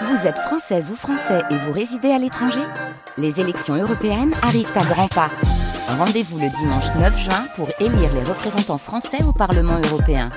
Vous 0.00 0.26
êtes 0.26 0.38
française 0.38 0.90
ou 0.92 0.96
français 0.96 1.42
et 1.50 1.56
vous 1.56 1.72
résidez 1.72 2.10
à 2.12 2.18
l'étranger 2.18 2.60
Les 3.18 3.40
élections 3.40 3.74
européennes 3.74 4.34
arrivent 4.42 4.72
à 4.74 4.84
grands 4.84 5.08
pas. 5.08 5.30
Rendez-vous 5.98 6.38
le 6.38 6.48
dimanche 6.50 6.86
9 6.98 7.18
juin 7.18 7.44
pour 7.56 7.68
élire 7.80 8.12
les 8.14 8.22
représentants 8.24 8.78
français 8.78 9.22
au 9.24 9.32
Parlement 9.32 9.78
européen. 9.90 10.30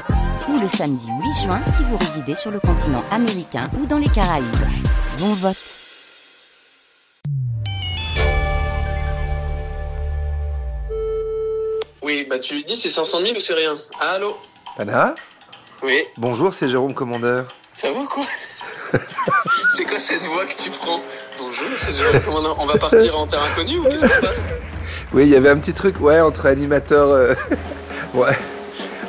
Ou 0.49 0.59
le 0.59 0.67
samedi 0.67 1.07
8 1.07 1.43
juin 1.43 1.61
si 1.65 1.83
vous 1.83 1.97
résidez 1.97 2.35
sur 2.35 2.51
le 2.51 2.59
continent 2.59 3.03
américain 3.11 3.69
ou 3.81 3.85
dans 3.85 3.97
les 3.97 4.09
Caraïbes. 4.09 4.45
Bon 5.19 5.33
vote 5.33 5.57
Oui, 12.03 12.25
bah 12.29 12.39
tu 12.39 12.53
lui 12.55 12.63
dis 12.63 12.77
c'est 12.77 12.89
500 12.89 13.21
000 13.21 13.35
ou 13.35 13.39
c'est 13.39 13.53
rien? 13.53 13.77
Allô? 13.99 14.37
Anna? 14.77 15.15
Oui, 15.83 16.03
Bonjour, 16.17 16.53
c'est 16.53 16.69
Jérôme 16.69 16.93
Commandeur. 16.93 17.47
ça 17.73 17.91
va 17.91 18.05
quoi? 18.05 18.23
C'est 19.77 19.85
quoi 19.85 19.99
cette 19.99 20.23
voix 20.23 20.45
que 20.45 20.55
tu 20.61 20.69
prends 20.71 20.99
Bonjour. 21.39 21.65
On 22.59 22.65
va 22.65 22.77
partir 22.77 23.17
en 23.17 23.27
terre 23.27 23.43
inconnue 23.43 23.79
ou 23.79 23.83
qu'est-ce 23.85 24.05
qui 24.05 24.13
se 24.13 24.21
passe 24.21 24.37
Oui, 25.13 25.23
il 25.23 25.29
y 25.29 25.35
avait 25.35 25.49
un 25.49 25.57
petit 25.57 25.73
truc, 25.73 25.99
ouais, 25.99 26.19
entre 26.21 26.45
animateurs. 26.45 27.09
euh, 27.09 27.33
ouais. 28.13 28.37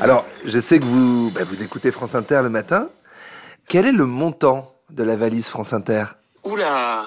Alors, 0.01 0.25
je 0.45 0.59
sais 0.59 0.79
que 0.79 0.85
vous, 0.85 1.31
bah, 1.31 1.43
vous 1.45 1.63
écoutez 1.63 1.91
France 1.91 2.15
Inter 2.15 2.41
le 2.43 2.49
matin. 2.51 2.89
Quel 3.69 3.87
est 3.87 3.93
le 3.93 4.07
montant 4.07 4.73
de 4.91 5.03
la 5.03 5.17
valise 5.17 5.49
France 5.49 5.73
Inter 5.73 6.05
Oula 6.45 7.07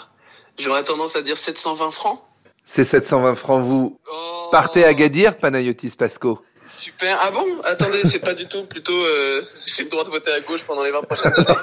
J'aurais 0.57 0.83
tendance 0.83 1.15
à 1.15 1.21
dire 1.21 1.37
720 1.37 1.91
francs 1.91 2.19
C'est 2.65 2.83
720 2.83 3.35
francs, 3.35 3.63
vous 3.63 3.99
Oh, 4.11 4.47
partez 4.51 4.83
à 4.85 4.93
Gadir, 4.93 5.37
Panayotis 5.37 5.95
Pasco. 5.97 6.39
Super. 6.69 7.17
Ah 7.21 7.31
bon? 7.31 7.45
Attendez, 7.63 8.01
c'est 8.09 8.19
pas 8.19 8.33
du 8.33 8.47
tout 8.47 8.63
plutôt... 8.65 8.93
Euh, 8.93 9.41
J'ai 9.75 9.83
le 9.83 9.89
droit 9.89 10.03
de 10.03 10.09
voter 10.09 10.31
à 10.31 10.39
gauche 10.39 10.63
pendant 10.63 10.83
les 10.83 10.91
20 10.91 11.01
prochaines 11.01 11.33
années. 11.33 11.59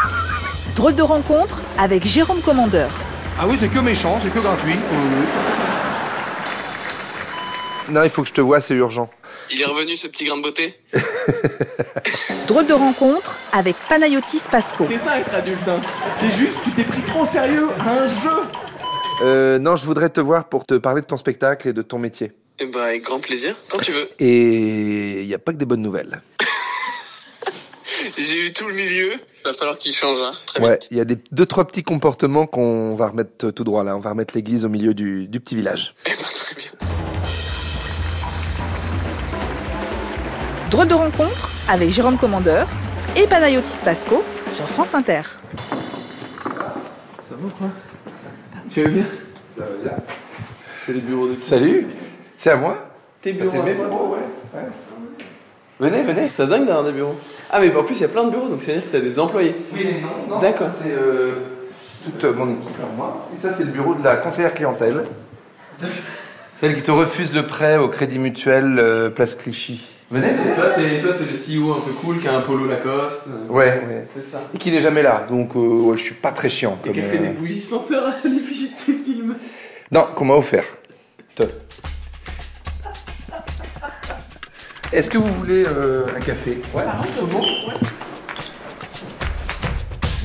Drôle 0.76 0.94
de 0.94 1.02
rencontre 1.02 1.60
avec 1.78 2.04
Jérôme 2.06 2.40
Commandeur. 2.42 2.90
Ah 3.38 3.44
oui, 3.46 3.56
c'est 3.58 3.68
que 3.68 3.78
méchant, 3.78 4.20
c'est 4.22 4.32
que 4.32 4.38
gratuit. 4.38 4.76
Non, 7.88 8.02
il 8.04 8.10
faut 8.10 8.22
que 8.22 8.28
je 8.28 8.34
te 8.34 8.40
vois, 8.40 8.60
c'est 8.60 8.74
urgent. 8.74 9.08
Il 9.50 9.60
est 9.60 9.66
revenu 9.66 9.96
ce 9.96 10.06
petit 10.06 10.24
grain 10.24 10.36
de 10.36 10.42
beauté 10.42 10.78
Drôle 12.46 12.66
de 12.66 12.72
rencontre 12.72 13.36
avec 13.52 13.76
Panayotis 13.88 14.42
Pasco. 14.50 14.84
C'est 14.84 14.98
ça 14.98 15.18
être 15.18 15.34
adulte, 15.34 15.66
hein. 15.68 15.80
C'est 16.14 16.30
juste, 16.30 16.60
tu 16.62 16.70
t'es 16.70 16.84
pris 16.84 17.02
trop 17.02 17.22
au 17.22 17.26
sérieux 17.26 17.68
à 17.80 17.90
un 17.90 18.06
jeu. 18.06 18.42
Euh, 19.22 19.58
non, 19.58 19.76
je 19.76 19.84
voudrais 19.84 20.08
te 20.10 20.20
voir 20.20 20.44
pour 20.48 20.64
te 20.64 20.74
parler 20.74 21.00
de 21.02 21.06
ton 21.06 21.16
spectacle 21.16 21.68
et 21.68 21.72
de 21.72 21.82
ton 21.82 21.98
métier. 21.98 22.32
Eh 22.62 22.66
bah 22.66 22.84
avec 22.84 23.02
grand 23.02 23.18
plaisir, 23.18 23.56
quand 23.68 23.80
tu 23.80 23.90
veux. 23.90 24.08
Et 24.20 25.22
il 25.22 25.26
n'y 25.26 25.34
a 25.34 25.38
pas 25.40 25.52
que 25.52 25.56
des 25.56 25.64
bonnes 25.64 25.82
nouvelles. 25.82 26.22
J'ai 28.16 28.46
eu 28.46 28.52
tout 28.52 28.68
le 28.68 28.74
milieu. 28.74 29.14
Va 29.44 29.52
falloir 29.54 29.76
qu'il 29.78 29.92
change, 29.92 30.16
hein. 30.20 30.30
Très 30.46 30.62
Ouais, 30.62 30.78
il 30.92 30.96
y 30.96 31.00
a 31.00 31.04
des, 31.04 31.18
deux, 31.32 31.44
trois 31.44 31.66
petits 31.66 31.82
comportements 31.82 32.46
qu'on 32.46 32.94
va 32.94 33.08
remettre 33.08 33.50
tout 33.50 33.64
droit 33.64 33.82
là. 33.82 33.96
On 33.96 33.98
va 33.98 34.10
remettre 34.10 34.36
l'église 34.36 34.64
au 34.64 34.68
milieu 34.68 34.94
du, 34.94 35.26
du 35.26 35.40
petit 35.40 35.56
village. 35.56 35.92
Eh 36.06 36.10
très 36.12 36.54
bien. 36.54 36.70
Drôle 40.70 40.86
de 40.86 40.94
rencontre 40.94 41.50
avec 41.68 41.90
Jérôme 41.90 42.16
Commandeur 42.16 42.68
et 43.16 43.26
Panayotis 43.26 43.82
Pasco 43.84 44.22
sur 44.48 44.68
France 44.68 44.94
Inter. 44.94 45.22
Ça 45.56 47.34
va 47.36 47.50
quoi 47.58 47.70
Tu 48.72 48.84
vas 48.84 48.88
bien? 48.88 49.04
Ça 49.58 49.64
va 49.64 49.82
bien. 49.82 49.96
C'est 50.86 50.92
les 50.92 51.00
bureaux 51.00 51.28
de 51.28 51.34
Salut 51.40 51.88
C'est 52.42 52.50
à 52.50 52.56
moi 52.56 52.76
Tes 53.20 53.38
C'est 53.40 53.62
mes 53.62 53.74
bureaux, 53.74 54.16
ouais. 54.16 54.58
ouais. 54.58 54.66
Venez, 55.78 56.02
venez. 56.02 56.28
C'est 56.28 56.44
dingue 56.48 56.66
d'avoir 56.66 56.82
des 56.82 56.90
bureaux. 56.90 57.14
Ah 57.48 57.60
mais 57.60 57.72
en 57.72 57.84
plus 57.84 57.94
il 57.94 58.00
y 58.00 58.04
a 58.04 58.08
plein 58.08 58.24
de 58.24 58.30
bureaux, 58.30 58.48
donc 58.48 58.64
ça 58.64 58.72
veut 58.72 58.78
dire 58.78 58.90
que 58.90 58.96
t'as 58.96 59.00
des 59.00 59.20
employés. 59.20 59.54
Oui, 59.72 59.80
mais 59.84 60.00
non, 60.00 60.08
non. 60.28 60.38
D'accord. 60.40 60.66
ça, 60.66 60.74
C'est 60.82 60.90
euh, 60.90 61.34
toute 62.02 62.24
euh, 62.24 62.32
mon 62.32 62.50
équipe, 62.50 62.76
alors 62.80 62.94
moi. 62.96 63.28
Et 63.32 63.40
ça, 63.40 63.52
c'est 63.52 63.62
le 63.62 63.70
bureau 63.70 63.94
de 63.94 64.02
la 64.02 64.16
conseillère 64.16 64.54
clientèle. 64.54 65.04
Celle 66.60 66.74
qui 66.74 66.82
te 66.82 66.90
refuse 66.90 67.32
le 67.32 67.46
prêt 67.46 67.76
au 67.76 67.88
crédit 67.88 68.18
mutuel 68.18 68.76
euh, 68.80 69.08
Place 69.08 69.36
Clichy. 69.36 69.80
Venez, 70.10 70.26
venez. 70.26 70.54
Toi 70.56 70.70
t'es, 70.74 70.98
toi 70.98 71.12
t'es 71.12 71.24
le 71.24 71.30
CEO 71.34 71.70
un 71.74 71.80
peu 71.80 71.92
cool 71.92 72.18
qui 72.18 72.26
a 72.26 72.34
un 72.34 72.40
polo 72.40 72.66
Lacoste. 72.66 73.28
Ouais, 73.48 73.66
ouais. 73.86 74.08
C'est 74.12 74.24
ça. 74.24 74.40
Et 74.52 74.58
qui 74.58 74.72
n'est 74.72 74.80
jamais 74.80 75.04
là, 75.04 75.28
donc 75.28 75.54
euh, 75.54 75.60
ouais, 75.60 75.96
je 75.96 76.02
suis 76.02 76.16
pas 76.16 76.32
très 76.32 76.48
chiant. 76.48 76.76
Et 76.86 76.90
qui 76.90 76.98
a 76.98 77.04
fait 77.04 77.18
euh, 77.18 77.22
des 77.22 77.28
bougies 77.28 77.62
senteurs 77.62 78.08
à 78.08 78.28
l'effigie 78.28 78.70
de 78.70 78.74
ses 78.74 78.94
films. 78.94 79.36
Non, 79.92 80.08
qu'on 80.16 80.24
m'a 80.24 80.34
offert. 80.34 80.66
Te. 81.36 81.44
Est-ce 84.92 85.08
que 85.08 85.16
vous 85.16 85.32
voulez 85.34 85.64
euh, 85.66 86.04
un 86.14 86.20
café? 86.20 86.58
Ouais. 86.74 86.82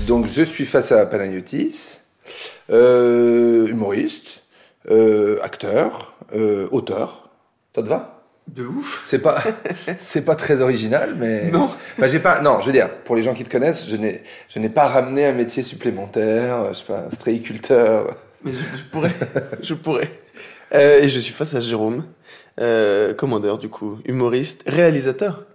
Donc 0.06 0.28
je 0.28 0.42
suis 0.44 0.66
face 0.66 0.92
à 0.92 1.06
Panayotis, 1.06 2.00
euh, 2.70 3.68
humoriste, 3.68 4.42
euh, 4.92 5.40
acteur, 5.42 6.16
euh, 6.36 6.68
auteur. 6.72 7.30
Ça 7.74 7.82
te 7.82 7.88
va? 7.88 8.26
De 8.50 8.66
ouf. 8.66 9.06
C'est 9.08 9.20
pas, 9.20 9.42
c'est 10.00 10.24
pas 10.24 10.36
très 10.36 10.60
original, 10.62 11.16
mais 11.18 11.50
Non. 11.50 11.70
Enfin, 11.98 12.08
j'ai 12.08 12.20
pas. 12.20 12.42
Non, 12.42 12.60
je 12.60 12.66
veux 12.66 12.74
dire, 12.74 12.90
pour 13.06 13.16
les 13.16 13.24
gens 13.24 13.34
qui 13.34 13.46
te 13.46 13.50
connaissent, 13.50 13.88
je 13.90 13.96
n'ai, 13.96 14.24
je 14.50 14.60
n'ai 14.60 14.70
pas 14.70 14.88
ramené 14.88 15.26
un 15.26 15.34
métier 15.34 15.64
supplémentaire. 15.64 16.74
Je 16.74 16.80
sais 16.80 16.86
pas, 16.86 17.06
un 17.08 17.12
stréiculteur. 17.12 18.16
Mais 18.44 18.54
je, 18.54 18.60
je 18.60 18.84
pourrais. 18.92 19.14
je 19.62 19.74
pourrais. 19.74 20.12
Euh, 20.74 21.00
et 21.02 21.10
je 21.10 21.20
suis 21.20 21.34
face 21.34 21.56
à 21.56 21.60
Jérôme, 21.60 22.06
euh, 22.60 23.14
commandeur 23.14 23.58
du 23.58 23.70
coup, 23.70 24.00
humoriste, 24.06 24.64
réalisateur, 24.68 25.46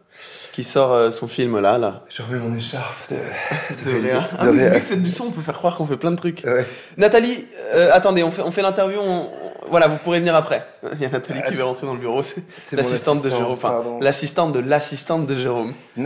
qui 0.53 0.65
sort 0.65 0.93
euh, 0.93 1.11
son 1.11 1.29
film 1.29 1.59
là, 1.61 1.79
là. 1.79 2.03
Je 2.11 2.23
remets 2.23 2.39
mon 2.39 2.55
écharpe 2.55 3.11
de. 3.11 3.17
Ah 3.51 3.55
de 3.85 4.51
oui, 4.51 4.59
réa- 4.59 4.73
vu 4.75 4.79
que 4.81 4.85
c'est 4.85 5.03
du 5.03 5.11
son, 5.11 5.27
on 5.27 5.31
peut 5.31 5.41
faire 5.43 5.57
croire 5.57 5.77
qu'on 5.77 5.87
fait 5.87 5.97
plein 5.97 6.11
de 6.11 6.17
trucs. 6.17 6.43
Ouais. 6.45 6.67
Nathalie, 6.99 7.47
euh, 7.75 7.91
attendez, 7.93 8.23
on 8.23 8.31
fait, 8.31 8.43
on 8.43 8.51
fait 8.51 8.63
l'interview. 8.63 8.99
on- 9.01 9.29
Voilà, 9.71 9.87
vous 9.89 9.97
pourrez 9.97 10.19
venir 10.19 10.35
après. 10.37 10.67
Il 10.95 11.01
y 11.01 11.07
a 11.07 11.09
Nathalie 11.09 11.41
qui 11.49 11.55
va 11.55 11.65
rentrer 11.65 11.87
dans 11.87 11.95
le 11.95 12.01
bureau. 12.01 12.23
C'est 12.23 12.77
l'assistante 12.77 13.23
de 13.23 13.29
assistant, 13.29 13.39
Jérôme. 13.39 13.55
Enfin, 13.55 13.83
l'assistante 14.03 14.53
de 14.53 14.59
l'assistante 14.61 15.27
de 15.27 15.35
Jérôme. 15.37 15.73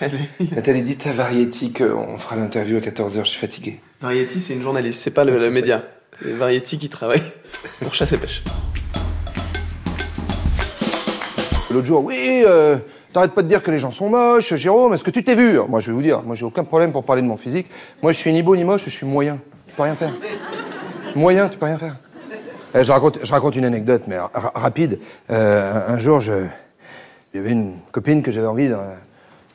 Est- 0.00 0.54
Nathalie 0.54 0.82
dit 0.82 0.98
à 1.08 1.12
Variety 1.12 1.72
qu'on 1.72 2.18
fera 2.18 2.36
l'interview 2.36 2.76
à 2.76 2.80
14h, 2.80 3.20
je 3.24 3.30
suis 3.30 3.40
fatigué. 3.40 3.80
Variety, 4.02 4.40
c'est 4.40 4.52
une 4.54 4.62
journaliste, 4.62 5.00
c'est 5.02 5.10
pas 5.10 5.24
le, 5.24 5.38
le 5.38 5.50
média. 5.50 5.82
C'est 6.22 6.30
Variety 6.32 6.76
qui 6.78 6.88
travaille 6.90 7.22
pour 7.82 7.94
chasse 7.94 8.12
et 8.12 8.18
pêche. 8.18 8.42
L'autre 11.70 11.86
jour, 11.86 12.04
oui, 12.04 12.44
euh, 12.46 12.76
t'arrêtes 13.14 13.32
pas 13.32 13.42
de 13.42 13.48
dire 13.48 13.62
que 13.62 13.70
les 13.70 13.78
gens 13.78 13.90
sont 13.90 14.10
moches, 14.10 14.54
Jérôme, 14.54 14.92
est-ce 14.92 15.04
que 15.04 15.10
tu 15.10 15.24
t'es 15.24 15.34
vu? 15.34 15.58
Moi, 15.68 15.80
je 15.80 15.86
vais 15.86 15.92
vous 15.94 16.02
dire, 16.02 16.22
moi, 16.22 16.34
j'ai 16.36 16.44
aucun 16.44 16.64
problème 16.64 16.92
pour 16.92 17.04
parler 17.04 17.22
de 17.22 17.26
mon 17.26 17.36
physique. 17.38 17.68
Moi, 18.02 18.12
je 18.12 18.18
suis 18.18 18.32
ni 18.32 18.42
beau 18.42 18.54
ni 18.56 18.64
moche, 18.64 18.84
je 18.84 18.90
suis 18.90 19.06
moyen. 19.06 19.38
Tu 19.68 19.74
peux 19.74 19.82
rien 19.84 19.94
faire. 19.94 20.10
Moyen, 21.14 21.48
tu 21.48 21.56
peux 21.56 21.66
rien 21.66 21.78
faire. 21.78 21.96
Eh, 22.74 22.82
je, 22.82 22.90
raconte, 22.92 23.20
je 23.24 23.32
raconte 23.32 23.54
une 23.56 23.64
anecdote, 23.64 24.02
mais 24.08 24.18
ra- 24.18 24.30
rapide. 24.54 24.98
Euh, 25.30 25.88
un, 25.88 25.94
un 25.94 25.98
jour, 25.98 26.18
je, 26.20 26.32
il 27.32 27.36
y 27.36 27.40
avait 27.40 27.52
une 27.52 27.76
copine 27.92 28.22
que 28.22 28.32
j'avais 28.32 28.48
envie, 28.48 28.68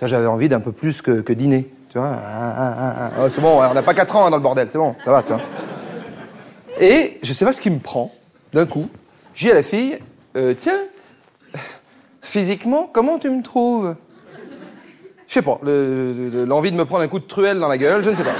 j'avais 0.02 0.26
envie 0.28 0.48
d'un 0.50 0.62
peu 0.62 0.72
plus 0.72 1.02
que, 1.02 1.20
que 1.22 1.34
dîner. 1.34 1.68
Tu 1.92 1.98
vois 1.98 2.08
Ah, 2.16 2.54
ah, 2.58 3.12
ah, 3.18 3.28
C'est 3.34 3.42
bon, 3.42 3.62
on 3.62 3.74
n'a 3.74 3.82
pas 3.84 3.94
4 3.94 4.16
ans 4.16 4.26
hein, 4.28 4.30
dans 4.32 4.38
le 4.38 4.44
bordel, 4.44 4.68
c'est 4.72 4.78
bon, 4.78 4.96
ça 5.04 5.12
va, 5.12 5.22
tu 5.22 5.34
vois. 5.34 5.42
Et 6.80 7.20
je 7.22 7.34
sais 7.34 7.44
pas 7.46 7.52
ce 7.52 7.60
qui 7.60 7.70
me 7.70 7.80
prend, 7.80 8.14
d'un 8.54 8.66
coup. 8.66 8.88
J'ai 9.36 9.52
à 9.52 9.56
la 9.56 9.64
fille, 9.64 9.98
euh, 10.38 10.54
tiens, 10.58 10.80
physiquement, 12.30 12.88
comment 12.92 13.18
tu 13.18 13.30
me 13.30 13.42
trouves? 13.42 13.96
Je 15.28 15.34
sais 15.34 15.42
pas, 15.42 15.58
le- 15.64 16.30
le- 16.32 16.46
l'envie 16.46 16.72
de 16.72 16.78
me 16.78 16.86
prendre 16.86 17.04
un 17.04 17.08
coup 17.08 17.20
de 17.20 17.26
truelle 17.26 17.60
dans 17.60 17.68
la 17.68 17.78
gueule, 17.78 18.04
je 18.04 18.10
ne 18.12 18.16
sais 18.16 18.24
pas. 18.24 18.32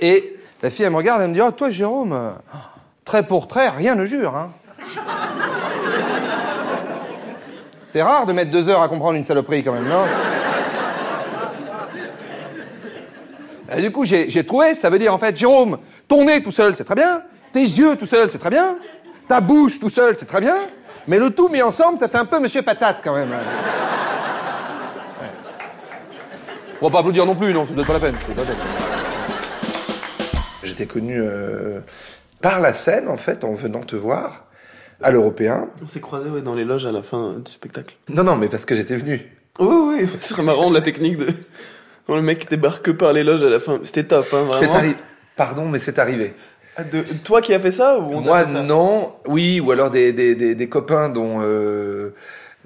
Et 0.00 0.36
la 0.62 0.70
fille, 0.70 0.84
elle 0.84 0.92
me 0.92 0.96
regarde, 0.96 1.20
elle 1.22 1.28
me 1.28 1.34
dit, 1.34 1.40
oh, 1.42 1.50
toi, 1.50 1.70
Jérôme, 1.70 2.32
trait 3.04 3.26
pour 3.26 3.46
trait, 3.46 3.68
rien 3.68 3.94
ne 3.94 4.04
jure, 4.04 4.34
hein. 4.34 4.50
C'est 7.86 8.02
rare 8.02 8.24
de 8.24 8.32
mettre 8.32 8.50
deux 8.50 8.68
heures 8.68 8.82
à 8.82 8.88
comprendre 8.88 9.16
une 9.16 9.24
saloperie, 9.24 9.62
quand 9.64 9.72
même, 9.72 9.88
non? 9.88 10.04
Du 13.78 13.92
coup, 13.92 14.04
j'ai 14.04 14.44
trouvé, 14.44 14.74
ça 14.74 14.90
veut 14.90 14.98
dire 14.98 15.12
en 15.14 15.18
fait, 15.18 15.36
Jérôme, 15.36 15.78
ton 16.08 16.24
nez 16.24 16.42
tout 16.42 16.50
seul, 16.50 16.74
c'est 16.74 16.84
très 16.84 16.94
bien. 16.94 17.22
Tes 17.52 17.60
yeux 17.62 17.96
tout 17.96 18.06
seul, 18.06 18.30
c'est 18.30 18.38
très 18.38 18.50
bien. 18.50 18.76
Ta 19.28 19.40
bouche 19.40 19.78
tout 19.80 19.90
seul, 19.90 20.14
c'est 20.16 20.26
très 20.26 20.40
bien. 20.40 20.56
Mais 21.08 21.18
le 21.18 21.30
tout 21.30 21.48
mis 21.48 21.62
ensemble, 21.62 21.98
ça 21.98 22.08
fait 22.08 22.18
un 22.18 22.24
peu 22.26 22.38
Monsieur 22.38 22.62
Patate 22.62 22.98
quand 23.02 23.14
même. 23.14 23.30
Ouais. 23.30 23.36
On 26.80 26.86
va 26.86 26.92
pas 26.92 26.98
applaudir 27.00 27.26
non 27.26 27.34
plus, 27.34 27.52
non, 27.52 27.66
ça 27.66 27.74
donne 27.74 27.84
pas 27.84 27.92
la 27.94 28.00
peine. 28.00 28.14
c'est 28.26 28.34
pas 28.34 28.40
la 28.42 28.46
peine. 28.46 28.56
J'étais 30.62 30.86
connu 30.86 31.16
euh, 31.18 31.80
par 32.40 32.60
la 32.60 32.72
scène, 32.72 33.08
en 33.08 33.16
fait, 33.16 33.44
en 33.44 33.52
venant 33.52 33.80
te 33.80 33.96
voir, 33.96 34.46
à 35.02 35.10
l'Européen. 35.10 35.68
On 35.82 35.88
s'est 35.88 36.00
croisés 36.00 36.30
ouais, 36.30 36.42
dans 36.42 36.54
les 36.54 36.64
loges 36.64 36.86
à 36.86 36.92
la 36.92 37.02
fin 37.02 37.34
du 37.44 37.50
spectacle. 37.50 37.96
Non, 38.08 38.24
non, 38.24 38.36
mais 38.36 38.48
parce 38.48 38.64
que 38.64 38.74
j'étais 38.74 38.96
venu. 38.96 39.20
Oui, 39.58 39.76
oui, 40.00 40.08
ce 40.20 40.28
serait 40.28 40.42
marrant 40.42 40.70
la 40.70 40.80
technique 40.80 41.18
de. 41.18 41.26
Quand 42.06 42.16
le 42.16 42.22
mec 42.22 42.48
débarque 42.48 42.92
par 42.92 43.12
les 43.12 43.24
loges 43.24 43.42
à 43.44 43.48
la 43.50 43.60
fin. 43.60 43.80
C'était 43.84 44.04
top, 44.04 44.26
hein, 44.32 44.46
C'est 44.52 44.66
vraiment. 44.66 44.74
arrivé. 44.74 44.96
Pardon, 45.36 45.66
mais 45.68 45.78
c'est 45.78 45.98
arrivé. 45.98 46.34
Ah, 46.80 46.84
de- 46.84 47.04
Toi 47.24 47.40
qui 47.42 47.52
as 47.54 47.58
fait 47.58 47.70
ça 47.70 47.98
ou 47.98 48.14
on 48.14 48.20
t'a 48.22 48.26
Moi, 48.28 48.46
fait 48.46 48.52
ça 48.54 48.62
non. 48.62 49.12
Oui, 49.26 49.60
ou 49.60 49.70
alors 49.70 49.90
des, 49.90 50.12
des, 50.12 50.34
des, 50.34 50.54
des 50.54 50.68
copains 50.68 51.08
dont, 51.08 51.40
euh, 51.42 52.14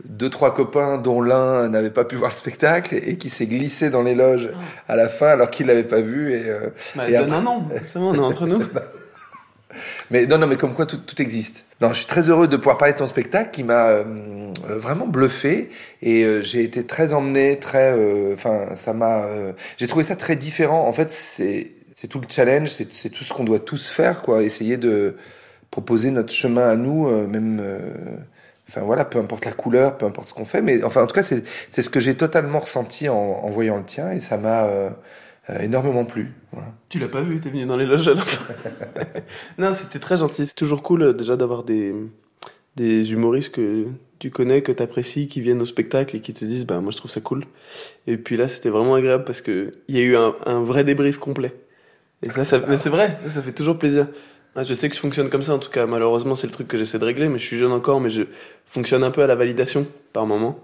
deux 0.05 0.29
trois 0.31 0.53
copains 0.55 0.99
dont 0.99 1.21
l'un 1.23 1.69
n'avait 1.69 1.91
pas 1.91 2.05
pu 2.05 2.17
voir 2.17 2.31
le 2.31 2.37
spectacle 2.37 2.95
et 2.97 3.17
qui 3.17 3.31
s'est 3.31 3.47
glissé 3.47 3.91
dans 3.91 4.03
les 4.03 4.15
loges 4.15 4.49
à 4.89 4.97
la 4.97 5.09
fin 5.09 5.29
alors 5.29 5.51
qu'il 5.51 5.67
l'avait 5.67 5.85
pas 5.85 6.01
vu 6.01 6.33
et, 6.33 6.43
euh, 6.47 6.69
Bah, 6.97 7.09
et 7.09 7.13
donne 7.13 7.23
après- 7.25 7.37
un 7.37 7.43
nom, 7.43 7.63
c'est 7.87 7.99
bon, 7.99 8.11
on 8.11 8.15
est 8.15 8.19
entre 8.19 8.47
nous. 8.47 8.63
mais 10.11 10.27
non 10.27 10.39
non 10.39 10.47
mais 10.47 10.57
comme 10.57 10.73
quoi 10.75 10.87
tout, 10.87 10.99
tout 10.99 11.21
existe 11.21 11.65
non 11.81 11.89
je 11.91 11.95
suis 11.99 12.07
très 12.07 12.29
heureux 12.29 12.47
de 12.47 12.57
pouvoir 12.57 12.79
parler 12.79 12.95
de 12.95 12.99
ton 12.99 13.09
spectacle 13.09 13.51
qui 13.51 13.65
m'a 13.65 13.87
euh, 13.89 14.05
vraiment 14.69 15.07
bluffé 15.07 15.71
et 16.01 16.23
euh, 16.25 16.41
j'ai 16.43 16.63
été 16.63 16.85
très 16.85 17.13
emmené 17.13 17.59
très 17.59 17.93
euh, 17.93 18.35
enfin 18.35 18.77
ça 18.77 18.93
m'a 18.93 19.25
euh, 19.25 19.53
j'ai 19.77 19.89
trouvé 19.89 20.05
ça 20.05 20.15
très 20.15 20.37
différent 20.37 20.87
en 20.87 20.93
fait 20.93 21.11
c'est 21.11 21.73
c'est 22.05 22.09
tout 22.09 22.21
le 22.21 22.27
challenge 22.29 22.69
c'est 22.69 23.09
tout 23.09 23.25
ce 23.25 23.33
qu'on 23.33 23.45
doit 23.45 23.61
tous 23.61 23.89
faire 23.89 24.21
quoi 24.21 24.43
essayer 24.43 24.77
de 24.77 25.17
proposer 25.71 26.11
notre 26.11 26.35
chemin 26.35 26.69
à 26.69 26.77
nous 26.77 27.09
euh, 27.09 27.27
même 27.27 27.61
euh, 27.63 27.79
Enfin 28.69 28.81
voilà, 28.81 29.05
peu 29.05 29.19
importe 29.19 29.45
la 29.45 29.53
couleur, 29.53 29.99
peu 29.99 30.07
importe 30.07 30.29
ce 30.29 30.35
qu'on 30.35 30.47
fait, 30.47 30.63
mais 30.63 30.83
enfin 30.85 31.03
en 31.03 31.07
tout 31.07 31.15
cas 31.15 31.23
c'est 31.23 31.45
ce 31.71 31.91
que 31.91 32.01
j'ai 32.01 32.15
totalement 32.15 32.61
ressenti 32.61 33.11
en, 33.11 33.15
en 33.15 33.51
voyant 33.51 33.77
le 33.77 33.85
tien 33.85 34.11
et 34.11 34.21
ça 34.21 34.39
m'a 34.39 34.65
euh, 34.65 34.91
énormément 35.61 36.07
plu. 36.07 36.33
Voilà. 36.51 36.69
Tu 36.89 36.99
l'as 36.99 37.09
pas 37.09 37.21
vu, 37.21 37.39
t'es 37.41 37.51
venu 37.51 37.67
dans 37.67 37.77
les 37.77 37.85
loges 37.85 38.11
fin. 38.15 38.55
non, 39.59 39.75
c'était 39.75 39.99
très 39.99 40.17
gentil. 40.17 40.47
C'est 40.47 40.55
toujours 40.55 40.83
cool 40.83 41.15
déjà 41.15 41.37
d'avoir 41.37 41.63
des, 41.63 41.95
des 42.77 43.13
humoristes 43.13 43.53
que 43.55 43.87
tu 44.19 44.31
connais, 44.31 44.63
que 44.63 44.73
t'apprécies, 44.73 45.29
qui 45.29 45.43
viennent 45.43 45.61
au 45.61 45.67
spectacle 45.67 46.17
et 46.17 46.21
qui 46.21 46.33
te 46.33 46.47
disent 46.47 46.65
bah 46.65 46.81
moi 46.81 46.91
je 46.91 46.97
trouve 46.97 47.11
ça 47.11 47.21
cool. 47.21 47.45
Et 48.07 48.17
puis 48.17 48.39
là 48.39 48.49
c'était 48.49 48.71
vraiment 48.71 48.95
agréable 48.95 49.25
parce 49.25 49.43
que 49.43 49.73
il 49.89 49.97
y 49.97 50.01
a 50.01 50.03
eu 50.03 50.17
un, 50.17 50.35
un 50.47 50.63
vrai 50.63 50.85
débrief 50.85 51.19
complet. 51.19 51.55
Et 52.25 52.31
ça, 52.31 52.45
ça 52.45 52.61
mais 52.67 52.79
c'est 52.79 52.89
vrai, 52.91 53.19
ça, 53.25 53.31
ça 53.31 53.43
fait 53.43 53.53
toujours 53.53 53.79
plaisir. 53.79 54.07
Ah, 54.57 54.63
Je 54.63 54.73
sais 54.75 54.89
que 54.89 54.95
je 54.95 55.01
fonctionne 55.01 55.29
comme 55.31 55.43
ça 55.43 55.55
en 55.55 55.59
tout 55.59 55.71
cas. 55.71 55.87
Malheureusement 55.87 56.35
c'est 56.37 56.47
le 56.47 56.53
truc 56.53 56.69
que 56.69 56.79
j'essaie 56.79 56.99
de 56.99 57.05
régler, 57.05 57.29
mais 57.29 57.39
je 57.39 57.45
suis 57.45 57.59
jeune 57.59 57.73
encore, 57.73 58.01
mais 58.01 58.11
je 58.11 58.23
fonctionne 58.67 59.05
un 59.05 59.11
peu 59.11 59.23
à 59.23 59.27
la 59.27 59.35
validation 59.35 59.87
par 60.13 60.27
moment. 60.27 60.59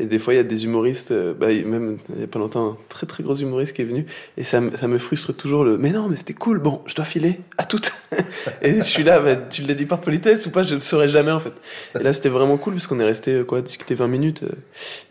Et 0.00 0.06
des 0.06 0.18
fois, 0.18 0.32
il 0.32 0.38
y 0.38 0.40
a 0.40 0.42
des 0.42 0.64
humoristes, 0.64 1.12
euh, 1.12 1.34
bah, 1.34 1.48
même 1.48 1.96
il 2.14 2.20
y 2.22 2.24
a 2.24 2.26
pas 2.26 2.38
longtemps, 2.38 2.70
un 2.72 2.76
très 2.88 3.06
très 3.06 3.22
gros 3.22 3.34
humoriste 3.34 3.76
qui 3.76 3.82
est 3.82 3.84
venu, 3.84 4.06
et 4.38 4.42
ça, 4.42 4.58
me- 4.60 4.74
ça 4.76 4.88
me 4.88 4.98
frustre 4.98 5.32
toujours 5.36 5.64
le. 5.64 5.76
Mais 5.76 5.90
non, 5.90 6.08
mais 6.08 6.16
c'était 6.16 6.32
cool, 6.32 6.58
bon, 6.58 6.80
je 6.86 6.94
dois 6.94 7.04
filer, 7.04 7.38
à 7.58 7.64
toutes. 7.64 7.92
et 8.62 8.78
je 8.78 8.82
suis 8.82 9.04
là, 9.04 9.20
bah, 9.20 9.36
tu 9.36 9.62
l'as 9.62 9.74
dit 9.74 9.84
par 9.84 10.00
politesse 10.00 10.46
ou 10.46 10.50
pas, 10.50 10.62
je 10.62 10.74
le 10.74 10.80
saurais 10.80 11.10
jamais 11.10 11.30
en 11.30 11.38
fait. 11.40 11.52
Et 12.00 12.02
là, 12.02 12.12
c'était 12.14 12.30
vraiment 12.30 12.56
cool 12.56 12.72
parce 12.72 12.86
qu'on 12.86 12.98
est 13.00 13.04
resté, 13.04 13.32
euh, 13.34 13.44
quoi, 13.44 13.60
discuter 13.60 13.94
20 13.94 14.08
minutes 14.08 14.42
euh, 14.44 14.48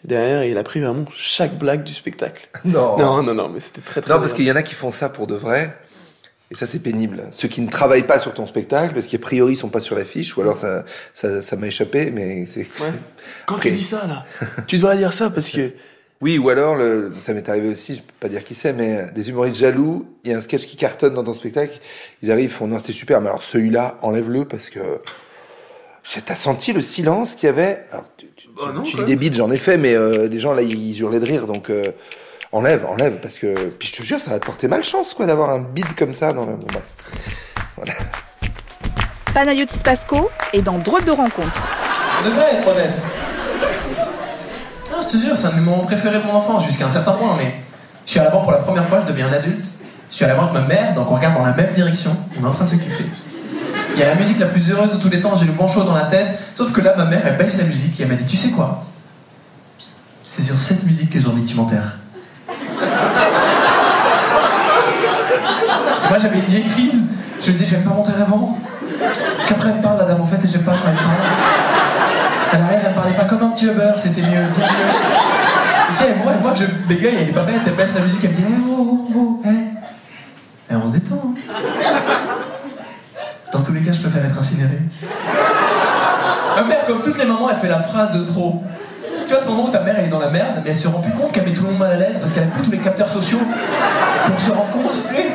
derrière, 0.04 0.42
et 0.42 0.50
il 0.52 0.58
a 0.58 0.64
pris 0.64 0.82
vraiment 0.82 1.06
chaque 1.16 1.58
blague 1.58 1.84
du 1.84 1.94
spectacle. 1.94 2.50
Non, 2.66 2.98
Non, 2.98 3.24
non, 3.24 3.34
non, 3.36 3.50
mais 3.50 3.60
c'était 3.60 3.82
très 3.82 4.02
très 4.02 4.12
Non, 4.14 4.20
parce 4.20 4.34
qu'il 4.34 4.46
y 4.46 4.52
en 4.52 4.56
a 4.56 4.64
qui 4.64 4.74
font 4.74 4.90
ça 4.90 5.10
pour 5.10 5.28
de 5.28 5.36
vrai. 5.36 5.78
Et 6.52 6.56
ça, 6.56 6.66
c'est 6.66 6.80
pénible. 6.80 7.24
Ceux 7.32 7.48
qui 7.48 7.62
ne 7.62 7.70
travaillent 7.70 8.06
pas 8.06 8.20
sur 8.20 8.34
ton 8.34 8.46
spectacle, 8.46 8.94
parce 8.94 9.08
qu'a 9.08 9.18
priori, 9.18 9.54
ils 9.54 9.58
sont 9.58 9.70
pas 9.70 9.80
sur 9.80 9.96
l'affiche, 9.96 10.36
ou 10.36 10.42
alors 10.42 10.58
ça, 10.58 10.84
ça, 11.14 11.42
ça 11.42 11.56
m'a 11.56 11.68
échappé, 11.68 12.12
mais 12.12 12.46
c'est. 12.46 12.62
Ouais. 12.62 12.92
Quand 13.46 13.56
Après- 13.56 13.70
tu 13.70 13.76
dis 13.78 13.84
ça, 13.84 14.06
là, 14.06 14.26
tu 14.68 14.76
devrais 14.78 14.98
dire 14.98 15.14
ça 15.14 15.30
parce 15.30 15.50
que. 15.50 15.72
Oui, 16.24 16.38
ou 16.38 16.50
alors, 16.50 16.76
le, 16.76 17.12
ça 17.18 17.34
m'est 17.34 17.50
arrivé 17.50 17.70
aussi, 17.70 17.96
je 17.96 18.02
peux 18.02 18.14
pas 18.20 18.30
dire 18.30 18.44
qui 18.44 18.54
c'est, 18.54 18.74
mais 18.74 19.08
des 19.16 19.30
humoristes 19.30 19.56
jaloux, 19.56 20.06
il 20.24 20.30
y 20.30 20.34
a 20.36 20.38
un 20.38 20.40
sketch 20.40 20.68
qui 20.68 20.78
cartonne 20.78 21.16
dans 21.16 21.24
ton 21.24 21.34
spectacle, 21.34 21.80
ils 22.22 22.30
arrivent, 22.32 22.46
ils 22.46 22.50
font 22.54 22.68
non, 22.68 22.78
c'était 22.78 22.94
super, 22.94 23.22
mais 23.22 23.30
alors 23.30 23.42
celui-là, 23.42 23.98
enlève-le 24.04 24.46
parce 24.46 24.70
que. 24.70 24.80
T'as 26.26 26.36
senti 26.36 26.74
le 26.74 26.82
silence 26.82 27.34
qu'il 27.34 27.48
y 27.48 27.50
avait? 27.50 27.86
Alors, 27.92 28.06
Tu, 28.18 28.28
tu, 28.36 28.48
Bah 28.56 28.66
tu- 28.68 28.74
non, 28.76 28.84
tu 28.84 28.98
quand 28.98 29.04
lis 29.06 29.16
des 29.16 29.30
beats, 29.30 29.36
j'en 29.36 29.50
ai 29.50 29.58
fait, 29.58 29.78
mais 29.78 29.96
euh, 29.96 30.28
les 30.28 30.40
gens 30.40 30.54
là, 30.54 30.62
ils 30.62 31.00
hurlaient 31.00 31.20
de 31.20 31.26
rire, 31.26 31.48
donc 31.48 31.72
euh, 31.72 31.82
enlève, 32.52 32.86
enlève, 32.86 33.20
parce 33.22 33.38
que. 33.38 33.54
Puis 33.80 33.90
je 33.90 34.02
te 34.02 34.04
jure, 34.04 34.20
ça 34.20 34.32
va 34.32 34.40
te 34.40 34.46
porter 34.46 34.68
malchance, 34.68 35.14
quoi, 35.14 35.26
d'avoir 35.26 35.50
un 35.52 35.60
beat 35.60 35.96
comme 35.96 36.14
ça 36.14 36.34
dans 36.34 36.46
le. 36.46 36.54
bon, 36.54 36.68
bref. 37.78 38.12
Panayotis 39.34 39.80
Pasco 39.80 40.30
est 40.52 40.62
dans 40.62 40.78
Drôle 40.78 41.06
de 41.06 41.12
rencontre. 41.12 41.62
On 42.22 42.28
devrait 42.28 42.56
être 42.56 42.68
honnête. 42.68 42.94
Non, 44.92 45.02
je 45.02 45.08
te 45.08 45.18
jure, 45.18 45.38
c'est 45.38 45.48
un 45.48 45.52
de 45.52 45.56
mes 45.56 45.62
moments 45.62 45.86
préférés 45.86 46.20
de 46.20 46.24
mon 46.24 46.34
enfance, 46.34 46.66
jusqu'à 46.66 46.86
un 46.86 46.90
certain 46.90 47.14
point, 47.14 47.38
mais 47.38 47.56
je 48.06 48.12
suis 48.12 48.20
à 48.20 48.26
l'avant 48.26 48.42
pour 48.42 48.52
la 48.52 48.58
première 48.58 48.86
fois, 48.86 49.00
je 49.02 49.08
deviens 49.08 49.30
un 49.30 49.34
adulte. 49.34 49.66
Je 50.10 50.16
suis 50.18 50.26
à 50.26 50.28
l'avant 50.28 50.44
avec 50.44 50.54
ma 50.54 50.62
mère, 50.68 50.94
donc 50.94 51.10
on 51.10 51.16
regarde 51.16 51.36
dans 51.36 51.46
la 51.46 51.54
même 51.54 51.72
direction, 51.72 52.16
on 52.38 52.44
est 52.44 52.48
en 52.48 52.52
train 52.52 52.66
de 52.66 52.70
se 52.70 52.76
kiffer. 52.76 53.06
Il 53.94 54.00
y 54.00 54.04
a 54.04 54.08
la 54.08 54.16
musique 54.16 54.40
la 54.40 54.48
plus 54.48 54.70
heureuse 54.70 54.94
de 54.94 54.98
tous 54.98 55.10
les 55.10 55.22
temps, 55.22 55.34
j'ai 55.36 55.46
le 55.46 55.54
vent 55.54 55.70
chaud 55.70 55.84
dans 55.84 55.96
la 55.96 56.04
tête, 56.04 56.38
sauf 56.54 56.74
que 56.74 56.82
là, 56.82 56.94
ma 56.98 57.06
mère, 57.06 57.22
elle 57.26 57.38
baisse 57.38 57.58
la 57.58 57.64
musique 57.64 57.98
et 58.00 58.04
elle 58.04 58.10
m'a 58.10 58.16
dit, 58.16 58.26
tu 58.26 58.36
sais 58.36 58.52
quoi? 58.52 58.86
C'est 60.28 60.44
sur 60.44 60.60
cette 60.60 60.84
musique 60.84 61.10
que 61.10 61.20
j'ai 61.20 61.28
envie 61.28 61.44
que 61.44 61.48
tu 61.48 61.56
m'enterres. 61.56 62.01
Moi, 66.12 66.18
j'avais 66.20 66.40
une 66.40 66.70
crise, 66.70 67.06
je 67.40 67.54
me 67.54 67.58
dis, 67.58 67.66
j'aime 67.66 67.84
pas 67.84 67.92
monter 67.92 68.12
avant. 68.22 68.58
Parce 69.00 69.46
qu'après, 69.48 69.70
elle 69.70 69.82
parle, 69.82 69.98
la 69.98 70.04
dame, 70.04 70.20
en 70.20 70.26
fait, 70.26 70.44
et 70.44 70.48
j'aime 70.50 70.64
pas 70.64 70.74
quand 70.74 70.90
elle 70.90 70.98
parle. 70.98 71.10
Elle 72.52 72.62
arrive, 72.64 72.80
elle 72.86 72.94
parlait 72.94 73.14
pas 73.14 73.24
comme 73.24 73.44
un 73.44 73.50
petit 73.52 73.68
Uber, 73.68 73.94
c'était 73.96 74.24
mieux, 74.24 74.28
bien 74.30 74.68
mieux. 74.68 74.92
Tu 75.88 75.96
sais, 75.96 76.08
elle 76.10 76.22
voit, 76.22 76.34
elle 76.34 76.40
voit 76.40 76.52
que 76.52 76.60
je 76.60 76.66
bégaye, 76.66 77.16
elle 77.22 77.30
est 77.30 77.32
pas 77.32 77.44
bête, 77.44 77.62
elle 77.66 77.76
baisse 77.76 77.96
la 77.96 78.02
musique, 78.02 78.22
elle 78.26 78.32
me 78.32 78.36
dit, 78.36 78.44
eh, 78.46 78.54
oh, 78.70 78.88
oh, 78.92 79.12
oh, 79.16 79.42
eh. 79.46 80.74
Et 80.74 80.76
on 80.76 80.86
se 80.86 80.92
détend. 80.92 81.16
hein. 81.16 81.94
Dans 83.54 83.62
tous 83.62 83.72
les 83.72 83.80
cas, 83.80 83.94
je 83.94 84.02
préfère 84.02 84.26
être 84.26 84.38
incinéré. 84.38 84.80
Ma 86.58 86.64
mère, 86.64 86.86
comme 86.88 87.02
toutes 87.02 87.20
les 87.20 87.26
mamans, 87.26 87.50
elle 87.50 87.56
fait 87.56 87.70
la 87.70 87.80
phrase 87.80 88.20
de 88.20 88.26
trop. 88.26 88.62
Tu 89.26 89.34
vois, 89.34 89.42
ce 89.42 89.48
moment 89.48 89.64
où 89.64 89.70
ta 89.70 89.80
mère, 89.80 89.96
elle 89.98 90.08
est 90.08 90.10
dans 90.10 90.20
la 90.20 90.30
merde, 90.30 90.62
mais 90.62 90.72
elle 90.72 90.76
se 90.76 90.90
rend 90.90 91.00
plus 91.00 91.14
compte 91.14 91.32
qu'elle 91.32 91.46
met 91.46 91.54
tout 91.54 91.64
le 91.64 91.70
monde 91.70 91.80
mal 91.80 91.94
à 91.94 91.96
l'aise 91.96 92.20
parce 92.20 92.34
qu'elle 92.34 92.44
a 92.44 92.48
plus 92.48 92.64
tous 92.64 92.72
les 92.72 92.80
capteurs 92.80 93.10
sociaux 93.10 93.40
pour 94.26 94.38
se 94.42 94.52
rendre 94.52 94.72
compte, 94.72 94.92
tu 95.08 95.16
sais. 95.16 95.28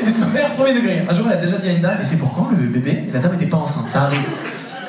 Ma 0.18 0.26
mère, 0.26 0.52
premier 0.52 0.74
degré. 0.74 1.04
Un 1.08 1.14
jour, 1.14 1.26
elle 1.30 1.38
a 1.38 1.40
déjà 1.40 1.58
dit 1.58 1.68
à 1.68 1.72
une 1.72 1.80
dame, 1.80 1.98
et 2.00 2.04
c'est 2.04 2.18
pour 2.18 2.32
quand 2.34 2.48
le 2.50 2.66
bébé? 2.66 3.08
La 3.12 3.20
dame 3.20 3.34
était 3.34 3.46
pas 3.46 3.58
enceinte, 3.58 3.88
ça 3.88 4.02
arrive. 4.02 4.28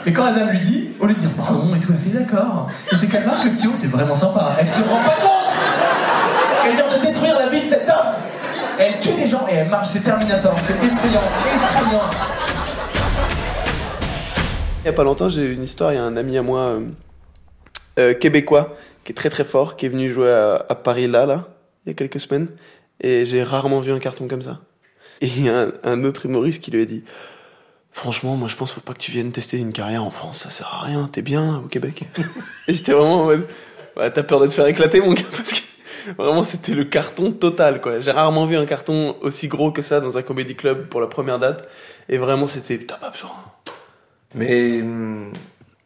Mais 0.06 0.14
quand 0.14 0.26
la 0.26 0.32
dame 0.32 0.50
lui 0.50 0.60
dit, 0.60 0.90
au 1.00 1.06
lieu 1.06 1.14
de 1.14 1.20
dire 1.20 1.30
pardon 1.38 1.74
et 1.76 1.80
tout, 1.80 1.92
elle 1.94 2.00
fait 2.00 2.18
d'accord. 2.18 2.68
Et 2.92 2.96
c'est 2.96 3.08
qu'elle 3.08 3.26
marque 3.26 3.46
le 3.46 3.52
petit 3.52 3.68
haut, 3.68 3.76
c'est 3.76 3.90
vraiment 3.92 4.16
sympa. 4.16 4.56
Elle 4.60 4.68
se 4.68 4.82
rend 4.82 5.04
pas 5.04 5.16
compte 5.22 6.64
qu'elle 6.64 6.76
vient 6.76 6.98
de 6.98 7.06
détruire 7.06 7.38
la 7.38 7.50
vie 7.50 7.62
de 7.62 7.70
cette 7.70 7.86
dame. 7.86 8.16
Elle 8.80 9.00
tue 9.00 9.14
des 9.14 9.28
gens 9.28 9.46
et 9.48 9.56
elle 9.56 9.70
marche, 9.70 9.90
c'est 9.90 10.02
Terminator, 10.02 10.56
c'est 10.60 10.74
effrayant, 10.74 11.22
effrayant. 11.56 12.10
Il 14.84 14.88
y 14.88 14.90
a 14.90 14.94
pas 14.94 15.04
longtemps, 15.04 15.30
j'ai 15.30 15.42
eu 15.44 15.54
une 15.54 15.64
histoire. 15.64 15.94
Il 15.94 15.98
y 15.98 16.00
a 16.00 16.04
un 16.04 16.18
ami 16.18 16.38
à 16.38 16.42
moi, 16.42 16.62
euh, 16.62 16.80
euh, 18.00 18.14
québécois, 18.16 18.76
qui 19.04 19.12
est 19.12 19.16
très 19.16 19.30
très 19.30 19.44
fort, 19.44 19.76
qui 19.76 19.86
est 19.86 19.90
venu 19.90 20.12
jouer 20.12 20.32
à, 20.32 20.66
à 20.68 20.74
Paris 20.74 21.08
là, 21.08 21.28
là, 21.28 21.50
il 21.86 21.90
y 21.90 21.92
a 21.92 21.94
quelques 21.94 22.20
semaines. 22.20 22.48
Et 23.02 23.28
j'ai 23.28 23.44
rarement 23.44 23.82
vu 23.82 23.92
un 23.92 24.00
carton 24.00 24.28
comme 24.28 24.42
ça. 24.42 24.60
Et 25.22 25.28
il 25.28 25.46
y 25.46 25.50
a 25.50 25.62
un, 25.62 25.72
un 25.84 26.04
autre 26.04 26.26
humoriste 26.26 26.64
qui 26.64 26.72
lui 26.72 26.82
a 26.82 26.86
dit 26.86 27.04
Franchement, 27.94 28.38
moi 28.38 28.48
je 28.48 28.56
pense 28.56 28.72
faut 28.72 28.82
pas 28.82 28.94
que 28.94 29.00
tu 29.00 29.12
viennes 29.12 29.32
tester 29.32 29.58
une 29.58 29.74
carrière 29.74 30.04
en 30.04 30.12
France, 30.12 30.40
ça 30.40 30.50
sert 30.50 30.68
à 30.74 30.86
rien, 30.86 31.10
t'es 31.12 31.22
bien 31.22 31.58
au 31.58 31.68
Québec. 31.68 32.06
et 32.68 32.74
j'étais 32.74 32.94
vraiment 32.94 33.22
en 33.22 33.26
mode 33.26 33.48
Ouais, 33.98 34.12
T'as 34.12 34.24
peur 34.24 34.40
de 34.40 34.48
te 34.48 34.54
faire 34.54 34.68
éclater, 34.68 35.02
mon 35.02 35.14
gars, 35.14 35.24
parce 35.30 35.54
que 35.54 35.62
vraiment 36.18 36.44
c'était 36.44 36.74
le 36.74 36.86
carton 36.86 37.32
total, 37.32 37.82
quoi. 37.82 38.00
J'ai 38.00 38.12
rarement 38.12 38.46
vu 38.46 38.56
un 38.56 38.66
carton 38.66 39.18
aussi 39.22 39.48
gros 39.50 39.72
que 39.72 39.82
ça 39.82 40.00
dans 40.00 40.18
un 40.18 40.22
comédie 40.22 40.56
club 40.56 40.88
pour 40.88 41.02
la 41.02 41.08
première 41.08 41.40
date. 41.40 41.68
Et 42.08 42.18
vraiment, 42.18 42.48
c'était 42.48 42.78
T'as 42.80 42.96
pas 42.96 43.10
besoin. 43.10 43.32
Mais 44.34 44.82
hum, 44.82 45.34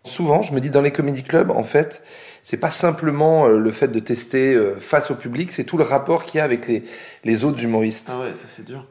souvent, 0.03 0.43
je 0.43 0.53
me 0.53 0.59
dis 0.59 0.69
dans 0.69 0.81
les 0.81 0.91
comédie 0.91 1.23
clubs, 1.23 1.49
en 1.49 1.63
fait, 1.63 2.03
c'est 2.43 2.59
pas 2.59 2.69
simplement 2.69 3.47
euh, 3.47 3.57
le 3.57 3.71
fait 3.71 3.87
de 3.87 3.99
tester 3.99 4.53
euh, 4.53 4.79
face 4.79 5.09
au 5.09 5.15
public, 5.15 5.51
c'est 5.51 5.63
tout 5.63 5.77
le 5.77 5.83
rapport 5.83 6.25
qu'il 6.25 6.37
y 6.37 6.41
a 6.41 6.43
avec 6.43 6.67
les, 6.67 6.83
les 7.23 7.43
autres 7.43 7.63
humoristes. 7.63 8.09
Ah 8.11 8.19
ouais, 8.19 8.29
ça 8.35 8.45
c'est 8.47 8.65
dur. 8.65 8.85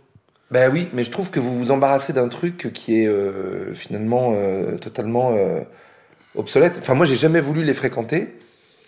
Ben 0.50 0.70
oui, 0.72 0.88
mais 0.92 1.04
je 1.04 1.10
trouve 1.10 1.30
que 1.30 1.40
vous 1.40 1.54
vous 1.54 1.70
embarrassez 1.70 2.12
d'un 2.12 2.28
truc 2.28 2.70
qui 2.72 3.00
est 3.02 3.06
euh, 3.08 3.74
finalement 3.74 4.32
euh, 4.36 4.76
totalement 4.76 5.32
euh, 5.34 5.60
obsolète. 6.36 6.74
Enfin, 6.78 6.94
moi, 6.94 7.06
j'ai 7.06 7.16
jamais 7.16 7.40
voulu 7.40 7.64
les 7.64 7.74
fréquenter, 7.74 8.34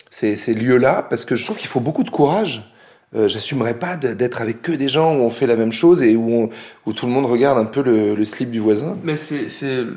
ces, 0.09 0.35
ces 0.35 0.53
lieux-là, 0.53 1.05
parce 1.09 1.25
que 1.25 1.35
je 1.35 1.43
trouve 1.43 1.57
qu'il 1.57 1.67
faut 1.67 1.79
beaucoup 1.81 2.03
de 2.03 2.09
courage. 2.09 2.71
Euh, 3.15 3.27
J'assumerais 3.27 3.73
pas 3.79 3.97
d'être 3.97 4.41
avec 4.41 4.61
que 4.61 4.71
des 4.71 4.89
gens 4.89 5.15
où 5.15 5.19
on 5.19 5.29
fait 5.29 5.47
la 5.47 5.55
même 5.55 5.71
chose 5.71 6.03
et 6.03 6.15
où, 6.15 6.29
on- 6.29 6.49
où 6.85 6.93
tout 6.93 7.05
le 7.05 7.11
monde 7.11 7.25
regarde 7.25 7.57
un 7.57 7.65
peu 7.65 7.81
le, 7.81 8.15
le 8.15 8.25
slip 8.25 8.51
du 8.51 8.59
voisin. 8.59 8.97
Mais 9.03 9.17
c'est, 9.17 9.47
euh, 9.63 9.95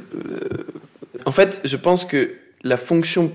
En 1.27 1.33
fait, 1.33 1.61
je 1.65 1.77
pense 1.77 2.05
que 2.05 2.31
la 2.63 2.77
fonction 2.77 3.33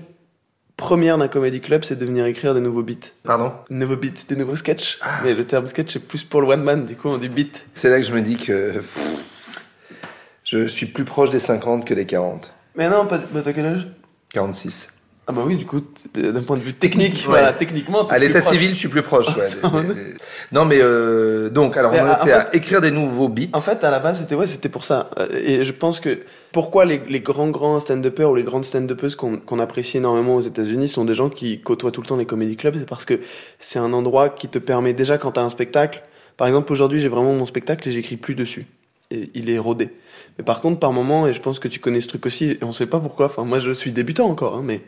première 0.76 1.18
d'un 1.18 1.28
comedy 1.28 1.60
club, 1.60 1.84
c'est 1.84 1.96
de 1.96 2.04
venir 2.04 2.26
écrire 2.26 2.54
des 2.54 2.60
nouveaux 2.60 2.82
beats. 2.82 3.12
Pardon 3.22 3.52
Des 3.70 3.76
nouveaux 3.76 3.96
beats, 3.96 4.24
des 4.28 4.36
nouveaux 4.36 4.56
sketchs. 4.56 4.98
Mais 5.24 5.34
le 5.34 5.46
terme 5.46 5.66
sketch, 5.66 5.92
c'est 5.92 6.06
plus 6.06 6.24
pour 6.24 6.40
le 6.40 6.48
one 6.48 6.62
man, 6.62 6.84
du 6.84 6.96
coup, 6.96 7.08
on 7.08 7.18
dit 7.18 7.28
beat. 7.28 7.64
C'est 7.74 7.88
là 7.90 7.96
que 7.98 8.06
je 8.06 8.12
me 8.12 8.20
dis 8.22 8.36
que 8.36 8.72
pff, 8.72 9.58
je 10.44 10.66
suis 10.66 10.86
plus 10.86 11.04
proche 11.04 11.30
des 11.30 11.38
50 11.38 11.84
que 11.84 11.94
des 11.94 12.06
40. 12.06 12.52
Mais 12.76 12.88
non, 12.88 13.06
pas. 13.06 13.18
Bah, 13.18 13.40
t'as 13.42 13.52
quel 13.52 13.66
âge? 13.66 13.88
46. 14.32 14.92
Ah, 15.28 15.32
bah 15.32 15.42
oui, 15.44 15.56
du 15.56 15.66
coup, 15.66 15.80
d'un 16.14 16.40
point 16.42 16.56
de 16.56 16.62
vue 16.62 16.72
technique, 16.72 17.24
voilà, 17.26 17.52
techniquement, 17.52 18.06
À 18.06 18.16
l'état 18.18 18.40
civil, 18.40 18.70
je 18.70 18.74
suis 18.76 18.88
plus 18.88 19.02
proche. 19.02 19.36
ouais, 19.36 19.46
Ça, 19.46 19.68
des- 19.68 19.82
des- 19.94 19.94
des- 19.94 20.14
Non, 20.52 20.64
mais 20.64 20.78
euh, 20.80 21.48
donc, 21.50 21.76
alors, 21.76 21.90
Mais, 21.90 22.00
on 22.00 22.22
était 22.22 22.30
à 22.32 22.54
écrire 22.54 22.80
des 22.80 22.92
nouveaux 22.92 23.28
beats. 23.28 23.48
En 23.52 23.58
fait, 23.60 23.82
à 23.82 23.90
la 23.90 23.98
base, 23.98 24.20
c'était 24.20 24.36
ouais, 24.36 24.46
c'était 24.46 24.68
pour 24.68 24.84
ça. 24.84 25.10
Euh, 25.18 25.26
Et 25.34 25.64
je 25.64 25.72
pense 25.72 25.98
que 25.98 26.20
pourquoi 26.52 26.84
les, 26.84 27.02
les 27.08 27.18
grands 27.20 27.48
grands 27.50 27.80
stand-uppers 27.80 28.30
ou 28.30 28.36
les 28.36 28.44
grandes 28.44 28.64
stand-uppeuses 28.64 29.16
qu'on 29.16 29.38
qu'on 29.38 29.58
apprécie 29.58 29.96
énormément 29.96 30.36
aux 30.36 30.40
États-Unis 30.40 30.88
sont 30.88 31.04
des 31.04 31.16
gens 31.16 31.28
qui 31.28 31.60
côtoient 31.60 31.90
tout 31.90 32.02
le 32.02 32.06
temps 32.06 32.16
les 32.16 32.24
comedy 32.26 32.54
clubs, 32.56 32.76
c'est 32.78 32.88
parce 32.88 33.04
que 33.04 33.18
c'est 33.58 33.80
un 33.80 33.92
endroit 33.92 34.28
qui 34.28 34.46
te 34.46 34.60
permet 34.60 34.92
déjà 34.92 35.18
quand 35.18 35.32
t'as 35.32 35.42
un 35.42 35.48
spectacle. 35.48 36.02
Par 36.36 36.46
exemple, 36.46 36.72
aujourd'hui, 36.72 37.00
j'ai 37.00 37.08
vraiment 37.08 37.32
mon 37.32 37.46
spectacle 37.46 37.88
et 37.88 37.92
j'écris 37.92 38.16
plus 38.16 38.36
dessus. 38.36 38.66
Et 39.10 39.30
il 39.34 39.50
est 39.50 39.58
rodé. 39.58 39.90
Mais 40.38 40.44
par 40.44 40.60
contre, 40.60 40.80
par 40.80 40.92
moment, 40.92 41.26
et 41.26 41.34
je 41.34 41.40
pense 41.40 41.58
que 41.58 41.68
tu 41.68 41.80
connais 41.80 42.00
ce 42.00 42.08
truc 42.08 42.26
aussi, 42.26 42.44
et 42.52 42.58
on 42.62 42.72
sait 42.72 42.86
pas 42.86 42.98
pourquoi. 42.98 43.26
Enfin, 43.26 43.44
moi, 43.44 43.58
je 43.58 43.70
suis 43.72 43.92
débutant 43.92 44.28
encore, 44.28 44.56
hein, 44.56 44.62
mais 44.64 44.82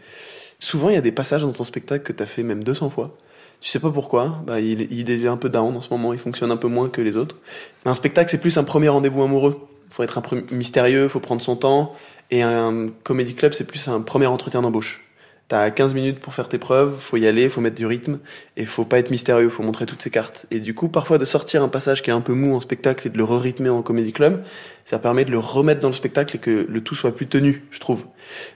Souvent, 0.58 0.88
il 0.88 0.94
y 0.94 0.98
a 0.98 1.00
des 1.00 1.12
passages 1.12 1.42
dans 1.42 1.52
ton 1.52 1.64
spectacle 1.64 2.04
que 2.04 2.12
tu 2.12 2.22
as 2.22 2.26
fait 2.26 2.42
même 2.42 2.64
200 2.64 2.90
fois. 2.90 3.16
Tu 3.60 3.70
sais 3.70 3.80
pas 3.80 3.90
pourquoi, 3.90 4.42
bah, 4.46 4.60
il, 4.60 5.10
est 5.10 5.26
un 5.26 5.36
peu 5.36 5.48
down 5.48 5.76
en 5.76 5.80
ce 5.80 5.90
moment, 5.90 6.12
il 6.12 6.18
fonctionne 6.18 6.50
un 6.52 6.56
peu 6.56 6.68
moins 6.68 6.88
que 6.88 7.00
les 7.00 7.16
autres. 7.16 7.36
Un 7.84 7.94
spectacle, 7.94 8.30
c'est 8.30 8.40
plus 8.40 8.56
un 8.56 8.64
premier 8.64 8.88
rendez-vous 8.88 9.22
amoureux. 9.22 9.68
Faut 9.90 10.02
être 10.02 10.18
un 10.18 10.20
peu 10.20 10.44
mystérieux, 10.52 11.08
faut 11.08 11.20
prendre 11.20 11.40
son 11.40 11.56
temps. 11.56 11.94
Et 12.30 12.42
un 12.42 12.88
comedy 13.04 13.34
club, 13.34 13.52
c'est 13.52 13.64
plus 13.66 13.88
un 13.88 14.00
premier 14.00 14.26
entretien 14.26 14.62
d'embauche. 14.62 15.07
T'as 15.48 15.70
15 15.70 15.94
minutes 15.94 16.20
pour 16.20 16.34
faire 16.34 16.46
tes 16.46 16.58
preuves, 16.58 16.98
faut 16.98 17.16
y 17.16 17.26
aller, 17.26 17.48
faut 17.48 17.62
mettre 17.62 17.76
du 17.76 17.86
rythme, 17.86 18.18
et 18.58 18.66
faut 18.66 18.84
pas 18.84 18.98
être 18.98 19.10
mystérieux, 19.10 19.48
faut 19.48 19.62
montrer 19.62 19.86
toutes 19.86 20.02
ses 20.02 20.10
cartes. 20.10 20.44
Et 20.50 20.60
du 20.60 20.74
coup, 20.74 20.88
parfois 20.88 21.16
de 21.16 21.24
sortir 21.24 21.62
un 21.62 21.68
passage 21.68 22.02
qui 22.02 22.10
est 22.10 22.12
un 22.12 22.20
peu 22.20 22.34
mou 22.34 22.54
en 22.54 22.60
spectacle 22.60 23.06
et 23.06 23.10
de 23.10 23.16
le 23.16 23.24
re-rythmer 23.24 23.70
en 23.70 23.80
comédie 23.80 24.12
club, 24.12 24.44
ça 24.84 24.98
permet 24.98 25.24
de 25.24 25.30
le 25.30 25.38
remettre 25.38 25.80
dans 25.80 25.88
le 25.88 25.94
spectacle 25.94 26.36
et 26.36 26.38
que 26.38 26.66
le 26.68 26.80
tout 26.82 26.94
soit 26.94 27.16
plus 27.16 27.28
tenu, 27.28 27.64
je 27.70 27.80
trouve. 27.80 28.04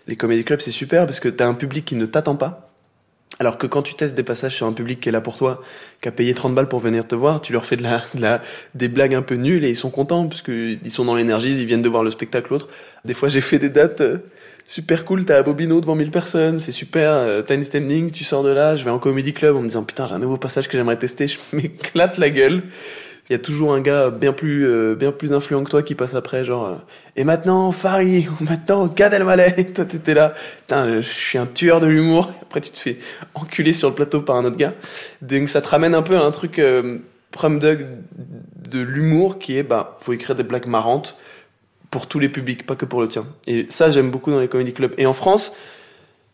Les 0.06 0.16
comédie 0.16 0.44
clubs, 0.44 0.60
c'est 0.60 0.70
super 0.70 1.06
parce 1.06 1.18
que 1.18 1.30
t'as 1.30 1.46
un 1.46 1.54
public 1.54 1.86
qui 1.86 1.94
ne 1.94 2.04
t'attend 2.04 2.36
pas. 2.36 2.72
Alors 3.38 3.56
que 3.56 3.66
quand 3.66 3.82
tu 3.82 3.94
testes 3.94 4.14
des 4.14 4.22
passages 4.22 4.54
sur 4.54 4.66
un 4.66 4.72
public 4.72 5.00
qui 5.00 5.08
est 5.08 5.12
là 5.12 5.20
pour 5.20 5.36
toi, 5.36 5.62
qui 6.02 6.08
a 6.08 6.12
payé 6.12 6.34
30 6.34 6.54
balles 6.54 6.68
pour 6.68 6.80
venir 6.80 7.06
te 7.06 7.14
voir, 7.14 7.40
tu 7.40 7.52
leur 7.52 7.64
fais 7.64 7.76
de 7.76 7.82
la, 7.82 8.04
de 8.14 8.20
la, 8.20 8.42
des 8.74 8.88
blagues 8.88 9.14
un 9.14 9.22
peu 9.22 9.36
nulles 9.36 9.64
et 9.64 9.70
ils 9.70 9.76
sont 9.76 9.90
contents 9.90 10.28
parce 10.28 10.42
que 10.42 10.76
ils 10.82 10.90
sont 10.90 11.04
dans 11.06 11.14
l'énergie, 11.14 11.58
ils 11.58 11.64
viennent 11.64 11.82
de 11.82 11.88
voir 11.88 12.04
le 12.04 12.10
spectacle 12.10 12.52
l'autre. 12.52 12.68
Des 13.04 13.14
fois, 13.14 13.30
j'ai 13.30 13.40
fait 13.40 13.58
des 13.58 13.70
dates, 13.70 14.02
euh, 14.02 14.18
super 14.72 15.04
cool, 15.04 15.26
t'as 15.26 15.36
à 15.36 15.42
Bobino 15.42 15.82
devant 15.82 15.94
1000 15.94 16.10
personnes, 16.10 16.58
c'est 16.58 16.72
super, 16.72 17.12
euh, 17.12 17.42
t'as 17.42 17.56
une 17.56 17.64
standing, 17.64 18.10
tu 18.10 18.24
sors 18.24 18.42
de 18.42 18.48
là, 18.48 18.74
je 18.74 18.84
vais 18.84 18.90
en 18.90 18.98
comedy 18.98 19.34
club 19.34 19.54
en 19.54 19.60
me 19.60 19.66
disant 19.66 19.84
putain 19.84 20.08
j'ai 20.08 20.14
un 20.14 20.18
nouveau 20.18 20.38
passage 20.38 20.66
que 20.66 20.78
j'aimerais 20.78 20.96
tester, 20.96 21.28
je 21.28 21.36
m'éclate 21.52 22.16
la 22.16 22.30
gueule. 22.30 22.62
Il 23.28 23.32
y 23.32 23.36
a 23.36 23.38
toujours 23.38 23.74
un 23.74 23.82
gars 23.82 24.08
bien 24.08 24.32
plus 24.32 24.66
euh, 24.66 24.94
bien 24.94 25.12
plus 25.12 25.34
influent 25.34 25.62
que 25.62 25.70
toi 25.70 25.82
qui 25.82 25.94
passe 25.94 26.14
après, 26.14 26.46
genre 26.46 26.66
euh, 26.66 26.76
et 27.16 27.24
maintenant 27.24 27.70
Farid, 27.70 28.28
ou 28.40 28.44
maintenant 28.44 28.86
Gad 28.86 29.12
Elmaleh, 29.12 29.72
toi 29.74 29.84
t'étais 29.84 30.14
là, 30.14 30.32
putain 30.60 31.02
je 31.02 31.06
suis 31.06 31.36
un 31.36 31.46
tueur 31.46 31.80
de 31.80 31.86
l'humour. 31.86 32.32
Après 32.40 32.62
tu 32.62 32.70
te 32.70 32.78
fais 32.78 32.96
enculer 33.34 33.74
sur 33.74 33.90
le 33.90 33.94
plateau 33.94 34.22
par 34.22 34.36
un 34.36 34.44
autre 34.46 34.56
gars. 34.56 34.72
Donc 35.20 35.50
ça 35.50 35.60
te 35.60 35.68
ramène 35.68 35.94
un 35.94 36.02
peu 36.02 36.16
à 36.16 36.22
un 36.22 36.30
truc 36.30 36.58
euh, 36.58 36.96
prom 37.30 37.58
de 37.58 37.76
l'humour 38.72 39.38
qui 39.38 39.58
est 39.58 39.64
bah 39.64 39.98
faut 40.00 40.14
écrire 40.14 40.34
des 40.34 40.44
blagues 40.44 40.66
marrantes 40.66 41.14
pour 41.92 42.08
tous 42.08 42.18
les 42.18 42.28
publics, 42.28 42.66
pas 42.66 42.74
que 42.74 42.84
pour 42.86 43.00
le 43.00 43.06
tien. 43.08 43.24
Et 43.46 43.66
ça, 43.70 43.90
j'aime 43.92 44.10
beaucoup 44.10 44.32
dans 44.32 44.40
les 44.40 44.48
comedy 44.48 44.72
clubs. 44.72 44.92
Et 44.98 45.06
en 45.06 45.12
France, 45.12 45.52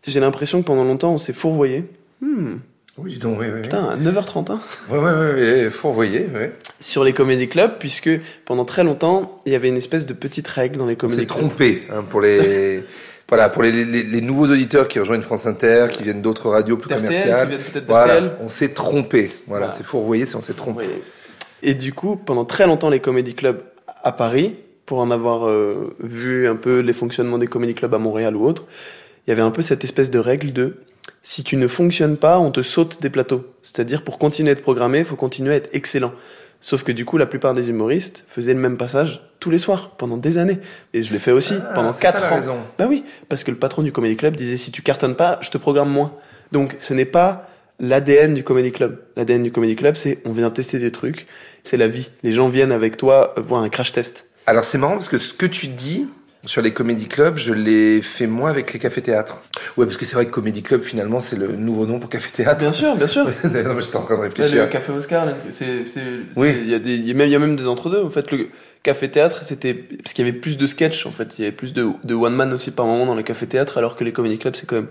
j'ai 0.07 0.21
l'impression 0.21 0.63
que 0.63 0.67
pendant 0.67 0.85
longtemps, 0.85 1.13
on 1.13 1.19
s'est 1.19 1.35
fourvoyé. 1.35 1.85
Hmm, 2.23 2.55
Oui, 2.97 3.19
donc, 3.19 3.39
oui, 3.41 3.47
oui. 3.53 3.63
putain, 3.63 3.85
à 3.91 3.97
9h30 3.97 4.51
hein, 4.53 4.61
Ouais, 4.91 4.99
ouais, 4.99 5.05
ouais, 5.13 5.35
ouais, 5.65 5.71
faut 5.71 5.89
envoyer, 5.89 6.27
ouais. 6.35 6.53
sur 6.81 7.05
les 7.05 7.13
comedy 7.13 7.49
clubs, 7.49 7.73
puisque 7.79 8.09
pendant 8.47 8.65
très 8.65 8.83
longtemps, 8.85 9.41
il 9.47 9.53
y 9.53 9.57
avait 9.57 9.69
une 9.69 9.77
espèce 9.77 10.07
de 10.07 10.15
petite 10.15 10.49
règle 10.49 10.79
dans 10.79 10.87
les 10.87 10.95
On 10.95 10.97
comedy 10.97 11.21
s'est 11.21 11.27
clubs. 11.27 11.39
trompé, 11.39 11.83
hein, 11.93 12.03
pour 12.09 12.21
les, 12.21 12.83
voilà, 13.29 13.49
pour 13.51 13.63
les, 13.63 13.71
les, 13.85 14.03
les 14.05 14.21
nouveaux 14.21 14.47
auditeurs 14.47 14.89
qui 14.89 14.99
rejoignent 15.01 15.23
France 15.23 15.47
Inter, 15.47 15.89
qui 15.93 16.03
viennent 16.05 16.23
d'autres 16.23 16.49
radios 16.51 16.77
plus 16.77 16.95
commerciales. 16.95 17.59
Voilà, 17.87 18.37
on 18.41 18.49
s'est 18.49 18.73
trompé. 18.75 19.33
Voilà, 19.47 19.67
Voilà. 19.67 19.73
c'est 19.73 19.85
fourvoyé, 19.85 20.25
c'est 20.25 20.37
on 20.37 20.41
s'est 20.41 20.55
trompé. 20.55 20.85
Oui. 20.87 21.03
Et 21.63 21.75
du 21.75 21.93
coup, 21.93 22.15
pendant 22.17 22.45
très 22.45 22.67
longtemps, 22.69 22.91
les 22.91 23.01
comedy 23.01 23.35
clubs 23.35 23.61
à 24.05 24.13
Paris, 24.13 24.55
pour 24.89 25.01
en 25.01 25.11
avoir 25.11 25.47
euh, 25.47 25.95
vu 26.01 26.49
un 26.49 26.57
peu 26.57 26.79
les 26.79 26.95
fonctionnements 26.95 27.37
des 27.37 27.47
comedy 27.47 27.75
clubs 27.75 27.93
à 27.93 27.99
Montréal 27.99 28.35
ou 28.37 28.47
autre, 28.47 28.65
il 29.27 29.31
y 29.31 29.33
avait 29.33 29.43
un 29.43 29.51
peu 29.51 29.61
cette 29.61 29.85
espèce 29.85 30.11
de 30.11 30.19
règle 30.19 30.55
de 30.55 30.77
si 31.23 31.45
tu 31.45 31.59
ne 31.59 31.67
fonctionnes 31.67 32.17
pas, 32.17 32.39
on 32.39 32.51
te 32.51 32.63
saute 32.63 33.03
des 33.03 33.11
plateaux. 33.11 33.45
C'est-à-dire 33.61 34.03
pour 34.03 34.19
continuer 34.19 34.49
à 34.49 34.53
être 34.53 34.63
programmé, 34.63 35.01
il 35.01 35.05
faut 35.05 35.15
continuer 35.15 35.53
à 35.53 35.57
être 35.57 35.69
excellent. 35.75 36.13
Sauf 36.63 36.85
que 36.85 36.91
du 36.93 37.05
coup, 37.05 37.19
la 37.19 37.27
plupart 37.27 37.53
des 37.53 37.69
humoristes 37.69 38.25
faisaient 38.29 38.55
le 38.55 38.61
même 38.61 38.79
passage 38.79 39.21
tous 39.41 39.51
les 39.51 39.59
soirs 39.59 39.91
pendant 39.99 40.17
des 40.17 40.39
années. 40.39 40.59
Et 40.95 41.03
je 41.03 41.13
l'ai 41.13 41.19
fait 41.19 41.33
aussi 41.33 41.55
Ah, 41.61 41.73
pendant 41.75 41.93
c'est 41.93 42.01
4 42.01 42.15
ça 42.15 42.21
la 42.25 42.33
ans. 42.33 42.37
raison. 42.37 42.57
Bah 42.79 42.87
oui, 42.89 43.05
parce 43.29 43.45
que 43.45 43.51
le 43.51 43.59
patron 43.59 43.83
du 43.83 43.93
comedy 43.93 44.17
club 44.17 44.37
disait 44.37 44.57
si 44.57 44.71
tu 44.73 44.81
cartonnes 44.81 45.17
pas, 45.17 45.39
je 45.43 45.51
te 45.51 45.59
programme 45.59 45.91
moins. 45.91 46.15
Donc 46.51 46.77
ce 46.79 46.95
n'est 46.95 47.05
pas 47.05 47.51
l'ADN 47.79 48.33
du 48.33 48.43
comedy 48.43 48.73
club. 48.73 49.03
L'ADN 49.17 49.43
du 49.43 49.53
comedy 49.53 49.77
club, 49.77 49.97
c'est 49.97 50.19
on 50.25 50.33
vient 50.33 50.51
tester 50.51 50.79
des 50.79 50.93
trucs, 50.93 51.27
c'est 51.63 51.77
la 51.77 51.89
vie. 51.89 52.11
Les 52.23 52.33
gens 52.33 52.49
viennent 52.49 52.73
avec 52.73 52.97
toi 52.97 53.35
euh, 53.37 53.43
voir 53.43 53.61
un 53.63 53.69
crash 53.69 53.93
test. 53.93 54.28
Alors 54.49 54.65
c'est 54.65 54.79
marrant 54.79 54.95
parce 54.95 55.09
que 55.11 55.19
ce 55.19 55.35
que 55.35 55.45
tu 55.45 55.67
dis 55.67 56.07
sur 56.47 56.63
les 56.63 56.73
comédie 56.73 57.07
clubs, 57.07 57.37
je 57.37 57.53
l'ai 57.53 58.01
fait 58.01 58.27
moins 58.27 58.49
avec 58.49 58.73
les 58.73 58.79
cafés-théâtres. 58.79 59.43
Ouais, 59.77 59.85
parce 59.85 59.99
que 59.99 60.07
c'est 60.07 60.15
vrai 60.15 60.25
que 60.25 60.31
comédie 60.31 60.63
club 60.63 60.81
finalement 60.83 61.21
c'est 61.21 61.37
le 61.37 61.49
nouveau 61.49 61.85
nom 61.85 62.01
pour 62.01 62.09
café-théâtre. 62.09 62.59
Bien 62.59 62.73
sûr, 62.73 62.97
bien 62.97 63.07
sûr. 63.07 63.25
non, 63.45 63.75
mais 63.75 63.83
j'étais 63.83 63.97
en 63.97 64.03
train 64.03 64.15
de 64.15 64.21
Là, 64.23 64.29
réfléchir. 64.29 64.63
le 64.63 64.69
café 64.69 64.91
Oscar, 64.93 65.29
c'est, 65.51 65.85
c'est, 65.85 66.01
Oui. 66.37 66.55
il 66.63 66.71
y 66.71 66.75
a 66.75 66.79
des, 66.79 66.95
il 66.95 67.07
y 67.07 67.11
a 67.11 67.15
même, 67.15 67.29
il 67.29 67.33
y 67.33 67.37
a 67.37 67.39
même 67.39 67.57
des 67.57 67.67
entre-deux. 67.69 68.03
En 68.03 68.09
fait, 68.09 68.31
le 68.33 68.49
café 68.83 69.11
théâtre, 69.11 69.43
c'était, 69.43 69.75
parce 69.75 70.15
qu'il 70.15 70.25
y 70.25 70.29
avait 70.31 70.39
plus 70.39 70.57
de 70.57 70.67
sketch, 70.67 71.05
en 71.05 71.13
fait. 71.13 71.39
Il 71.39 71.43
y 71.43 71.45
avait 71.47 71.55
plus 71.55 71.75
de, 71.75 71.87
de 72.05 72.15
one 72.15 72.35
man 72.35 72.51
aussi 72.55 72.71
par 72.71 72.87
moment 72.87 73.05
dans 73.05 73.17
les 73.17 73.25
cafés 73.25 73.49
théâtre, 73.49 73.77
alors 73.77 73.97
que 73.97 74.05
les 74.05 74.13
comedy 74.13 74.39
clubs, 74.39 74.57
c'est 74.57 74.65
quand 74.67 74.77
même 74.77 74.89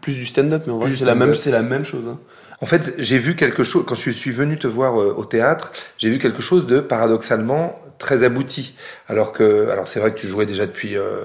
plus 0.00 0.14
du 0.14 0.24
stand-up, 0.24 0.62
mais 0.66 0.72
en 0.72 0.78
vrai, 0.78 0.90
c'est 0.94 1.04
la 1.04 1.14
même, 1.14 1.34
c'est 1.34 1.50
la 1.50 1.62
même 1.62 1.84
chose, 1.84 2.04
hein. 2.08 2.18
En 2.60 2.66
fait, 2.66 2.94
j'ai 2.98 3.18
vu 3.18 3.36
quelque 3.36 3.62
chose 3.62 3.84
quand 3.86 3.94
je 3.94 4.10
suis 4.10 4.30
venu 4.30 4.58
te 4.58 4.66
voir 4.66 5.00
euh, 5.00 5.14
au 5.16 5.24
théâtre, 5.24 5.72
j'ai 5.98 6.10
vu 6.10 6.18
quelque 6.18 6.40
chose 6.40 6.66
de 6.66 6.80
paradoxalement 6.80 7.78
très 7.98 8.22
abouti. 8.22 8.74
Alors 9.08 9.32
que, 9.32 9.68
alors 9.70 9.88
c'est 9.88 10.00
vrai 10.00 10.12
que 10.12 10.18
tu 10.18 10.26
jouais 10.26 10.46
déjà 10.46 10.66
depuis 10.66 10.96
euh, 10.96 11.24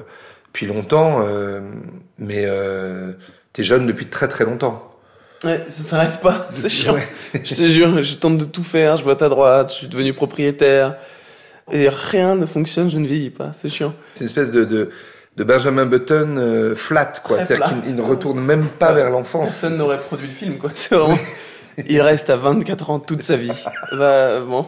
depuis 0.52 0.66
longtemps, 0.66 1.22
euh, 1.26 1.62
mais 2.18 2.44
euh, 2.46 3.14
t'es 3.54 3.64
jeune 3.64 3.88
depuis 3.88 4.08
très 4.08 4.28
très 4.28 4.44
longtemps. 4.44 4.94
Ouais, 5.46 5.64
ça 5.70 5.84
s'arrête 5.84 6.20
pas, 6.20 6.50
c'est 6.54 6.70
chiant. 6.70 6.94
Ouais. 6.94 7.08
Je 7.44 7.56
te 7.56 7.68
jure, 7.68 8.04
je 8.04 8.16
tente 8.16 8.38
de 8.38 8.46
tout 8.46 8.64
faire, 8.64 8.98
je 8.98 9.04
vote 9.04 9.22
à 9.22 9.30
droite, 9.30 9.70
je 9.72 9.76
suis 9.76 9.88
devenu 9.88 10.14
propriétaire. 10.14 10.98
Et 11.72 11.88
rien 11.88 12.36
ne 12.36 12.46
fonctionne, 12.46 12.92
je 12.92 12.98
ne 12.98 13.08
vieillis 13.08 13.30
pas, 13.30 13.52
c'est 13.54 13.70
chiant. 13.70 13.94
C'est 14.16 14.22
une 14.22 14.26
espèce 14.26 14.52
de, 14.52 14.66
de, 14.66 14.90
de 15.38 15.44
Benjamin 15.44 15.86
Button 15.86 16.36
euh, 16.38 16.76
flat, 16.76 17.14
quoi. 17.24 17.40
C'est-à-dire 17.44 17.66
qu'il 17.68 17.78
il 17.92 17.96
ne 17.96 18.02
retourne 18.02 18.40
même 18.40 18.66
pas 18.68 18.90
Ouais. 18.90 18.96
vers 18.96 19.10
l'enfance. 19.10 19.50
Personne 19.50 19.78
n'aurait 19.78 20.00
produit 20.00 20.28
le 20.28 20.34
film, 20.34 20.58
quoi. 20.58 20.72
C'est 20.76 20.96
vraiment. 20.96 21.18
Il 21.88 22.02
reste 22.02 22.30
à 22.30 22.36
24 22.38 22.90
ans 22.90 23.00
toute 23.00 23.24
sa 23.24 23.38
vie. 23.38 23.52
Bah, 23.98 24.42
bon. 24.42 24.66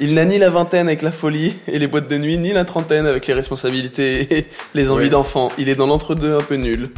Il 0.00 0.14
n'a 0.14 0.24
ni 0.24 0.38
la 0.38 0.50
vingtaine 0.50 0.88
avec 0.88 1.02
la 1.02 1.12
folie 1.12 1.54
et 1.68 1.78
les 1.78 1.86
boîtes 1.86 2.08
de 2.08 2.18
nuit, 2.18 2.36
ni 2.36 2.52
la 2.52 2.64
trentaine 2.64 3.06
avec 3.06 3.28
les 3.28 3.34
responsabilités 3.34 4.36
et 4.38 4.46
les 4.74 4.90
envies 4.90 5.04
Ouais. 5.04 5.10
d'enfant. 5.10 5.48
Il 5.58 5.68
est 5.68 5.76
dans 5.76 5.86
l'entre-deux 5.86 6.34
un 6.34 6.40
peu 6.40 6.56
nul. 6.56 6.90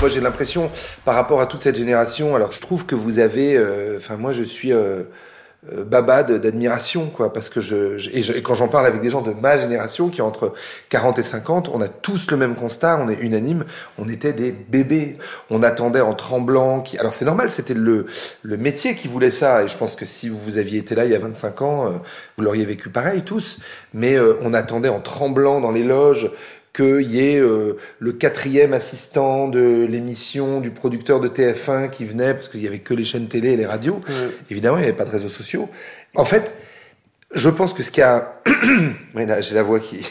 Moi, 0.00 0.08
j'ai 0.08 0.20
l'impression, 0.20 0.70
par 1.04 1.14
rapport 1.14 1.40
à 1.42 1.46
toute 1.46 1.60
cette 1.60 1.76
génération, 1.76 2.34
alors 2.34 2.52
je 2.52 2.60
trouve 2.60 2.86
que 2.86 2.94
vous 2.94 3.18
avez, 3.18 3.54
euh, 3.56 3.96
enfin 3.98 4.16
moi, 4.16 4.32
je 4.32 4.42
suis 4.42 4.72
euh, 4.72 5.02
euh, 5.72 5.84
baba 5.84 6.22
de- 6.22 6.38
d'admiration, 6.38 7.06
quoi, 7.08 7.32
parce 7.32 7.48
que 7.50 7.60
je, 7.60 7.98
je- 7.98 8.10
et, 8.14 8.22
je- 8.22 8.32
et 8.32 8.42
quand 8.42 8.54
j'en 8.54 8.68
parle 8.68 8.86
avec 8.86 9.02
des 9.02 9.10
gens 9.10 9.20
de 9.20 9.32
ma 9.32 9.56
génération 9.58 10.08
qui 10.08 10.22
ont 10.22 10.26
entre 10.26 10.54
40 10.88 11.18
et 11.18 11.22
50, 11.22 11.68
on 11.68 11.82
a 11.82 11.88
tous 11.88 12.30
le 12.30 12.36
même 12.38 12.54
constat, 12.54 12.98
on 12.98 13.08
est 13.10 13.18
unanime, 13.20 13.64
on 13.98 14.08
était 14.08 14.32
des 14.32 14.52
bébés, 14.52 15.18
on 15.50 15.62
attendait 15.62 16.00
en 16.00 16.14
tremblant. 16.14 16.80
Qui, 16.80 16.96
alors 16.98 17.12
c'est 17.12 17.26
normal, 17.26 17.50
c'était 17.50 17.74
le 17.74 18.06
le 18.42 18.56
métier 18.56 18.94
qui 18.94 19.06
voulait 19.08 19.30
ça, 19.30 19.62
et 19.62 19.68
je 19.68 19.76
pense 19.76 19.96
que 19.96 20.06
si 20.06 20.28
vous 20.30 20.56
aviez 20.56 20.78
été 20.78 20.94
là 20.94 21.04
il 21.04 21.10
y 21.10 21.14
a 21.14 21.18
25 21.18 21.60
ans, 21.62 21.86
euh, 21.86 21.90
vous 22.38 22.44
l'auriez 22.44 22.64
vécu 22.64 22.88
pareil 22.88 23.22
tous, 23.22 23.58
mais 23.92 24.16
euh, 24.16 24.34
on 24.40 24.54
attendait 24.54 24.88
en 24.88 25.00
tremblant 25.00 25.60
dans 25.60 25.72
les 25.72 25.84
loges 25.84 26.30
qu'il 26.72 27.10
y 27.10 27.20
ait 27.20 27.38
euh, 27.38 27.76
le 27.98 28.12
quatrième 28.12 28.72
assistant 28.72 29.48
de 29.48 29.86
l'émission 29.88 30.60
du 30.60 30.70
producteur 30.70 31.20
de 31.20 31.28
TF1 31.28 31.90
qui 31.90 32.04
venait, 32.04 32.34
parce 32.34 32.48
qu'il 32.48 32.62
y 32.62 32.66
avait 32.66 32.78
que 32.78 32.94
les 32.94 33.04
chaînes 33.04 33.26
télé 33.28 33.50
et 33.50 33.56
les 33.56 33.66
radios. 33.66 34.00
Évidemment, 34.50 34.76
il 34.78 34.82
n'y 34.82 34.86
avait 34.86 34.96
pas 34.96 35.04
de 35.04 35.10
réseaux 35.10 35.28
sociaux. 35.28 35.68
En 36.14 36.24
fait, 36.24 36.54
je 37.34 37.48
pense 37.48 37.72
que 37.72 37.82
ce 37.82 37.90
qu'il 37.90 38.00
y 38.02 38.04
a... 38.04 38.40
oui, 39.14 39.26
là, 39.26 39.40
j'ai 39.40 39.54
la 39.54 39.62
voix 39.62 39.80
qui... 39.80 40.08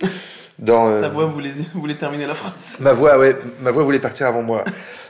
Dans, 0.58 0.90
euh, 0.90 1.00
Ta 1.00 1.08
voix 1.08 1.24
voulait, 1.24 1.52
voulait 1.74 1.94
terminer 1.94 2.26
la 2.26 2.34
phrase. 2.34 2.76
Ma 2.80 2.92
voix, 2.92 3.18
ouais, 3.18 3.34
ma 3.62 3.70
voix 3.70 3.82
voulait 3.82 3.98
partir 3.98 4.26
avant 4.26 4.42
moi. 4.42 4.62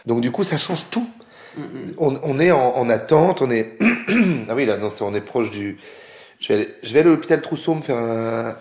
Donc 0.06 0.20
du 0.20 0.30
coup, 0.30 0.44
ça 0.44 0.56
change 0.58 0.86
tout. 0.90 1.08
On, 1.98 2.16
on 2.22 2.38
est 2.38 2.52
en, 2.52 2.76
en 2.76 2.88
attente, 2.88 3.42
on 3.42 3.50
est... 3.50 3.76
ah 4.48 4.54
oui, 4.54 4.64
là, 4.64 4.76
non, 4.76 4.90
c'est- 4.90 5.02
on 5.02 5.12
est 5.14 5.20
proche 5.20 5.50
du... 5.50 5.76
Je 6.38 6.48
vais 6.48 6.54
aller, 6.54 6.68
je 6.84 6.92
vais 6.94 7.00
aller 7.00 7.08
à 7.08 7.12
l'hôpital 7.12 7.42
Trousseau 7.42 7.74
me 7.74 7.82
faire 7.82 7.96
un... 7.96 8.54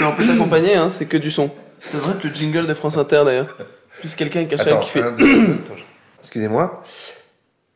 Mais 0.00 0.06
on 0.06 0.12
peut 0.16 0.26
t'accompagner, 0.26 0.74
hein, 0.74 0.88
c'est 0.88 1.06
que 1.06 1.16
du 1.16 1.30
son. 1.30 1.50
Ça 1.80 1.96
devrait 1.98 2.12
être 2.14 2.24
le 2.24 2.30
jingle 2.30 2.66
de 2.66 2.74
France 2.74 2.96
Inter 2.96 3.22
d'ailleurs. 3.24 3.56
Plus 4.00 4.14
quelqu'un 4.14 4.44
qui, 4.46 4.54
Attends, 4.54 4.80
qui 4.80 4.90
fait. 4.90 5.02
un, 5.02 5.12
deux, 5.12 5.24
deux, 5.46 5.52
attends, 5.54 5.76
je- 5.76 5.82
Excusez-moi. 6.20 6.82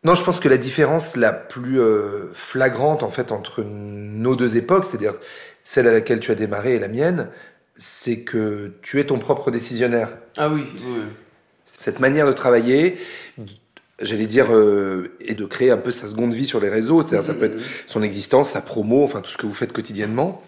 Non, 0.05 0.15
je 0.15 0.23
pense 0.25 0.41
que 0.41 0.49
la 0.49 0.57
différence 0.59 1.17
la 1.17 1.33
plus 1.33 1.81
euh, 1.81 2.31
flagrante 2.35 3.03
en 3.03 3.11
fait 3.11 3.33
entre 3.33 3.63
nos 3.63 4.37
deux 4.37 4.57
époques, 4.57 4.85
c'est-à-dire 4.85 5.15
celle 5.63 5.87
à 5.89 5.93
laquelle 5.93 6.21
tu 6.21 6.31
as 6.31 6.35
démarré 6.35 6.75
et 6.75 6.79
la 6.79 6.89
mienne, 6.89 7.29
c'est 7.75 8.21
que 8.21 8.75
tu 8.83 9.01
es 9.01 9.05
ton 9.05 9.19
propre 9.19 9.51
décisionnaire. 9.51 10.09
Ah 10.37 10.49
oui. 10.51 10.65
Cette 11.79 12.01
manière 12.01 12.27
de 12.27 12.33
travailler, 12.33 12.99
j'allais 14.01 14.27
dire, 14.27 14.55
euh, 14.55 15.17
et 15.21 15.35
de 15.35 15.45
créer 15.47 15.71
un 15.71 15.79
peu 15.79 15.91
sa 15.91 16.07
seconde 16.07 16.35
vie 16.35 16.47
sur 16.47 16.61
les 16.61 16.69
réseaux, 16.69 17.01
c'est-à-dire 17.03 17.23
ça 17.27 17.35
peut 17.35 17.47
être 17.47 17.59
son 17.87 18.03
existence, 18.03 18.51
sa 18.51 18.61
promo, 18.61 19.05
enfin 19.05 19.21
tout 19.23 19.31
ce 19.31 19.39
que 19.39 19.47
vous 19.47 19.55
faites 19.55 19.73
quotidiennement. 19.73 20.43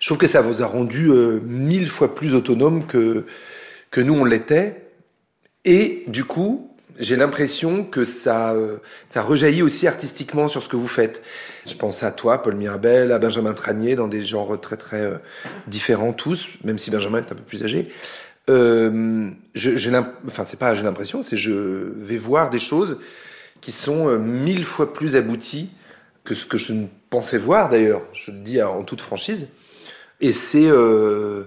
Je 0.00 0.08
trouve 0.08 0.18
que 0.18 0.26
ça 0.26 0.40
vous 0.40 0.62
a 0.62 0.66
rendu 0.66 1.10
euh, 1.10 1.40
mille 1.44 1.88
fois 1.88 2.14
plus 2.14 2.34
autonome 2.34 2.86
que 2.86 3.24
que 3.90 4.00
nous 4.00 4.14
on 4.14 4.24
l'était. 4.24 4.86
Et 5.64 6.04
du 6.06 6.24
coup, 6.24 6.70
j'ai 6.98 7.16
l'impression 7.16 7.84
que 7.84 8.04
ça, 8.04 8.52
euh, 8.52 8.76
ça 9.06 9.22
rejaillit 9.22 9.62
aussi 9.62 9.86
artistiquement 9.86 10.48
sur 10.48 10.62
ce 10.62 10.68
que 10.68 10.76
vous 10.76 10.86
faites. 10.86 11.22
Je 11.66 11.74
pense 11.74 12.02
à 12.02 12.12
toi, 12.12 12.42
Paul 12.42 12.54
Mirabel, 12.54 13.12
à 13.12 13.18
Benjamin 13.18 13.52
Tranier, 13.52 13.96
dans 13.96 14.08
des 14.08 14.22
genres 14.22 14.60
très 14.60 14.76
très 14.76 15.00
euh, 15.00 15.16
différents 15.66 16.12
tous, 16.12 16.48
même 16.64 16.78
si 16.78 16.90
Benjamin 16.90 17.18
est 17.18 17.32
un 17.32 17.34
peu 17.34 17.42
plus 17.42 17.64
âgé. 17.64 17.88
Euh, 18.48 19.30
j'ai 19.54 19.92
enfin 20.26 20.44
c'est 20.44 20.58
pas 20.58 20.74
j'ai 20.74 20.82
l'impression, 20.82 21.22
c'est 21.22 21.36
je 21.36 21.52
vais 21.96 22.16
voir 22.16 22.50
des 22.50 22.58
choses 22.58 22.98
qui 23.60 23.70
sont 23.70 24.18
mille 24.18 24.64
fois 24.64 24.92
plus 24.92 25.14
abouties 25.14 25.68
que 26.24 26.34
ce 26.34 26.46
que 26.46 26.56
je 26.56 26.72
ne 26.72 26.86
pensais 27.10 27.38
voir 27.38 27.68
d'ailleurs. 27.68 28.02
Je 28.12 28.30
le 28.30 28.38
dis 28.38 28.60
en 28.62 28.82
toute 28.82 29.02
franchise. 29.02 29.48
Et 30.20 30.32
c'est 30.32 30.66
euh, 30.66 31.44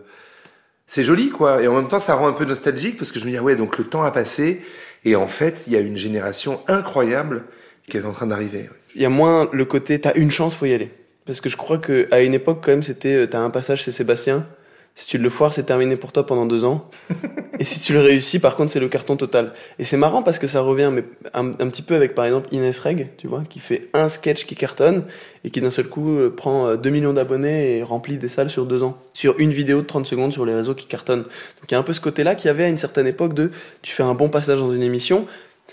c'est 0.88 1.04
joli 1.04 1.30
quoi. 1.30 1.62
Et 1.62 1.68
en 1.68 1.76
même 1.76 1.88
temps, 1.88 2.00
ça 2.00 2.16
rend 2.16 2.28
un 2.28 2.34
peu 2.34 2.46
nostalgique 2.46 2.98
parce 2.98 3.12
que 3.12 3.20
je 3.20 3.26
me 3.26 3.32
dis 3.32 3.38
ah 3.38 3.44
ouais 3.44 3.56
donc 3.56 3.78
le 3.78 3.86
temps 3.86 4.04
a 4.04 4.12
passé 4.12 4.62
et 5.06 5.16
en 5.16 5.28
fait 5.28 5.64
il 5.68 5.74
y 5.74 5.76
a 5.76 5.80
une 5.80 5.98
génération 5.98 6.62
incroyable 6.68 7.46
qui 7.90 7.98
est 7.98 8.06
en 8.06 8.12
train 8.12 8.28
d'arriver. 8.28 8.70
Il 8.96 9.02
y 9.02 9.06
a 9.06 9.10
moins 9.10 9.50
le 9.52 9.66
côté 9.66 10.00
t'as 10.00 10.14
une 10.16 10.32
chance, 10.32 10.56
faut 10.56 10.66
y 10.66 10.74
aller. 10.74 10.92
Parce 11.26 11.40
que 11.40 11.50
je 11.50 11.58
crois 11.58 11.78
que 11.78 12.08
à 12.12 12.22
une 12.22 12.34
époque 12.34 12.60
quand 12.64 12.72
même 12.72 12.84
c'était 12.84 13.16
euh, 13.16 13.28
t'as 13.28 13.40
un 13.40 13.50
passage 13.50 13.84
chez 13.84 13.92
Sébastien. 13.92 14.46
Si 14.96 15.08
tu 15.08 15.18
le 15.18 15.30
foires, 15.30 15.52
c'est 15.54 15.64
terminé 15.64 15.96
pour 15.96 16.12
toi 16.12 16.24
pendant 16.24 16.46
deux 16.46 16.66
ans. 16.66 16.88
et 17.60 17.64
si 17.64 17.80
tu 17.80 17.94
le 17.94 18.00
réussis, 18.00 18.38
par 18.38 18.56
contre, 18.56 18.72
c'est 18.72 18.80
le 18.80 18.88
carton 18.88 19.18
total. 19.18 19.54
Et 19.80 19.86
c'est 19.86 19.98
marrant 19.98 20.22
parce 20.22 20.38
que 20.38 20.46
ça 20.46 20.62
revient 20.62 20.92
mais 20.94 21.04
un, 21.34 21.48
un 21.48 21.70
petit 21.70 21.82
peu 21.82 21.96
avec 21.96 22.14
par 22.14 22.26
exemple 22.26 22.48
Inès 22.52 22.80
Reg, 22.80 23.10
tu 23.18 23.28
vois, 23.28 23.44
qui 23.50 23.60
fait 23.60 23.90
un 23.94 24.08
sketch 24.08 24.46
qui 24.46 24.56
cartonne 24.56 25.06
et 25.44 25.50
qui 25.50 25.62
d'un 25.62 25.72
seul 25.72 25.88
coup 25.88 26.12
euh, 26.12 26.30
prend 26.30 26.68
euh, 26.68 26.76
2 26.78 26.90
millions 26.92 27.14
d'abonnés 27.14 27.78
et 27.78 27.84
remplit 27.84 28.18
des 28.18 28.28
salles 28.28 28.52
sur 28.52 28.68
deux 28.68 28.84
ans. 28.84 28.98
Sur 29.14 29.40
une 29.40 29.52
vidéo 29.52 29.82
de 29.82 29.88
30 29.88 30.06
secondes 30.06 30.32
sur 30.32 30.46
les 30.46 30.54
réseaux 30.54 30.76
qui 30.76 30.86
cartonne. 30.86 31.24
Donc 31.24 31.70
il 31.70 31.72
y 31.72 31.76
a 31.76 31.80
un 31.80 31.84
peu 31.84 31.94
ce 31.94 32.02
côté-là 32.02 32.36
qu'il 32.36 32.48
y 32.48 32.52
avait 32.52 32.66
à 32.66 32.70
une 32.70 32.78
certaine 32.78 33.08
époque 33.08 33.34
de 33.34 33.50
tu 33.82 33.94
fais 33.94 34.04
un 34.04 34.14
bon 34.14 34.30
passage 34.30 34.60
dans 34.60 34.72
une 34.72 34.84
émission, 34.84 35.26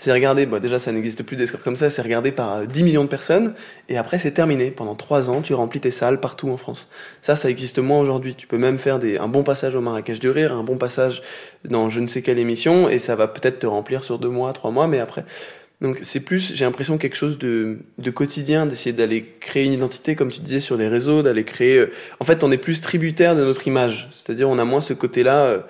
c'est 0.03 0.11
regardé, 0.11 0.47
bah 0.47 0.59
déjà 0.59 0.79
ça 0.79 0.91
n'existe 0.91 1.21
plus 1.21 1.35
des 1.35 1.45
scores 1.45 1.61
comme 1.61 1.75
ça, 1.75 1.91
c'est 1.91 2.01
regardé 2.01 2.31
par 2.31 2.55
euh, 2.55 2.65
10 2.65 2.81
millions 2.81 3.03
de 3.03 3.09
personnes, 3.09 3.53
et 3.87 3.97
après 3.97 4.17
c'est 4.17 4.31
terminé. 4.31 4.71
Pendant 4.71 4.95
3 4.95 5.29
ans, 5.29 5.41
tu 5.41 5.53
remplis 5.53 5.79
tes 5.79 5.91
salles 5.91 6.19
partout 6.19 6.49
en 6.49 6.57
France. 6.57 6.89
Ça, 7.21 7.35
ça 7.35 7.51
existe 7.51 7.77
moins 7.77 7.99
aujourd'hui. 7.99 8.33
Tu 8.33 8.47
peux 8.47 8.57
même 8.57 8.79
faire 8.79 8.97
des, 8.97 9.19
un 9.19 9.27
bon 9.27 9.43
passage 9.43 9.75
au 9.75 9.81
Marrakech 9.81 10.19
du 10.19 10.31
Rire, 10.31 10.53
un 10.53 10.63
bon 10.63 10.77
passage 10.77 11.21
dans 11.65 11.91
je 11.91 11.99
ne 11.99 12.07
sais 12.07 12.23
quelle 12.23 12.39
émission, 12.39 12.89
et 12.89 12.97
ça 12.97 13.15
va 13.15 13.27
peut-être 13.27 13.59
te 13.59 13.67
remplir 13.67 14.03
sur 14.03 14.17
2 14.17 14.27
mois, 14.27 14.51
3 14.53 14.71
mois, 14.71 14.87
mais 14.87 14.99
après... 14.99 15.23
Donc 15.81 15.99
c'est 16.03 16.19
plus, 16.19 16.53
j'ai 16.55 16.65
l'impression, 16.65 16.97
quelque 16.99 17.15
chose 17.15 17.37
de, 17.39 17.77
de 17.97 18.11
quotidien, 18.11 18.67
d'essayer 18.67 18.93
d'aller 18.93 19.25
créer 19.39 19.65
une 19.65 19.73
identité, 19.73 20.15
comme 20.15 20.31
tu 20.31 20.39
disais, 20.39 20.59
sur 20.59 20.77
les 20.77 20.87
réseaux, 20.87 21.21
d'aller 21.23 21.43
créer... 21.43 21.77
euh, 21.77 21.91
En 22.19 22.25
fait, 22.25 22.43
on 22.43 22.51
est 22.51 22.57
plus 22.57 22.81
tributaire 22.81 23.35
de 23.35 23.43
notre 23.43 23.67
image. 23.67 24.09
C'est-à-dire, 24.13 24.49
on 24.49 24.57
a 24.57 24.65
moins 24.65 24.81
ce 24.81 24.93
côté-là... 24.93 25.63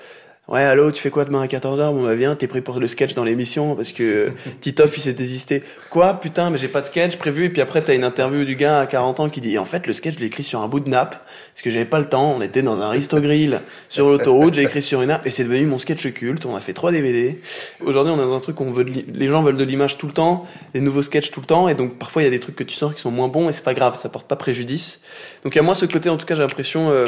Ouais, 0.48 0.64
allô, 0.64 0.92
tu 0.92 1.02
fais 1.02 1.12
quoi 1.12 1.24
demain 1.24 1.42
à 1.42 1.46
14h 1.46 1.94
Bon, 1.94 2.04
bah 2.04 2.16
viens, 2.16 2.36
t'es 2.36 2.48
prêt 2.48 2.60
pour 2.62 2.78
le 2.78 2.88
sketch 2.88 3.14
dans 3.14 3.24
l'émission 3.24 3.74
parce 3.76 3.94
que 3.94 4.04
euh, 4.04 4.30
Titoff, 4.60 4.98
il 4.98 5.02
s'est 5.02 5.14
désisté. 5.14 5.64
Quoi? 5.90 6.16
Putain, 6.20 6.50
mais 6.50 6.58
j'ai 6.58 6.68
pas 6.68 6.82
de 6.82 6.88
sketch 6.88 7.16
prévu. 7.16 7.46
Et 7.46 7.50
puis 7.50 7.62
après, 7.62 7.82
t'as 7.82 7.94
une 7.96 8.04
interview 8.04 8.44
du 8.44 8.56
gars 8.58 8.82
à 8.82 8.86
40 8.86 9.22
ans 9.22 9.30
qui 9.30 9.40
dit 9.40 9.58
En 9.58 9.64
fait, 9.66 9.88
le 9.88 9.94
sketch, 9.94 10.16
je 10.16 10.20
l'ai 10.20 10.26
écrit 10.26 10.44
sur 10.44 10.60
un 10.60 10.68
bout 10.68 10.82
de 10.82 10.90
nappe 10.90 11.12
parce 11.54 11.62
que 11.64 11.70
j'avais 11.70 11.86
pas 11.86 12.00
le 12.00 12.10
temps. 12.10 12.34
On 12.36 12.42
était 12.42 12.64
dans 12.64 12.82
un 12.82 12.90
Risto 12.90 13.22
Grill 13.22 13.62
sur 13.88 14.10
l'autoroute. 14.10 14.56
J'ai 14.56 14.64
écrit 14.64 14.82
sur 14.82 15.02
une 15.02 15.08
nappe 15.08 15.26
et 15.26 15.32
c'est 15.32 15.44
devenu 15.46 15.68
mon 15.68 15.78
sketch 15.78 16.12
culte. 16.12 16.46
On 16.46 16.56
a 16.56 16.60
fait 16.60 16.74
trois 16.74 16.92
DVD. 16.92 17.40
Aujourd'hui, 17.86 18.12
on 18.12 18.18
est 18.22 18.26
dans 18.26 18.36
un 18.36 18.42
truc 18.42 18.60
où 18.60 18.64
on 18.64 18.72
veut 18.72 18.84
de 18.84 18.92
les 19.14 19.28
gens 19.30 19.44
veulent 19.44 19.56
de 19.56 19.64
l'image 19.64 19.98
tout 20.00 20.08
le 20.08 20.14
temps, 20.14 20.48
des 20.74 20.82
nouveaux 20.82 21.04
sketchs 21.04 21.32
tout 21.32 21.40
le 21.40 21.46
temps. 21.46 21.70
Et 21.70 21.76
donc, 21.76 21.98
parfois, 21.98 22.24
il 22.24 22.26
y 22.26 22.28
a 22.28 22.32
des 22.32 22.42
trucs 22.42 22.56
que 22.56 22.64
tu 22.66 22.76
sors 22.76 22.94
qui 22.94 23.02
sont 23.02 23.12
moins 23.12 23.30
bons 23.30 23.48
et 23.48 23.54
c'est 23.54 23.64
pas 23.64 23.76
grave, 23.76 23.98
ça 23.98 24.10
porte 24.10 24.28
pas 24.28 24.36
préjudice. 24.36 25.00
Donc, 25.46 25.56
a 25.56 25.62
moins 25.62 25.76
ce 25.76 25.86
côté, 25.86 26.10
en 26.10 26.18
tout 26.18 26.26
cas, 26.26 26.36
j'ai 26.36 26.42
l'impression. 26.42 26.90
euh, 26.90 27.06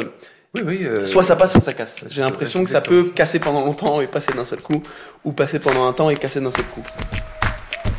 Oui 0.54 0.62
oui. 0.64 0.78
euh, 0.84 1.04
Soit 1.04 1.22
ça 1.24 1.34
passe, 1.36 1.52
soit 1.52 1.60
ça 1.60 1.72
casse. 1.72 2.04
J'ai 2.08 2.20
l'impression 2.20 2.62
que 2.62 2.70
ça 2.70 2.80
peut 2.80 3.10
casser 3.14 3.38
pendant 3.40 3.64
longtemps 3.64 4.00
et 4.00 4.06
passer 4.06 4.32
d'un 4.32 4.44
seul 4.44 4.60
coup, 4.60 4.82
ou 5.24 5.32
passer 5.32 5.58
pendant 5.58 5.86
un 5.86 5.92
temps 5.92 6.10
et 6.10 6.16
casser 6.16 6.40
d'un 6.40 6.52
seul 6.52 6.64
coup. 6.66 6.82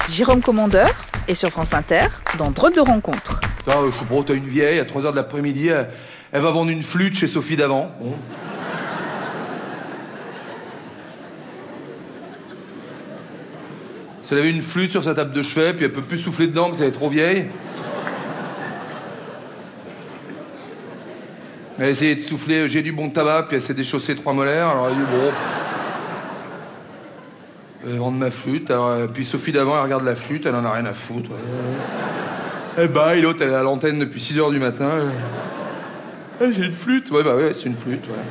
Jérôme 0.10 0.42
Commandeur 0.42 0.90
est 1.28 1.36
sur 1.36 1.50
France 1.50 1.74
Inter 1.74 2.04
dans 2.38 2.52
Drôle 2.52 2.74
de 2.74 2.80
rencontre. 2.80 3.42
Euh, 3.68 3.92
je 3.92 4.06
pas, 4.06 4.24
t'as 4.26 4.36
une 4.36 4.48
vieille, 4.48 4.80
à 4.80 4.86
3h 4.86 5.12
de 5.12 5.16
l'après-midi, 5.16 5.68
elle, 5.70 5.90
elle 6.32 6.42
va 6.42 6.52
vendre 6.52 6.70
une 6.72 6.84
flûte 6.84 7.16
chez 7.16 7.28
Sophie 7.28 7.56
d'avant. 7.58 7.92
Bon. 8.00 8.14
Si 14.24 14.34
elle 14.34 14.40
avait 14.40 14.50
une 14.50 14.62
flûte 14.64 14.90
sur 14.90 15.04
sa 15.04 15.14
table 15.14 15.36
de 15.36 15.42
chevet, 15.44 15.74
puis 15.74 15.86
elle 15.86 15.94
peut 15.94 16.02
plus 16.02 16.18
souffler 16.18 16.48
dedans 16.48 16.66
parce 16.66 16.80
qu'elle 16.80 16.88
est 16.88 16.92
trop 16.92 17.10
vieille. 17.10 17.46
Elle 21.78 21.86
a 21.86 21.90
essayé 21.90 22.16
de 22.16 22.22
souffler, 22.22 22.68
j'ai 22.70 22.82
du 22.82 22.92
bon 22.92 23.10
tabac, 23.10 23.44
puis 23.44 23.58
elle 23.58 23.62
s'est 23.62 23.74
déchaussé 23.74 24.16
trois 24.16 24.34
molaires, 24.34 24.70
alors 24.70 24.88
elle 24.88 24.94
a 24.94 24.96
dit 24.96 25.12
bon. 25.12 25.32
Je 27.84 27.92
vais 27.92 27.98
vendre 27.98 28.18
ma 28.18 28.32
flûte, 28.32 28.72
alors, 28.72 28.88
euh, 28.88 29.08
puis 29.08 29.26
Sophie 29.26 29.52
d'avant, 29.52 29.76
elle 29.76 29.84
regarde 29.84 30.06
la 30.06 30.16
flûte, 30.16 30.46
elle 30.46 30.56
en 30.56 30.66
a 30.66 30.72
rien 30.72 30.86
à 30.86 30.94
foutre. 30.94 31.30
Eh 32.78 32.88
ben, 32.88 33.12
et 33.14 33.22
l'autre, 33.22 33.40
elle 33.42 33.52
est 33.52 33.56
à 33.56 33.64
l'antenne 33.64 34.00
depuis 34.00 34.20
6 34.20 34.40
heures 34.40 34.52
du 34.52 34.60
matin. 34.60 34.90
Eh, 36.42 36.52
j'ai 36.52 36.66
une 36.66 36.74
flûte. 36.74 37.10
Ouais, 37.12 37.24
bah 37.24 37.36
ouais, 37.36 37.52
c'est 37.54 37.68
une 37.68 37.78
flûte, 37.78 38.06
ouais. 38.08 38.24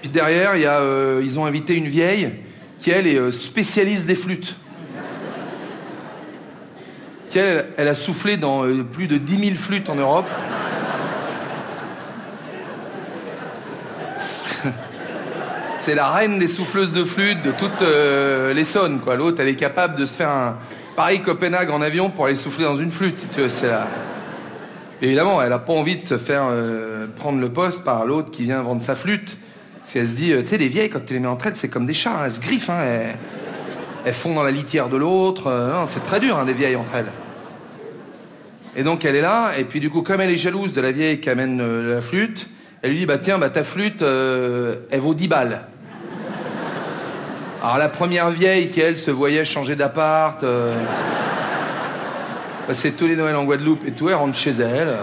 Puis 0.00 0.10
derrière, 0.10 0.56
y 0.56 0.64
a, 0.64 0.80
euh, 0.80 1.22
ils 1.24 1.38
ont 1.38 1.44
invité 1.44 1.74
une 1.74 1.88
vieille 1.88 2.30
qui, 2.80 2.90
elle, 2.90 3.06
est 3.06 3.18
euh, 3.18 3.32
spécialiste 3.32 4.06
des 4.06 4.14
flûtes. 4.14 4.56
Qui, 7.28 7.38
elle, 7.38 7.66
elle 7.76 7.88
a 7.88 7.94
soufflé 7.94 8.36
dans 8.36 8.64
euh, 8.64 8.82
plus 8.84 9.06
de 9.06 9.18
10 9.18 9.38
000 9.38 9.56
flûtes 9.56 9.88
en 9.90 9.94
Europe. 9.94 10.26
C'est 15.84 15.94
la 15.94 16.08
reine 16.08 16.38
des 16.38 16.46
souffleuses 16.46 16.94
de 16.94 17.04
flûte 17.04 17.42
de 17.42 17.50
toutes 17.50 17.82
euh, 17.82 18.54
les 18.54 18.64
sonnes, 18.64 19.00
quoi. 19.00 19.16
L'autre, 19.16 19.36
elle 19.42 19.48
est 19.48 19.54
capable 19.54 19.96
de 19.96 20.06
se 20.06 20.16
faire 20.16 20.30
un 20.30 20.56
Paris-Copenhague 20.96 21.70
en 21.70 21.82
avion 21.82 22.08
pour 22.08 22.24
aller 22.24 22.36
souffler 22.36 22.64
dans 22.64 22.76
une 22.76 22.90
flûte. 22.90 23.22
Évidemment, 25.02 25.42
elle 25.42 25.52
a 25.52 25.58
pas 25.58 25.74
envie 25.74 25.96
de 25.96 26.02
se 26.02 26.16
faire 26.16 26.44
euh, 26.50 27.06
prendre 27.14 27.38
le 27.38 27.50
poste 27.50 27.84
par 27.84 28.06
l'autre 28.06 28.30
qui 28.30 28.44
vient 28.44 28.62
vendre 28.62 28.80
sa 28.80 28.96
flûte. 28.96 29.36
Parce 29.78 29.92
qu'elle 29.92 30.08
se 30.08 30.14
dit, 30.14 30.32
euh, 30.32 30.40
tu 30.40 30.46
sais, 30.46 30.56
les 30.56 30.68
vieilles, 30.68 30.88
quand 30.88 31.04
tu 31.04 31.12
les 31.12 31.20
mets 31.20 31.28
entre 31.28 31.48
elles, 31.48 31.56
c'est 31.56 31.68
comme 31.68 31.84
des 31.84 31.92
chats, 31.92 32.18
hein, 32.18 32.22
elles 32.24 32.32
se 32.32 32.40
griffent, 32.40 32.70
hein, 32.70 32.82
elles, 32.82 33.16
elles 34.06 34.14
font 34.14 34.34
dans 34.34 34.42
la 34.42 34.52
litière 34.52 34.88
de 34.88 34.96
l'autre. 34.96 35.48
euh, 35.48 35.84
c'est 35.86 36.02
très 36.02 36.18
dur, 36.18 36.38
hein, 36.38 36.46
des 36.46 36.54
vieilles 36.54 36.76
entre 36.76 36.94
elles. 36.94 37.12
Et 38.74 38.84
donc 38.84 39.04
elle 39.04 39.16
est 39.16 39.20
là, 39.20 39.52
et 39.58 39.64
puis 39.64 39.80
du 39.80 39.90
coup, 39.90 40.00
comme 40.00 40.22
elle 40.22 40.30
est 40.30 40.38
jalouse 40.38 40.72
de 40.72 40.80
la 40.80 40.92
vieille 40.92 41.20
qui 41.20 41.28
amène 41.28 41.60
la 41.90 42.00
flûte, 42.00 42.48
elle 42.80 42.92
lui 42.92 43.00
dit, 43.00 43.06
bah 43.06 43.18
tiens, 43.18 43.36
bah 43.36 43.50
ta 43.50 43.64
flûte, 43.64 44.00
elle 44.00 45.00
vaut 45.00 45.12
10 45.12 45.28
balles. 45.28 45.60
Alors 47.64 47.78
la 47.78 47.88
première 47.88 48.30
vieille 48.30 48.68
qui, 48.68 48.82
elle, 48.82 48.98
se 48.98 49.10
voyait 49.10 49.42
changer 49.46 49.74
d'appart, 49.74 50.42
euh, 50.42 50.78
passer 52.66 52.92
tous 52.92 53.06
les 53.06 53.16
Noëls 53.16 53.36
en 53.36 53.44
Guadeloupe 53.44 53.86
et 53.86 53.92
tout, 53.92 54.10
elle 54.10 54.16
rentre 54.16 54.36
chez 54.36 54.50
elle. 54.50 54.98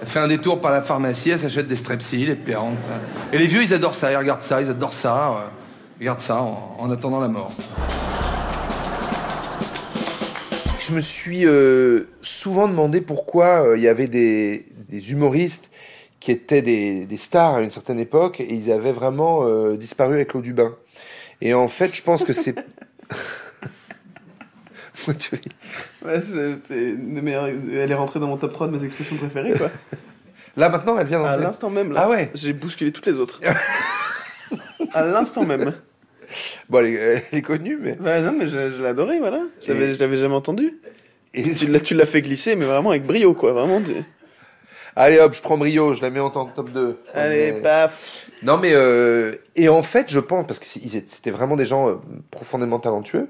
Elle 0.00 0.06
fait 0.06 0.20
un 0.20 0.28
détour 0.28 0.60
par 0.60 0.70
la 0.70 0.80
pharmacie, 0.80 1.30
elle 1.30 1.40
s'achète 1.40 1.66
des 1.66 1.74
strepsils 1.74 2.30
et 2.30 2.36
puis 2.36 2.52
elle 2.52 2.58
rentre. 2.58 2.78
Et 3.32 3.38
les 3.38 3.48
vieux, 3.48 3.64
ils 3.64 3.74
adorent 3.74 3.96
ça, 3.96 4.12
ils 4.12 4.16
regardent 4.16 4.42
ça, 4.42 4.62
ils 4.62 4.70
adorent 4.70 4.94
ça. 4.94 5.16
euh, 5.16 5.48
ils 5.98 6.02
regardent 6.04 6.20
ça 6.20 6.40
en, 6.40 6.76
en 6.78 6.88
attendant 6.88 7.18
la 7.18 7.26
mort. 7.26 7.50
Je 10.88 10.94
me 10.94 11.00
suis 11.00 11.46
euh, 11.46 12.04
souvent 12.22 12.68
demandé 12.68 13.00
pourquoi 13.00 13.72
il 13.74 13.82
y 13.82 13.88
avait 13.88 14.06
des, 14.06 14.66
humoristes 15.10 15.72
qui 16.20 16.30
étaient 16.30 16.62
des, 16.62 17.08
stars 17.16 17.56
à 17.56 17.60
une 17.60 17.70
certaine 17.70 17.98
époque 17.98 18.38
et 18.38 18.54
ils 18.54 18.70
avaient 18.70 18.92
vraiment 18.92 19.44
disparu 19.72 20.14
avec 20.14 20.32
l'eau 20.32 20.42
du 20.42 20.52
bain. 20.52 20.76
Et 21.40 21.54
en 21.54 21.68
fait, 21.68 21.94
je 21.94 22.02
pense 22.02 22.22
que 22.24 22.32
c'est. 22.32 22.54
Ouais, 26.04 26.20
c'est 26.20 26.94
meilleures- 26.94 27.46
Elle 27.46 27.90
est 27.90 27.94
rentrée 27.94 28.20
dans 28.20 28.26
mon 28.26 28.36
top 28.36 28.52
3 28.52 28.68
de 28.68 28.76
mes 28.76 28.84
expressions 28.84 29.16
préférées, 29.16 29.52
quoi. 29.52 29.70
Là 30.56 30.68
maintenant, 30.68 30.98
elle 30.98 31.06
vient 31.06 31.22
À 31.24 31.30
d'entrer. 31.32 31.44
l'instant 31.44 31.70
même, 31.70 31.92
là. 31.92 32.02
Ah 32.04 32.08
ouais 32.10 32.30
J'ai 32.34 32.52
bousculé 32.52 32.92
toutes 32.92 33.06
les 33.06 33.16
autres. 33.18 33.40
à 34.92 35.04
l'instant 35.04 35.44
même. 35.44 35.72
Bon, 36.68 36.80
elle 36.80 36.86
est, 36.86 37.24
elle 37.32 37.38
est 37.38 37.42
connue, 37.42 37.78
mais. 37.80 37.96
Bah 37.98 38.20
non, 38.20 38.32
mais 38.36 38.46
je, 38.48 38.68
je 38.70 38.82
adoré, 38.84 39.18
voilà. 39.20 39.40
Je 39.62 39.72
l'avais- 39.72 39.90
Et- 39.90 39.94
jamais 39.94 40.34
entendu. 40.34 40.74
Et 41.32 41.50
Tu 41.54 41.66
l'as, 41.68 41.80
tu 41.80 41.94
l'as 41.94 42.06
fait 42.06 42.20
glisser, 42.22 42.56
mais 42.56 42.66
vraiment 42.66 42.90
avec 42.90 43.04
brio, 43.06 43.32
quoi. 43.34 43.52
Vraiment. 43.52 43.80
tu- 43.80 43.92
Allez 44.96 45.18
hop, 45.18 45.34
je 45.34 45.40
prends 45.40 45.56
Brio, 45.58 45.94
je 45.94 46.02
la 46.02 46.10
mets 46.10 46.20
en 46.20 46.30
tant- 46.30 46.46
top 46.46 46.70
2. 46.70 46.98
Allez, 47.14 47.52
Mais- 47.52 47.60
paf. 47.60 48.26
Non 48.42 48.56
mais 48.56 48.72
euh, 48.72 49.34
et 49.56 49.68
en 49.68 49.82
fait 49.82 50.10
je 50.10 50.18
pense 50.20 50.46
parce 50.46 50.58
que 50.58 50.66
c'était 50.66 51.30
vraiment 51.30 51.56
des 51.56 51.64
gens 51.64 51.88
euh, 51.88 51.94
profondément 52.30 52.78
talentueux 52.78 53.28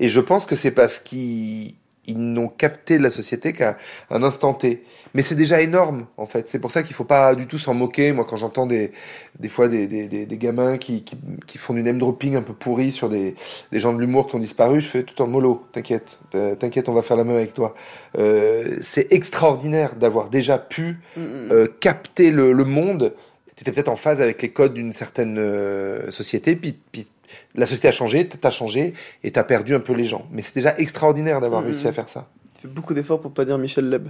et 0.00 0.08
je 0.08 0.20
pense 0.20 0.46
que 0.46 0.54
c'est 0.56 0.72
parce 0.72 0.98
qu'ils 0.98 1.74
ils 2.08 2.18
n'ont 2.18 2.48
capté 2.48 2.98
la 2.98 3.10
société 3.10 3.52
qu'à 3.52 3.76
un 4.10 4.24
instant 4.24 4.54
T. 4.54 4.82
Mais 5.14 5.22
c'est 5.22 5.36
déjà 5.36 5.62
énorme 5.62 6.06
en 6.16 6.26
fait. 6.26 6.50
C'est 6.50 6.58
pour 6.58 6.70
ça 6.70 6.82
qu'il 6.82 6.94
faut 6.94 7.04
pas 7.04 7.34
du 7.34 7.46
tout 7.46 7.58
s'en 7.58 7.72
moquer. 7.74 8.12
Moi 8.12 8.24
quand 8.28 8.36
j'entends 8.36 8.66
des 8.66 8.92
des 9.38 9.48
fois 9.48 9.68
des 9.68 9.86
des, 9.86 10.08
des, 10.08 10.26
des 10.26 10.38
gamins 10.38 10.76
qui, 10.76 11.04
qui 11.04 11.16
qui 11.46 11.56
font 11.58 11.72
du 11.74 11.82
name 11.82 11.98
dropping 11.98 12.34
un 12.36 12.42
peu 12.42 12.52
pourri 12.52 12.90
sur 12.90 13.08
des 13.08 13.34
des 13.72 13.78
gens 13.78 13.94
de 13.94 14.00
l'humour 14.00 14.26
qui 14.26 14.36
ont 14.36 14.38
disparu, 14.40 14.80
je 14.80 14.88
fais 14.88 15.04
tout 15.04 15.22
en 15.22 15.26
mollo. 15.26 15.64
T'inquiète, 15.72 16.18
euh, 16.34 16.54
t'inquiète, 16.56 16.88
on 16.88 16.94
va 16.94 17.02
faire 17.02 17.16
la 17.16 17.24
même 17.24 17.36
avec 17.36 17.54
toi. 17.54 17.74
Euh, 18.18 18.76
c'est 18.80 19.12
extraordinaire 19.12 19.94
d'avoir 19.94 20.28
déjà 20.28 20.58
pu 20.58 20.98
euh, 21.16 21.66
capter 21.80 22.30
le, 22.30 22.52
le 22.52 22.64
monde. 22.64 23.14
Tu 23.56 23.62
étais 23.62 23.72
peut-être 23.72 23.88
en 23.88 23.96
phase 23.96 24.20
avec 24.22 24.40
les 24.42 24.50
codes 24.50 24.74
d'une 24.74 24.92
certaine 24.92 25.36
euh, 25.38 26.10
société, 26.10 26.54
puis, 26.54 26.78
puis 26.92 27.08
la 27.54 27.66
société 27.66 27.88
a 27.88 27.92
changé, 27.92 28.28
t'as 28.28 28.50
changé 28.50 28.94
et 29.22 29.30
t'as 29.30 29.44
perdu 29.44 29.74
un 29.74 29.80
peu 29.80 29.92
les 29.92 30.04
gens. 30.04 30.26
Mais 30.30 30.42
c'est 30.42 30.54
déjà 30.54 30.74
extraordinaire 30.78 31.40
d'avoir 31.40 31.60
Mhm. 31.60 31.66
réussi 31.68 31.86
à 31.88 31.92
faire 31.92 32.08
ça. 32.08 32.26
Tu 32.56 32.62
fais 32.62 32.68
beaucoup 32.68 32.94
d'efforts 32.94 33.20
pour 33.20 33.32
pas 33.32 33.44
dire 33.44 33.56
Michel 33.58 33.88
Leb. 33.88 34.08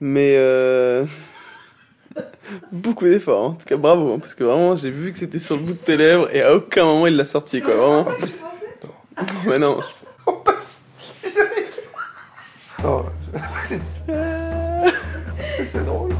Mais. 0.00 0.34
euh, 0.36 1.04
beaucoup 2.72 3.04
d'efforts. 3.06 3.44
hein. 3.44 3.48
En 3.48 3.54
tout 3.54 3.66
cas, 3.66 3.76
bravo. 3.76 4.12
hein, 4.12 4.18
parce 4.18 4.34
que 4.34 4.44
vraiment, 4.44 4.76
j'ai 4.76 4.90
vu 4.90 5.12
que 5.12 5.18
c'était 5.18 5.38
sur 5.38 5.56
le 5.56 5.62
bout 5.62 5.72
de 5.72 5.78
tes 5.78 5.96
lèvres 5.96 6.28
et 6.34 6.42
à 6.42 6.54
aucun 6.54 6.84
moment 6.84 7.06
il 7.06 7.16
l'a 7.16 7.24
sorti, 7.24 7.60
quoi. 7.60 7.74
Vraiment. 7.74 8.06
Mais 9.46 9.58
non. 9.58 9.80
Oh. 12.84 13.04
c'est 15.66 15.84
drôle. 15.84 16.14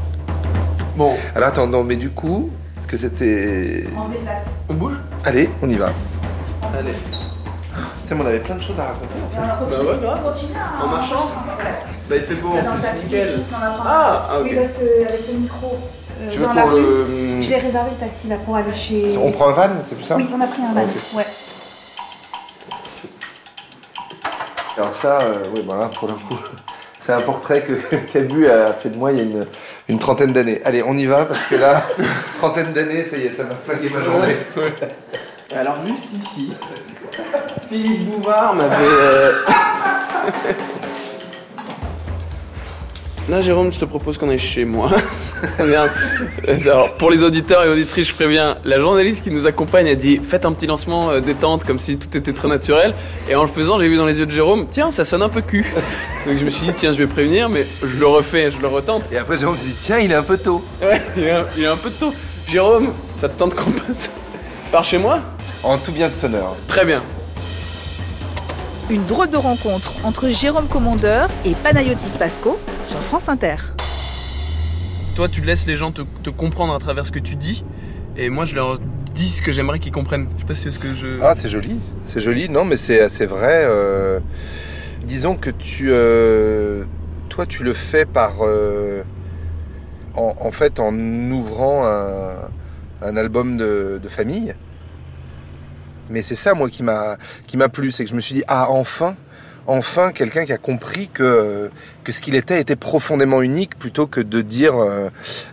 Bon, 0.97 1.15
alors 1.33 1.47
attends, 1.49 1.67
non, 1.67 1.83
mais 1.85 1.95
du 1.95 2.09
coup, 2.09 2.49
est-ce 2.77 2.87
que 2.87 2.97
c'était. 2.97 3.85
On 4.67 4.73
bouge? 4.73 4.95
Allez, 5.23 5.49
on 5.61 5.69
y 5.69 5.75
va. 5.77 5.93
Allez. 6.77 6.91
Mais 8.11 8.17
on 8.19 8.25
avait 8.25 8.39
plein 8.39 8.55
de 8.55 8.61
choses 8.61 8.79
à 8.79 8.85
raconter. 8.85 9.05
en 9.23 9.29
fait. 9.69 9.75
Bah 9.77 9.91
ouais, 9.91 9.97
grave. 10.01 10.33
En 10.81 10.87
marchant 10.87 11.31
Bah 12.09 12.15
il 12.15 12.21
fait 12.23 12.33
beau 12.35 12.49
en 12.49 12.73
plus, 12.73 13.03
nickel. 13.03 13.39
Ah, 13.53 14.27
ah, 14.31 14.39
Oui, 14.41 14.49
ok. 14.49 14.55
parce 14.55 14.73
qu'avec 14.73 15.27
le 15.31 15.37
micro 15.37 15.77
euh, 16.19 16.27
Tu 16.27 16.37
veux 16.39 16.45
dans 16.47 16.53
la 16.53 16.61
qu'on 16.63 16.69
rue, 16.69 16.81
le. 16.81 17.41
je 17.41 17.49
l'ai 17.49 17.57
réservé 17.57 17.91
le 17.91 17.97
taxi 17.97 18.27
là 18.27 18.37
pour 18.43 18.55
aller 18.55 18.73
chez. 18.73 19.15
On 19.17 19.31
prend 19.31 19.49
un 19.49 19.51
van, 19.51 19.69
c'est 19.83 19.95
plus 19.95 20.03
ça 20.03 20.15
Oui, 20.15 20.27
on 20.35 20.41
a 20.41 20.47
pris 20.47 20.61
un 20.63 20.73
van. 20.73 20.81
Ouais. 21.15 21.25
Alors 24.77 24.95
ça, 24.95 25.17
euh, 25.21 25.43
oui, 25.55 25.63
voilà, 25.65 25.85
pour 25.87 26.07
le 26.07 26.13
coup, 26.15 26.37
c'est 26.99 27.13
un 27.13 27.21
portrait 27.21 27.61
que 27.61 27.73
Cabu 28.13 28.47
a 28.49 28.73
fait 28.73 28.89
de 28.89 28.97
moi 28.97 29.11
il 29.11 29.17
y 29.17 29.21
a 29.21 29.23
une, 29.23 29.45
une 29.87 29.99
trentaine 29.99 30.31
d'années. 30.31 30.61
Allez, 30.65 30.83
on 30.85 30.97
y 30.97 31.05
va, 31.05 31.25
parce 31.25 31.45
que 31.45 31.55
là, 31.55 31.83
trentaine 32.39 32.71
d'années, 32.73 33.03
ça 33.03 33.17
y 33.17 33.23
est, 33.27 33.33
ça 33.33 33.43
m'a 33.43 33.55
flingué 33.55 33.89
ma 33.93 34.01
journée. 34.01 34.35
Et 35.51 35.55
Alors 35.55 35.77
juste 35.85 36.07
ici, 36.15 36.51
Philippe 37.69 38.11
Bouvard 38.11 38.53
m'avait... 38.55 38.75
euh, 38.79 39.31
Là 43.29 43.41
Jérôme, 43.41 43.71
je 43.71 43.79
te 43.79 43.85
propose 43.85 44.17
qu'on 44.17 44.29
aille 44.29 44.39
chez 44.39 44.65
moi. 44.65 44.89
Regarde. 45.59 45.91
Alors 46.65 46.95
pour 46.95 47.11
les 47.11 47.23
auditeurs 47.23 47.63
et 47.63 47.69
auditrices, 47.69 48.07
je 48.09 48.13
préviens, 48.13 48.57
la 48.65 48.79
journaliste 48.79 49.23
qui 49.23 49.29
nous 49.31 49.45
accompagne 49.45 49.87
a 49.87 49.95
dit 49.95 50.17
faites 50.17 50.45
un 50.45 50.51
petit 50.51 50.65
lancement 50.65 51.11
euh, 51.11 51.19
détente 51.19 51.63
comme 51.63 51.77
si 51.77 51.97
tout 51.97 52.15
était 52.17 52.33
très 52.33 52.47
naturel. 52.47 52.93
Et 53.29 53.35
en 53.35 53.43
le 53.43 53.47
faisant, 53.47 53.77
j'ai 53.77 53.87
vu 53.87 53.97
dans 53.97 54.07
les 54.07 54.17
yeux 54.19 54.25
de 54.25 54.31
Jérôme, 54.31 54.65
tiens, 54.69 54.91
ça 54.91 55.05
sonne 55.05 55.21
un 55.21 55.29
peu 55.29 55.41
cul. 55.41 55.65
Donc 56.27 56.37
je 56.37 56.45
me 56.45 56.49
suis 56.49 56.65
dit 56.65 56.73
tiens, 56.75 56.91
je 56.91 56.97
vais 56.97 57.07
prévenir, 57.07 57.49
mais 57.49 57.65
je 57.83 57.97
le 57.97 58.07
refais, 58.07 58.49
je 58.51 58.59
le 58.59 58.67
retente. 58.67 59.03
Et 59.11 59.17
après, 59.17 59.37
Jérôme 59.37 59.57
s'est 59.57 59.65
dit, 59.65 59.75
tiens, 59.79 59.99
il 59.99 60.11
est 60.11 60.15
un 60.15 60.23
peu 60.23 60.37
tôt. 60.37 60.63
Ouais, 60.81 61.01
il 61.15 61.23
est 61.23 61.31
un, 61.31 61.45
il 61.55 61.63
est 61.63 61.67
un 61.67 61.77
peu 61.77 61.91
tôt. 61.91 62.13
Jérôme, 62.47 62.93
ça 63.13 63.29
te 63.29 63.37
tente 63.37 63.53
qu'on 63.55 63.71
passe 63.71 64.09
par 64.71 64.83
chez 64.83 64.97
moi 64.97 65.21
En 65.63 65.77
tout 65.77 65.91
bien, 65.91 66.09
tout 66.09 66.25
honneur. 66.25 66.55
Très 66.67 66.85
bien. 66.85 67.01
Une 68.89 69.05
drôle 69.05 69.29
de 69.29 69.37
rencontre 69.37 69.93
entre 70.03 70.29
Jérôme 70.29 70.67
Commandeur 70.67 71.29
et 71.45 71.53
Panayotis 71.53 72.17
Pasco 72.17 72.57
sur 72.83 72.99
France 72.99 73.29
Inter. 73.29 73.55
Toi, 75.15 75.29
tu 75.29 75.41
laisses 75.41 75.67
les 75.67 75.75
gens 75.75 75.91
te, 75.91 76.01
te 76.23 76.29
comprendre 76.29 76.73
à 76.73 76.79
travers 76.79 77.05
ce 77.05 77.11
que 77.11 77.19
tu 77.19 77.35
dis, 77.35 77.63
et 78.17 78.29
moi, 78.29 78.45
je 78.45 78.55
leur 78.55 78.79
dis 79.13 79.29
ce 79.29 79.41
que 79.41 79.51
j'aimerais 79.51 79.79
qu'ils 79.79 79.91
comprennent. 79.91 80.27
Je 80.35 80.41
sais 80.41 80.47
pas 80.47 80.55
si 80.55 80.71
ce 80.71 80.79
que 80.79 80.95
je. 80.95 81.21
Ah, 81.21 81.35
c'est 81.35 81.49
joli. 81.49 81.77
C'est 82.03 82.19
joli. 82.19 82.49
Non, 82.49 82.65
mais 82.65 82.77
c'est 82.77 83.09
c'est 83.09 83.25
vrai. 83.25 83.63
euh, 83.65 84.19
disons 85.03 85.35
que 85.35 85.49
tu, 85.49 85.89
euh, 85.91 86.85
toi, 87.27 87.45
tu 87.45 87.63
le 87.63 87.73
fais 87.73 88.05
par, 88.05 88.37
euh, 88.41 89.03
en, 90.15 90.33
en 90.39 90.51
fait, 90.51 90.79
en 90.79 90.93
ouvrant 91.31 91.85
un, 91.85 92.31
un 93.01 93.15
album 93.17 93.57
de, 93.57 93.99
de 94.01 94.09
famille. 94.09 94.53
Mais 96.09 96.21
c'est 96.21 96.35
ça, 96.35 96.53
moi, 96.53 96.69
qui 96.69 96.81
m'a 96.83 97.17
qui 97.47 97.55
m'a 97.57 97.69
plu, 97.69 97.91
c'est 97.91 98.03
que 98.03 98.09
je 98.09 98.15
me 98.15 98.19
suis 98.19 98.33
dit 98.35 98.43
ah 98.47 98.67
enfin. 98.69 99.15
Enfin, 99.67 100.11
quelqu'un 100.11 100.45
qui 100.45 100.51
a 100.53 100.57
compris 100.57 101.09
que, 101.13 101.69
que 102.03 102.11
ce 102.11 102.21
qu'il 102.21 102.33
était 102.33 102.59
était 102.59 102.75
profondément 102.75 103.43
unique 103.43 103.77
plutôt 103.77 104.07
que 104.07 104.19
de 104.19 104.41
dire, 104.41 104.75
euh, 104.75 105.09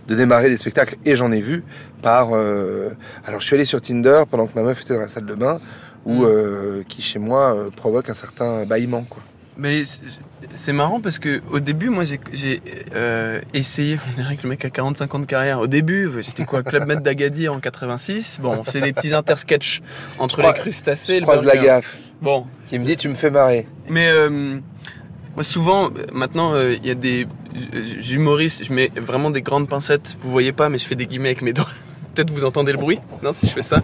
de 0.07 0.15
démarrer 0.15 0.49
des 0.49 0.57
spectacles. 0.57 0.95
Et 1.05 1.15
j'en 1.15 1.31
ai 1.31 1.41
vu 1.41 1.63
par. 2.01 2.29
euh, 2.33 2.89
alors, 3.27 3.39
je 3.41 3.45
suis 3.45 3.53
allé 3.53 3.65
sur 3.65 3.79
Tinder 3.79 4.23
pendant 4.27 4.47
que 4.47 4.55
ma 4.55 4.63
meuf 4.63 4.81
était 4.81 4.95
dans 4.95 5.01
la 5.01 5.07
salle 5.07 5.27
de 5.27 5.35
bain, 5.35 5.59
ou 6.05 6.23
Mm. 6.23 6.25
euh, 6.25 6.83
qui 6.87 7.03
chez 7.03 7.19
moi 7.19 7.55
provoque 7.75 8.09
un 8.09 8.15
certain 8.15 8.65
bâillement. 8.65 9.03
Quoi. 9.07 9.21
Mais 9.57 9.83
c'est- 9.85 10.01
marrant 10.73 11.01
parce 11.01 11.17
que 11.19 11.41
au 11.51 11.59
début, 11.59 11.89
moi, 11.89 12.03
j'ai- 12.03 12.61
euh, 12.95 13.41
essayé. 13.53 13.97
On 14.13 14.21
dirait 14.21 14.35
que 14.37 14.43
le 14.43 14.49
mec 14.49 14.63
a 14.65 14.69
45 14.69 15.15
ans 15.15 15.19
de 15.19 15.25
carrière. 15.25 15.59
Au 15.59 15.67
début, 15.67 16.09
c'était 16.21 16.45
quoi 16.45 16.61
Club 16.63 16.87
Med 16.87 17.01
d'Agadir 17.01 17.53
en 17.53 17.59
intersketchs 17.59 18.39
Bon, 18.39 18.57
on 18.59 18.63
faisait 18.63 18.81
des 18.81 18.93
petits 18.93 19.13
intersketchs 19.13 19.81
entre 20.19 20.37
crois- 20.39 20.53
les 20.53 20.59
crustacés 20.59 21.15
Je 21.15 21.19
le 21.19 21.25
croise 21.25 21.43
la 21.43 21.57
gaffe, 21.57 21.97
Bon, 22.21 22.45
qui 22.67 22.77
me 22.79 22.85
dit 22.85 22.97
tu 22.97 23.09
me 23.09 23.15
fais 23.15 23.29
marrer. 23.31 23.67
Mais 23.89 24.07
euh, 24.09 24.59
moi 25.35 25.43
souvent, 25.43 25.85
euh, 25.87 26.05
maintenant, 26.13 26.53
euh, 26.53 26.73
il 26.73 26.85
y 26.85 26.91
a 26.91 26.95
des 26.95 27.25
euh, 27.73 28.01
humoristes, 28.11 28.63
je 28.63 28.71
mets 28.73 28.91
vraiment 28.95 29.31
des 29.31 29.41
grandes 29.41 29.67
pincettes, 29.67 30.15
vous 30.19 30.29
voyez 30.29 30.51
pas, 30.51 30.69
mais 30.69 30.77
je 30.77 30.85
fais 30.85 30.95
des 30.95 31.07
guillemets 31.07 31.29
avec 31.29 31.41
mes 31.41 31.53
doigts. 31.53 31.67
Peut-être 32.17 32.31
vous 32.31 32.45
entendez 32.45 32.71
le 32.71 32.79
bruit, 32.79 32.97
non, 33.21 33.31
si 33.31 33.45
je 33.45 33.51
fais 33.51 33.61
ça. 33.61 33.83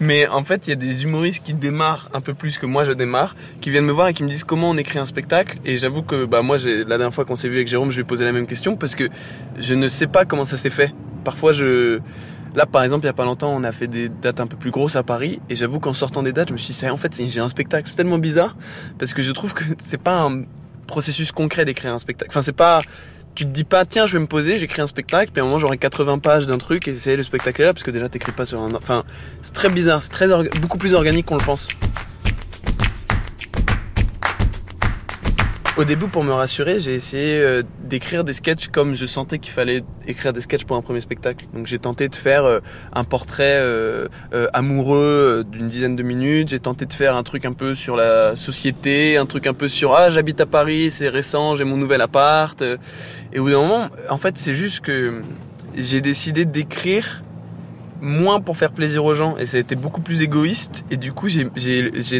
Mais 0.00 0.26
en 0.26 0.42
fait, 0.42 0.66
il 0.66 0.70
y 0.70 0.72
a 0.72 0.76
des 0.76 1.04
humoristes 1.04 1.44
qui 1.44 1.54
démarrent 1.54 2.10
un 2.12 2.20
peu 2.20 2.34
plus 2.34 2.58
que 2.58 2.66
moi 2.66 2.82
je 2.82 2.90
démarre, 2.90 3.36
qui 3.60 3.70
viennent 3.70 3.84
me 3.84 3.92
voir 3.92 4.08
et 4.08 4.12
qui 4.12 4.24
me 4.24 4.28
disent 4.28 4.42
comment 4.42 4.70
on 4.70 4.76
écrit 4.76 4.98
un 4.98 5.06
spectacle. 5.06 5.58
Et 5.64 5.78
j'avoue 5.78 6.02
que 6.02 6.24
bah, 6.24 6.42
moi, 6.42 6.56
la 6.58 6.98
dernière 6.98 7.14
fois 7.14 7.24
qu'on 7.24 7.36
s'est 7.36 7.48
vu 7.48 7.54
avec 7.54 7.68
Jérôme, 7.68 7.92
je 7.92 7.96
lui 7.98 8.00
ai 8.00 8.04
posé 8.04 8.24
la 8.24 8.32
même 8.32 8.48
question 8.48 8.74
parce 8.74 8.96
que 8.96 9.04
je 9.56 9.74
ne 9.74 9.86
sais 9.86 10.08
pas 10.08 10.24
comment 10.24 10.44
ça 10.44 10.56
s'est 10.56 10.68
fait. 10.68 10.92
Parfois, 11.22 11.52
je... 11.52 12.00
Là, 12.56 12.66
par 12.66 12.82
exemple, 12.82 13.04
il 13.04 13.06
y 13.06 13.10
a 13.10 13.12
pas 13.12 13.24
longtemps, 13.24 13.54
on 13.54 13.62
a 13.62 13.70
fait 13.70 13.86
des 13.86 14.08
dates 14.08 14.40
un 14.40 14.48
peu 14.48 14.56
plus 14.56 14.72
grosses 14.72 14.96
à 14.96 15.04
Paris, 15.04 15.38
et 15.48 15.54
j'avoue 15.54 15.78
qu'en 15.78 15.94
sortant 15.94 16.24
des 16.24 16.32
dates, 16.32 16.48
je 16.48 16.54
me 16.54 16.58
suis 16.58 16.74
dit, 16.74 16.90
en 16.90 16.96
fait, 16.96 17.14
j'ai 17.28 17.38
un 17.38 17.48
spectacle. 17.48 17.88
C'est 17.88 17.94
tellement 17.94 18.18
bizarre, 18.18 18.56
parce 18.98 19.14
que 19.14 19.22
je 19.22 19.30
trouve 19.30 19.54
que 19.54 19.62
c'est 19.78 20.02
pas 20.02 20.22
un 20.22 20.42
processus 20.88 21.30
concret 21.30 21.64
d'écrire 21.64 21.94
un 21.94 22.00
spectacle. 22.00 22.32
Enfin, 22.32 22.42
c'est 22.42 22.50
pas, 22.50 22.80
tu 23.34 23.44
te 23.44 23.50
dis 23.50 23.64
pas, 23.64 23.84
tiens, 23.86 24.06
je 24.06 24.14
vais 24.14 24.18
me 24.18 24.26
poser, 24.26 24.58
j'écris 24.58 24.82
un 24.82 24.86
spectacle, 24.86 25.30
puis 25.32 25.40
à 25.40 25.44
un 25.44 25.46
moment, 25.46 25.58
j'aurai 25.58 25.78
80 25.78 26.18
pages 26.18 26.46
d'un 26.46 26.58
truc, 26.58 26.88
et 26.88 26.94
c'est 26.94 27.16
le 27.16 27.22
spectacle 27.22 27.62
est 27.62 27.64
là, 27.66 27.72
parce 27.72 27.84
que 27.84 27.90
déjà, 27.90 28.08
t'écris 28.08 28.32
pas 28.32 28.44
sur 28.44 28.60
un, 28.60 28.74
enfin, 28.74 29.04
c'est 29.42 29.52
très 29.52 29.68
bizarre, 29.68 30.02
c'est 30.02 30.10
très, 30.10 30.28
beaucoup 30.60 30.78
plus 30.78 30.94
organique 30.94 31.26
qu'on 31.26 31.36
le 31.36 31.44
pense. 31.44 31.68
Au 35.80 35.84
début, 35.84 36.08
pour 36.08 36.24
me 36.24 36.32
rassurer, 36.34 36.78
j'ai 36.78 36.94
essayé 36.94 37.40
euh, 37.40 37.62
d'écrire 37.84 38.22
des 38.22 38.34
sketchs 38.34 38.68
comme 38.68 38.94
je 38.94 39.06
sentais 39.06 39.38
qu'il 39.38 39.54
fallait 39.54 39.82
écrire 40.06 40.34
des 40.34 40.42
sketchs 40.42 40.64
pour 40.64 40.76
un 40.76 40.82
premier 40.82 41.00
spectacle. 41.00 41.46
Donc 41.54 41.66
j'ai 41.66 41.78
tenté 41.78 42.10
de 42.10 42.14
faire 42.14 42.44
euh, 42.44 42.60
un 42.92 43.02
portrait 43.02 43.56
euh, 43.62 44.06
amoureux 44.52 45.42
d'une 45.50 45.68
dizaine 45.68 45.96
de 45.96 46.02
minutes. 46.02 46.50
J'ai 46.50 46.60
tenté 46.60 46.84
de 46.84 46.92
faire 46.92 47.16
un 47.16 47.22
truc 47.22 47.46
un 47.46 47.54
peu 47.54 47.74
sur 47.74 47.96
la 47.96 48.36
société, 48.36 49.16
un 49.16 49.24
truc 49.24 49.46
un 49.46 49.54
peu 49.54 49.68
sur 49.68 49.94
ah 49.94 50.10
j'habite 50.10 50.42
à 50.42 50.46
Paris, 50.46 50.90
c'est 50.90 51.08
récent, 51.08 51.56
j'ai 51.56 51.64
mon 51.64 51.78
nouvel 51.78 52.02
appart. 52.02 52.62
Et 53.32 53.38
au 53.38 53.44
bout 53.44 53.50
d'un 53.50 53.62
moment, 53.62 53.88
en 54.10 54.18
fait, 54.18 54.34
c'est 54.36 54.52
juste 54.52 54.80
que 54.80 55.22
j'ai 55.74 56.02
décidé 56.02 56.44
d'écrire 56.44 57.22
moins 58.00 58.40
pour 58.40 58.56
faire 58.56 58.72
plaisir 58.72 59.04
aux 59.04 59.14
gens 59.14 59.36
et 59.36 59.46
ça 59.46 59.56
a 59.56 59.60
été 59.60 59.76
beaucoup 59.76 60.00
plus 60.00 60.22
égoïste. 60.22 60.84
Et 60.90 60.96
du 60.96 61.12
coup 61.12 61.28
j'ai- 61.28 61.50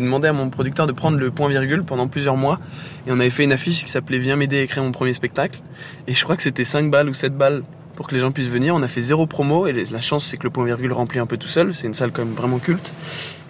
demandé 0.00 0.28
à 0.28 0.32
mon 0.32 0.50
producteur 0.50 0.86
de 0.86 0.92
prendre 0.92 1.18
le 1.18 1.30
point 1.30 1.48
virgule 1.48 1.84
pendant 1.84 2.06
plusieurs 2.08 2.36
mois 2.36 2.58
et 3.06 3.12
on 3.12 3.20
avait 3.20 3.30
fait 3.30 3.44
une 3.44 3.52
affiche 3.52 3.84
qui 3.84 3.90
s'appelait 3.90 4.18
Viens 4.18 4.36
m'aider 4.36 4.58
à 4.58 4.62
écrire 4.62 4.82
mon 4.82 4.92
premier 4.92 5.12
spectacle. 5.12 5.60
Et 6.06 6.14
je 6.14 6.22
crois 6.24 6.36
que 6.36 6.42
c'était 6.42 6.64
5 6.64 6.90
balles 6.90 7.08
ou 7.08 7.14
7 7.14 7.36
balles 7.36 7.62
pour 7.96 8.06
que 8.06 8.14
les 8.14 8.20
gens 8.20 8.30
puissent 8.32 8.48
venir. 8.48 8.74
On 8.74 8.82
a 8.82 8.88
fait 8.88 9.02
zéro 9.02 9.26
promo 9.26 9.66
et 9.66 9.72
la 9.90 10.00
chance 10.00 10.26
c'est 10.26 10.36
que 10.36 10.44
le 10.44 10.50
point 10.50 10.64
virgule 10.64 10.92
remplit 10.92 11.18
un 11.18 11.26
peu 11.26 11.36
tout 11.36 11.48
seul. 11.48 11.74
C'est 11.74 11.86
une 11.86 11.94
salle 11.94 12.12
quand 12.12 12.24
même 12.24 12.34
vraiment 12.34 12.58
culte. 12.58 12.92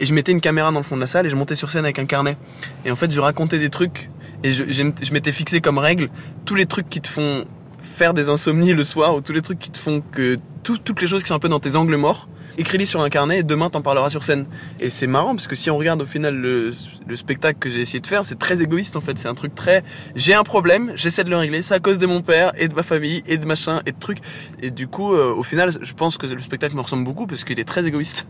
Et 0.00 0.06
je 0.06 0.14
mettais 0.14 0.32
une 0.32 0.40
caméra 0.40 0.72
dans 0.72 0.78
le 0.80 0.84
fond 0.84 0.96
de 0.96 1.00
la 1.00 1.06
salle 1.06 1.26
et 1.26 1.30
je 1.30 1.36
montais 1.36 1.54
sur 1.54 1.70
scène 1.70 1.84
avec 1.84 1.98
un 1.98 2.06
carnet. 2.06 2.36
Et 2.84 2.90
en 2.90 2.96
fait 2.96 3.10
je 3.12 3.20
racontais 3.20 3.58
des 3.58 3.70
trucs 3.70 4.10
et 4.42 4.52
je, 4.52 4.64
je 4.70 5.12
m'étais 5.12 5.32
fixé 5.32 5.60
comme 5.60 5.78
règle 5.78 6.08
tous 6.46 6.54
les 6.54 6.66
trucs 6.66 6.88
qui 6.88 7.00
te 7.00 7.08
font 7.08 7.44
faire 7.82 8.14
des 8.14 8.28
insomnies 8.28 8.72
le 8.72 8.84
soir 8.84 9.14
ou 9.14 9.20
tous 9.20 9.32
les 9.32 9.42
trucs 9.42 9.58
qui 9.58 9.70
te 9.70 9.78
font 9.78 10.02
que 10.12 10.38
tout- 10.62 10.78
toutes 10.78 11.00
les 11.00 11.06
choses 11.08 11.22
qui 11.22 11.28
sont 11.28 11.34
un 11.34 11.38
peu 11.40 11.48
dans 11.48 11.60
tes 11.60 11.76
angles 11.76 11.96
morts 11.96 12.28
écris-les 12.58 12.84
sur 12.84 13.00
un 13.00 13.08
carnet 13.08 13.38
et 13.38 13.42
demain 13.42 13.70
t'en 13.70 13.80
parleras 13.80 14.10
sur 14.10 14.22
scène. 14.24 14.44
Et 14.80 14.90
c'est 14.90 15.06
marrant 15.06 15.34
parce 15.34 15.46
que 15.46 15.54
si 15.56 15.70
on 15.70 15.78
regarde 15.78 16.02
au 16.02 16.06
final 16.06 16.34
le, 16.36 16.70
le 17.06 17.16
spectacle 17.16 17.58
que 17.58 17.70
j'ai 17.70 17.80
essayé 17.80 18.00
de 18.00 18.06
faire 18.06 18.24
c'est 18.24 18.38
très 18.38 18.60
égoïste 18.60 18.96
en 18.96 19.00
fait. 19.00 19.18
C'est 19.18 19.28
un 19.28 19.34
truc 19.34 19.54
très 19.54 19.82
j'ai 20.14 20.34
un 20.34 20.42
problème 20.42 20.92
j'essaie 20.94 21.24
de 21.24 21.30
le 21.30 21.36
régler 21.36 21.62
c'est 21.62 21.74
à 21.74 21.78
cause 21.80 21.98
de 21.98 22.06
mon 22.06 22.20
père 22.20 22.52
et 22.58 22.68
de 22.68 22.74
ma 22.74 22.82
famille 22.82 23.22
et 23.26 23.38
de 23.38 23.46
machin 23.46 23.80
et 23.86 23.92
de 23.92 23.98
trucs. 23.98 24.18
Et 24.60 24.70
du 24.70 24.88
coup 24.88 25.14
euh, 25.14 25.32
au 25.32 25.42
final 25.42 25.70
je 25.80 25.92
pense 25.94 26.18
que 26.18 26.26
le 26.26 26.42
spectacle 26.42 26.74
me 26.76 26.80
ressemble 26.82 27.04
beaucoup 27.04 27.26
parce 27.26 27.44
qu'il 27.44 27.58
est 27.60 27.64
très 27.64 27.86
égoïste. 27.86 28.26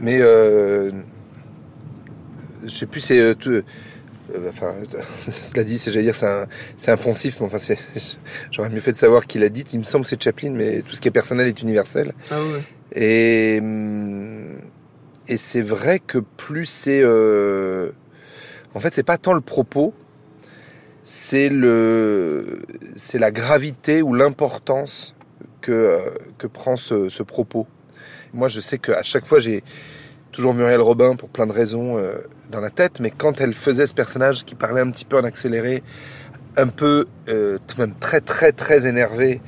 Mais 0.00 0.18
euh, 0.20 0.92
je 2.62 2.68
sais 2.68 2.86
plus, 2.86 3.00
c'est 3.00 3.18
euh, 3.18 3.34
enfin, 4.48 4.74
cela 5.20 5.64
dit, 5.64 5.78
c'est 5.78 5.90
j'allais 5.90 6.06
dire, 6.06 6.14
c'est 6.14 6.26
un, 6.26 6.46
c'est 6.76 6.90
un 6.90 6.96
poncif, 6.96 7.38
mais 7.40 7.46
enfin, 7.46 7.58
c'est, 7.58 7.78
j'aurais 8.50 8.70
mieux 8.70 8.80
fait 8.80 8.92
de 8.92 8.96
savoir 8.96 9.26
qui 9.26 9.38
l'a 9.38 9.48
dit. 9.48 9.64
Il 9.72 9.78
me 9.78 9.84
semble 9.84 10.04
que 10.04 10.08
c'est 10.10 10.22
Chaplin, 10.22 10.50
mais 10.50 10.82
tout 10.82 10.94
ce 10.94 11.00
qui 11.00 11.08
est 11.08 11.12
personnel 11.12 11.46
est 11.46 11.62
universel. 11.62 12.12
ah 12.30 12.40
ouais 12.40 12.62
Et 12.94 13.60
et 15.30 15.36
c'est 15.36 15.62
vrai 15.62 16.00
que 16.00 16.18
plus 16.18 16.66
c'est, 16.66 17.02
euh, 17.04 17.92
en 18.74 18.80
fait, 18.80 18.92
c'est 18.92 19.04
pas 19.04 19.16
tant 19.16 19.32
le 19.32 19.40
propos, 19.40 19.94
c'est 21.04 21.48
le, 21.48 22.62
c'est 22.96 23.18
la 23.18 23.30
gravité 23.30 24.02
ou 24.02 24.12
l'importance 24.12 25.14
que 25.60 25.70
euh, 25.70 25.98
que 26.36 26.48
prend 26.48 26.74
ce, 26.74 27.08
ce 27.08 27.22
propos. 27.22 27.68
Moi, 28.32 28.48
je 28.48 28.60
sais 28.60 28.78
qu'à 28.78 29.02
chaque 29.04 29.24
fois, 29.24 29.38
j'ai 29.38 29.62
toujours 30.32 30.52
Muriel 30.52 30.80
Robin 30.80 31.14
pour 31.14 31.28
plein 31.28 31.46
de 31.46 31.52
raisons 31.52 31.96
euh, 31.96 32.18
dans 32.50 32.60
la 32.60 32.70
tête, 32.70 33.00
mais 33.00 33.10
quand 33.10 33.40
elle 33.40 33.54
faisait 33.54 33.86
ce 33.86 33.94
personnage 33.94 34.44
qui 34.44 34.54
parlait 34.54 34.80
un 34.80 34.90
petit 34.90 35.04
peu 35.04 35.18
en 35.18 35.24
accéléré, 35.24 35.82
un 36.56 36.66
peu, 36.68 37.06
euh, 37.28 37.58
même 37.78 37.94
très 37.94 38.20
très 38.20 38.52
très 38.52 38.86
énervé, 38.86 39.40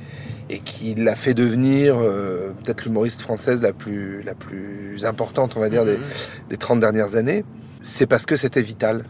et 0.49 0.59
qui 0.59 0.93
l'a 0.95 1.15
fait 1.15 1.33
devenir 1.33 1.97
euh, 1.99 2.51
peut-être 2.63 2.83
l'humoriste 2.85 3.21
française 3.21 3.61
la 3.61 3.73
plus, 3.73 4.21
la 4.23 4.33
plus 4.35 5.05
importante, 5.05 5.55
on 5.57 5.59
va 5.59 5.69
dire, 5.69 5.85
des, 5.85 5.97
des 6.49 6.57
30 6.57 6.79
dernières 6.79 7.15
années, 7.15 7.43
c'est 7.81 8.05
parce 8.05 8.25
que 8.25 8.35
c'était 8.35 8.61
vital. 8.61 9.03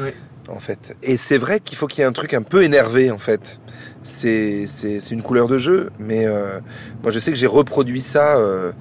Oui. 0.00 0.10
En 0.48 0.58
fait. 0.58 0.96
Et 1.02 1.16
c'est 1.16 1.38
vrai 1.38 1.60
qu'il 1.60 1.78
faut 1.78 1.86
qu'il 1.86 2.00
y 2.00 2.02
ait 2.02 2.08
un 2.08 2.12
truc 2.12 2.34
un 2.34 2.42
peu 2.42 2.64
énervé, 2.64 3.10
en 3.12 3.18
fait. 3.18 3.60
C'est 4.02 4.64
c'est- 4.66 4.98
c'est 4.98 5.14
une 5.14 5.22
couleur 5.22 5.46
de 5.46 5.58
jeu, 5.58 5.90
mais 6.00 6.26
euh, 6.26 6.58
moi 7.02 7.12
je 7.12 7.18
sais 7.20 7.30
que 7.30 7.36
j'ai 7.36 7.46
reproduit 7.46 8.00
ça, 8.00 8.36
euh, 8.36 8.72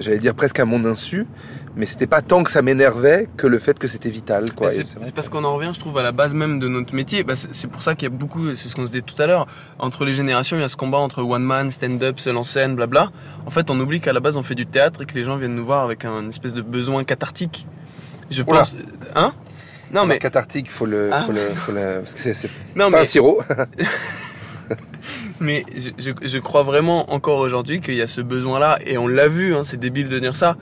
j'allais 0.00 0.18
dire 0.18 0.34
presque 0.34 0.58
à 0.58 0.64
mon 0.64 0.84
insu, 0.84 1.26
mais 1.76 1.86
c'était 1.86 2.06
pas 2.06 2.22
tant 2.22 2.44
que 2.44 2.50
ça 2.50 2.62
m'énervait 2.62 3.28
que 3.36 3.46
le 3.46 3.58
fait 3.58 3.78
que 3.78 3.88
c'était 3.88 4.08
vital. 4.10 4.52
Quoi. 4.54 4.70
C'est 4.70 5.14
parce 5.14 5.28
qu'on 5.28 5.42
en 5.44 5.54
revient, 5.56 5.70
je 5.74 5.80
trouve, 5.80 5.98
à 5.98 6.02
la 6.02 6.12
base 6.12 6.34
même 6.34 6.58
de 6.60 6.68
notre 6.68 6.94
métier. 6.94 7.24
Bah, 7.24 7.34
c'est 7.36 7.68
pour 7.68 7.82
ça 7.82 7.94
qu'il 7.94 8.08
y 8.08 8.12
a 8.12 8.16
beaucoup, 8.16 8.54
c'est 8.54 8.68
ce 8.68 8.76
qu'on 8.76 8.86
se 8.86 8.92
dit 8.92 9.02
tout 9.02 9.20
à 9.20 9.26
l'heure, 9.26 9.46
entre 9.78 10.04
les 10.04 10.14
générations, 10.14 10.56
il 10.56 10.60
y 10.60 10.64
a 10.64 10.68
ce 10.68 10.76
combat 10.76 10.98
entre 10.98 11.22
one 11.22 11.42
man, 11.42 11.70
stand-up, 11.70 12.18
seul 12.20 12.36
en 12.36 12.44
scène, 12.44 12.76
blabla. 12.76 13.10
En 13.46 13.50
fait, 13.50 13.70
on 13.70 13.80
oublie 13.80 14.00
qu'à 14.00 14.12
la 14.12 14.20
base, 14.20 14.36
on 14.36 14.42
fait 14.42 14.54
du 14.54 14.66
théâtre 14.66 15.02
et 15.02 15.06
que 15.06 15.14
les 15.14 15.24
gens 15.24 15.36
viennent 15.36 15.54
nous 15.56 15.66
voir 15.66 15.82
avec 15.84 16.04
un 16.04 16.28
espèce 16.28 16.54
de 16.54 16.62
besoin 16.62 17.04
cathartique. 17.04 17.66
Je 18.30 18.42
Oula. 18.42 18.60
pense. 18.60 18.76
Hein? 19.14 19.32
Non, 19.90 20.00
Alors, 20.02 20.06
mais. 20.06 20.18
cathartique, 20.18 20.70
faut 20.70 20.86
le, 20.86 21.10
Ah. 21.12 21.22
faut 21.26 21.32
le, 21.32 21.40
faut 21.54 21.72
le- 21.72 22.00
parce 22.00 22.14
que 22.14 22.32
c'est 22.34 22.48
pas 22.76 22.88
mais. 22.90 22.98
un 22.98 23.04
sirop. 23.04 23.42
Mais 25.40 25.64
je, 25.76 25.90
je, 25.98 26.10
je 26.26 26.38
crois 26.38 26.62
vraiment 26.62 27.12
encore 27.12 27.38
aujourd'hui 27.40 27.80
qu'il 27.80 27.94
y 27.94 28.00
a 28.00 28.06
ce 28.06 28.20
besoin-là, 28.20 28.78
et 28.86 28.96
on 28.96 29.08
l'a 29.08 29.28
vu, 29.28 29.54
hein, 29.54 29.62
c'est 29.64 29.76
débile 29.78 30.08
de 30.08 30.18
dire 30.18 30.36
ça. 30.36 30.56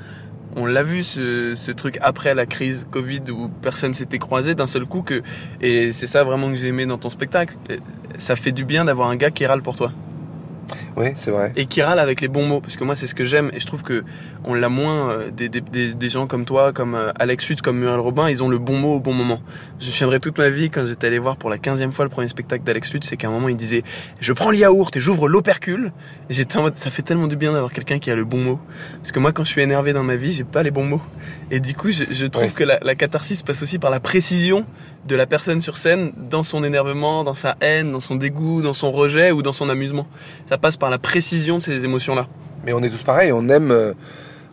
On 0.55 0.67
l'a 0.67 0.83
vu 0.83 1.03
ce, 1.03 1.71
truc 1.73 1.99
après 2.03 2.35
la 2.35 2.47
crise 2.47 2.87
Covid 2.91 3.23
où 3.31 3.49
personne 3.49 3.95
s'était 3.95 4.19
croisé 4.19 4.55
d'un 4.55 4.67
seul 4.67 4.85
coup 4.85 5.05
et 5.61 5.93
c'est 5.93 6.07
ça 6.07 6.25
vraiment 6.25 6.51
que 6.51 6.57
j'ai 6.57 6.69
aimé 6.69 6.85
dans 6.87 6.99
ton 6.99 7.11
spectacle. 7.11 7.57
Ça 8.19 8.37
fait 8.37 8.53
du 8.53 8.65
bien 8.65 8.85
d'avoir 8.85 9.09
un 9.09 9.17
gars 9.17 9.31
qui 9.31 9.47
râle 9.47 9.63
pour 9.63 9.77
toi 9.77 9.93
oui, 10.97 11.09
c'est 11.15 11.31
vrai. 11.31 11.53
et 11.57 11.67
qui 11.67 11.83
râle 11.83 11.99
avec 11.99 12.21
les 12.21 12.29
bons 12.29 12.47
mots 12.47 12.61
parce 12.61 12.77
que 12.77 12.85
moi 12.85 12.95
c'est 12.97 13.07
ce 13.07 13.15
que 13.15 13.25
j'aime 13.25 13.51
et 13.53 13.61
je 13.61 13.67
trouve 13.67 13.83
que 13.83 14.05
on 14.45 14.55
l'a 14.55 14.69
moins 14.69 15.11
euh, 15.11 15.31
des, 15.31 15.49
des, 15.49 15.61
des, 15.61 15.95
des 15.95 16.09
gens 16.09 16.27
comme 16.27 16.45
toi 16.45 16.73
comme 16.73 16.95
euh, 16.95 17.13
Alex 17.19 17.49
Hutt 17.51 17.61
comme 17.63 17.79
Muriel 17.79 18.01
Robin 18.01 18.29
ils 18.31 18.43
ont 18.43 18.49
le 18.49 18.59
bon 18.59 18.77
mot 18.79 18.95
au 18.97 19.01
bon 19.01 19.13
moment. 19.13 19.41
Je 19.81 19.87
me 19.87 19.93
souviendrai 19.93 20.21
toute 20.21 20.39
ma 20.39 20.49
vie 20.49 20.71
quand 20.71 20.87
j'étais 20.87 21.07
allé 21.09 21.19
voir 21.19 21.37
pour 21.37 21.51
la 21.51 21.59
15e 21.59 21.91
fois 21.93 22.05
le 22.05 22.11
premier 22.11 22.29
spectacle 22.29 22.65
d'Alex 22.65 22.93
Hutt 22.95 23.05
c'est 23.05 23.17
qu'à 23.17 23.29
un 23.29 23.33
moment 23.33 23.49
il 23.49 23.57
disait 23.57 23.83
je 24.21 24.33
prends 24.33 24.51
le 24.51 24.59
yaourt 24.59 24.97
et 24.97 25.01
j'ouvre 25.01 25.29
l'opercule 25.29 25.93
et 26.31 26.35
j'étais 26.35 26.57
en 26.59 26.63
mode 26.63 26.77
ça 26.77 26.91
fait 26.91 27.03
tellement 27.03 27.27
du 27.29 27.37
bien 27.37 27.53
d'avoir 27.53 27.73
quelqu'un 27.73 27.99
qui 27.99 28.11
a 28.11 28.15
le 28.17 28.25
bon 28.25 28.39
mot. 28.43 28.61
Parce 28.99 29.13
que 29.13 29.19
moi 29.19 29.33
quand 29.33 29.45
je 29.45 29.51
suis 29.51 29.61
énervé 29.63 29.93
dans 29.93 30.03
ma 30.05 30.17
vie 30.17 30.33
j'ai 30.33 30.45
pas 30.45 30.63
les 30.63 30.71
bons 30.71 30.85
mots. 30.85 31.03
Et 31.51 31.61
du 31.61 31.75
coup 31.75 31.93
je, 31.93 32.05
je 32.11 32.27
trouve 32.27 32.43
Ouais. 32.45 32.51
que 32.51 32.65
la, 32.65 32.79
la 32.83 32.95
catharsis 32.95 33.43
passe 33.43 33.63
aussi 33.63 33.79
par 33.79 33.91
la 33.91 34.01
précision 34.01 34.65
de 35.07 35.15
la 35.17 35.27
personne 35.27 35.61
sur 35.61 35.77
scène 35.77 36.13
dans 36.31 36.43
son 36.45 36.63
énervement 36.65 37.25
dans 37.25 37.35
sa 37.35 37.57
haine 37.61 37.91
dans 37.93 37.99
son 38.01 38.15
dégoût 38.15 38.63
dans 38.63 38.73
son 38.73 38.93
rejet 38.93 39.33
ou 39.33 39.43
dans 39.43 39.53
son 39.53 39.69
amusement 39.69 40.07
ça 40.53 40.59
passe 40.59 40.77
par 40.77 40.91
la 40.91 40.99
précision 40.99 41.57
de 41.57 41.63
ces 41.63 41.83
émotions 41.87 42.15
là 42.15 42.27
Mais 42.67 42.75
on 42.75 42.81
est 42.81 42.91
tous 42.91 43.03
pareils, 43.03 43.33
on 43.33 43.49
aime, 43.49 43.71
euh, 43.71 43.95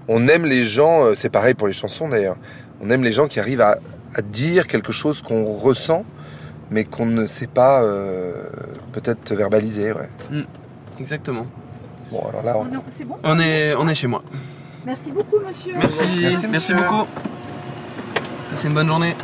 on 0.07 0.29
aime 0.29 0.45
les 0.45 0.63
gens, 0.63 1.03
euh, 1.03 1.13
c'est 1.13 1.27
pareil 1.29 1.55
pour 1.55 1.67
les 1.67 1.73
chansons 1.73 2.07
d'ailleurs, 2.07 2.37
on 2.81 2.89
aime 2.89 3.03
les 3.03 3.11
gens 3.11 3.27
qui 3.27 3.37
arrivent 3.41 3.59
à, 3.59 3.79
à 4.15 4.21
dire 4.21 4.65
quelque 4.67 4.93
chose 4.93 5.21
qu'on 5.21 5.43
ressent, 5.57 6.05
mais 6.71 6.85
qu'on 6.85 7.05
ne 7.05 7.25
sait 7.25 7.47
pas 7.47 7.81
euh, 7.81 8.45
peut-être 8.93 9.33
verbaliser. 9.35 9.91
Ouais. 9.91 10.07
Exactement. 11.01 11.45
Bon, 12.11 12.21
alors 12.29 12.43
là, 12.43 12.53
on- 12.57 12.63
Non, 12.63 12.81
c'est 12.87 13.03
bon 13.03 13.17
On 13.21 13.37
est, 13.37 13.75
on 13.75 13.85
est 13.89 13.95
chez 13.95 14.07
moi. 14.07 14.23
Merci 14.85 15.11
beaucoup, 15.11 15.39
monsieur. 15.45 15.73
Merci, 15.75 16.03
Merci, 16.07 16.21
merci, 16.21 16.47
monsieur. 16.47 16.75
beaucoup. 16.77 17.07
Passez 18.51 18.67
une 18.69 18.73
bonne 18.73 18.87
journée. 18.87 19.17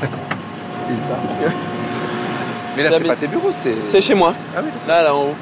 mais 2.82 2.90
là, 2.90 2.96
c'est 2.98 3.04
pas 3.04 3.16
tes 3.16 3.26
bureaux, 3.26 3.50
c'est. 3.52 3.74
C'est 3.84 4.00
chez 4.00 4.14
moi. 4.14 4.34
Ah 4.56 4.60
oui. 4.64 4.70
Là, 4.88 5.02
là 5.02 5.14
en 5.14 5.22
haut. 5.22 5.34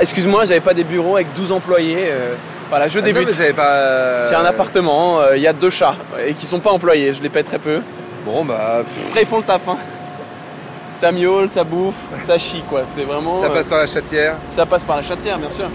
Excuse-moi, 0.00 0.44
j'avais 0.44 0.60
pas 0.60 0.74
des 0.74 0.84
bureaux 0.84 1.14
avec 1.16 1.32
12 1.34 1.52
employés. 1.52 1.96
euh, 2.00 2.34
Voilà, 2.68 2.88
je 2.88 2.98
Ah 2.98 3.00
non, 3.00 3.06
débute. 3.06 3.26
mais 3.28 3.32
j'avais 3.32 3.52
pas. 3.52 4.26
J'ai 4.26 4.34
un 4.34 4.44
appartement, 4.44 5.20
euh, 5.20 5.36
il 5.36 5.42
y 5.42 5.46
a 5.46 5.52
deux 5.52 5.70
chats 5.70 5.94
et 6.26 6.34
qui 6.34 6.46
sont 6.46 6.58
pas 6.60 6.70
employés, 6.70 7.12
je 7.12 7.22
les 7.22 7.28
paie 7.28 7.42
très 7.42 7.58
peu. 7.58 7.80
Bon, 8.26 8.44
bah, 8.44 8.82
pff, 8.84 9.08
Après, 9.08 9.22
ils 9.22 9.26
font 9.26 9.36
le 9.38 9.42
taf. 9.44 9.68
Hein. 9.68 9.76
Ça 10.94 11.12
miaule, 11.12 11.48
ça 11.50 11.64
bouffe, 11.64 11.94
ça 12.22 12.38
chie 12.38 12.62
quoi. 12.68 12.82
C'est 12.94 13.02
vraiment. 13.02 13.40
ça 13.40 13.46
euh, 13.48 13.54
passe 13.54 13.68
par 13.68 13.78
la 13.78 13.86
chatière. 13.86 14.34
ça 14.50 14.64
passe 14.64 14.82
par 14.84 14.96
la 14.96 15.02
chatière, 15.02 15.38
bien 15.38 15.50
sûr. 15.50 15.66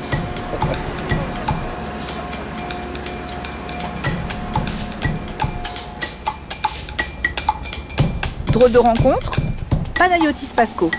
Drôle 8.51 8.71
de 8.71 8.77
rencontre, 8.79 9.31
Panayotis 9.99 10.53
Pasco. 10.55 10.89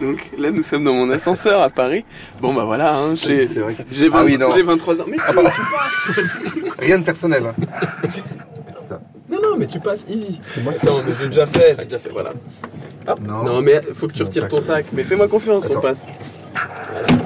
Donc 0.00 0.30
là, 0.38 0.50
nous 0.50 0.62
sommes 0.64 0.82
dans 0.84 0.94
mon 0.94 1.08
ascenseur 1.10 1.60
à 1.62 1.68
Paris. 1.70 2.04
Bon, 2.40 2.52
bah 2.52 2.64
voilà, 2.64 2.96
hein, 2.96 3.14
j'ai 3.14 3.46
c'est 3.46 3.60
vrai 3.60 3.74
que- 3.74 3.82
j'ai 3.90 4.06
Ah 4.06 4.16
20 4.16 4.24
oui, 4.24 4.38
non. 4.38 4.50
j'ai 4.52 4.62
23 4.62 5.00
ans. 5.00 5.04
Mais 5.06 5.18
si, 5.18 5.32
pardon. 5.34 5.50
tu 5.54 5.60
passes. 5.60 6.74
Rien 6.80 6.98
de 6.98 7.04
personnel. 7.04 7.44
hein. 7.46 7.54
Non, 9.30 9.38
non, 9.42 9.56
mais 9.56 9.66
tu 9.66 9.80
passes 9.80 10.04
easy. 10.10 10.38
C'est 10.42 10.62
moi 10.62 10.74
Non, 10.84 11.02
mais 11.06 11.12
j'ai 11.18 11.26
déjà 11.28 11.46
fait, 11.46 11.74
j'ai 11.78 11.84
déjà 11.84 11.98
fait, 11.98 12.10
voilà. 12.10 12.32
Hop. 13.06 13.18
Non. 13.20 13.42
Non, 13.44 13.62
mais 13.62 13.80
faut 13.94 14.06
que 14.08 14.12
tu 14.12 14.22
retires 14.22 14.46
ton 14.48 14.60
sac. 14.60 14.86
Mais 14.92 15.04
fais-moi 15.04 15.26
confiance, 15.28 15.66
on 15.74 15.80
passe. 15.80 16.04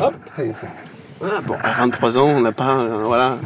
Hop. 0.01 0.15
Ça 0.33 0.45
y 0.45 0.49
est, 0.51 0.55
c'est- 0.61 0.69
Voilà, 1.19 1.41
bon, 1.41 1.57
à 1.63 1.73
23 1.73 2.17
ans, 2.19 2.27
on 2.29 2.41
n'a 2.41 2.53
pas. 2.53 2.79
euh, 2.79 2.99
voilà. 3.05 3.39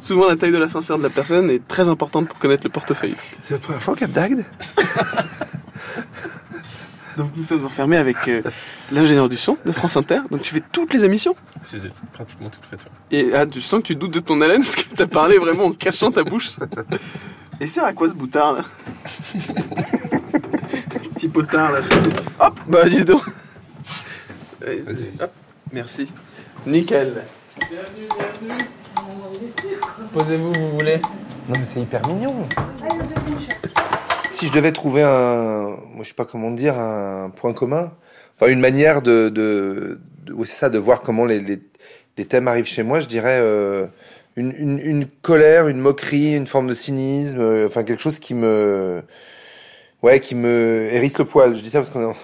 Souvent, 0.00 0.28
la 0.28 0.36
taille 0.36 0.52
de 0.52 0.58
l'ascenseur 0.58 0.98
de 0.98 1.04
la 1.04 1.08
personne 1.08 1.48
est 1.50 1.66
très 1.66 1.88
importante 1.88 2.28
pour 2.28 2.38
connaître 2.38 2.64
le 2.64 2.70
portefeuille. 2.70 3.14
C'est 3.40 3.54
votre 3.54 3.64
première 3.64 3.82
fois 3.82 3.94
au 3.94 3.96
Cap 3.96 4.10
d'Agde 4.10 4.44
Donc, 7.16 7.30
nous 7.36 7.44
sommes 7.44 7.64
enfermés 7.64 7.96
avec 7.96 8.16
euh, 8.28 8.42
l'ingénieur 8.90 9.28
du 9.28 9.36
son 9.36 9.56
de 9.64 9.72
France 9.72 9.96
Inter. 9.96 10.20
Donc, 10.30 10.42
tu 10.42 10.52
fais 10.54 10.62
toutes 10.72 10.92
les 10.92 11.04
émissions. 11.04 11.36
C'est 11.64 11.92
pratiquement 12.12 12.50
tout 12.50 12.60
fait. 12.68 12.78
Et 13.10 13.32
ah, 13.34 13.46
tu 13.46 13.60
sens 13.60 13.80
que 13.80 13.86
tu 13.86 13.96
doutes 13.96 14.14
de 14.14 14.20
ton 14.20 14.40
haleine 14.40 14.62
parce 14.62 14.76
que 14.76 14.94
t'as 14.94 15.06
parlé 15.06 15.38
vraiment 15.38 15.64
en 15.64 15.72
cachant 15.72 16.10
ta 16.10 16.24
bouche. 16.24 16.52
Et 17.60 17.66
c'est 17.66 17.80
à 17.80 17.92
quoi 17.92 18.08
ce 18.08 18.14
boutard 18.14 18.54
là 18.54 18.62
Petit 21.14 21.28
potard 21.28 21.70
là. 21.72 21.80
Hop 22.40 22.58
Bah 22.66 22.88
dis 22.88 23.04
donc 23.04 23.22
hop, 25.20 25.30
Merci. 25.72 26.12
Nickel. 26.66 27.22
Bienvenue, 27.70 28.08
bienvenue. 28.40 28.64
Posez-vous, 30.12 30.52
vous 30.52 30.70
voulez. 30.78 30.96
Non, 31.48 31.54
mais 31.58 31.64
c'est 31.64 31.80
hyper 31.80 32.06
mignon. 32.08 32.48
Si 34.34 34.46
je 34.48 34.52
devais 34.52 34.72
trouver 34.72 35.02
un, 35.02 35.76
moi 35.94 36.02
je 36.02 36.08
sais 36.08 36.14
pas 36.14 36.24
comment 36.24 36.50
dire, 36.50 36.78
un 36.78 37.30
point 37.30 37.52
commun, 37.52 37.92
enfin 38.36 38.50
une 38.50 38.58
manière 38.60 39.00
de, 39.00 39.28
de, 39.28 40.00
de- 40.24 40.32
oui, 40.32 40.46
c'est 40.48 40.56
ça, 40.56 40.70
de 40.70 40.78
voir 40.78 41.02
comment 41.02 41.24
les, 41.24 41.38
les, 41.40 41.60
les 42.18 42.24
thèmes 42.26 42.48
arrivent 42.48 42.66
chez 42.66 42.82
moi, 42.82 42.98
je 42.98 43.06
dirais 43.06 43.38
euh, 43.40 43.86
une, 44.36 44.52
une, 44.58 44.78
une 44.80 45.06
colère, 45.06 45.68
une 45.68 45.78
moquerie, 45.78 46.34
une 46.34 46.46
forme 46.48 46.66
de 46.66 46.74
cynisme, 46.74 47.40
euh, 47.40 47.66
enfin 47.68 47.84
quelque 47.84 48.02
chose 48.02 48.18
qui 48.18 48.34
me, 48.34 49.02
ouais, 50.02 50.18
qui 50.20 50.34
me 50.34 50.88
hérisse 50.92 51.18
le 51.18 51.24
poil. 51.26 51.56
Je 51.56 51.62
dis 51.62 51.70
ça 51.70 51.78
parce 51.78 51.90
qu'on 51.90 52.02
est 52.02 52.06
en- 52.06 52.16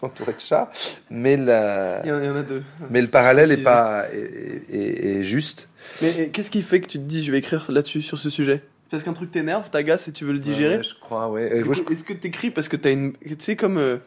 entouré 0.02 0.34
de 0.34 0.40
chats, 0.40 0.70
mais 1.10 1.36
la, 1.36 2.02
Il 2.04 2.08
y 2.08 2.12
en, 2.12 2.36
a 2.36 2.42
deux. 2.42 2.62
mais 2.90 3.00
le 3.02 3.08
parallèle 3.08 3.50
est 3.50 3.64
pas, 3.64 4.04
est, 4.12 4.62
est- 4.72 5.06
est 5.20 5.24
juste. 5.24 5.68
Mais 6.02 6.28
qu'est-ce 6.28 6.50
qui 6.50 6.62
fait 6.62 6.80
que 6.80 6.86
tu 6.86 6.98
te 6.98 7.04
dis 7.04 7.24
je 7.24 7.32
vais 7.32 7.38
écrire 7.38 7.64
là-dessus, 7.70 8.02
sur 8.02 8.18
ce 8.18 8.30
sujet? 8.30 8.62
Parce 8.90 9.02
qu'un 9.02 9.12
truc 9.12 9.30
t'énerve, 9.30 9.70
t'agace 9.70 10.08
et 10.08 10.12
tu 10.12 10.24
veux 10.24 10.32
le 10.32 10.38
digérer 10.38 10.78
Ouais, 10.78 10.82
je 10.82 10.94
crois, 10.98 11.28
ouais. 11.30 11.62
Je- 11.62 11.92
Est-ce 11.92 12.04
que 12.04 12.12
t'écris 12.14 12.50
parce 12.50 12.68
que 12.68 12.76
t'as 12.76 12.92
une. 12.92 13.12
Tu 13.14 13.36
sais, 13.38 13.56
comme. 13.56 13.76
euh, 13.78 13.98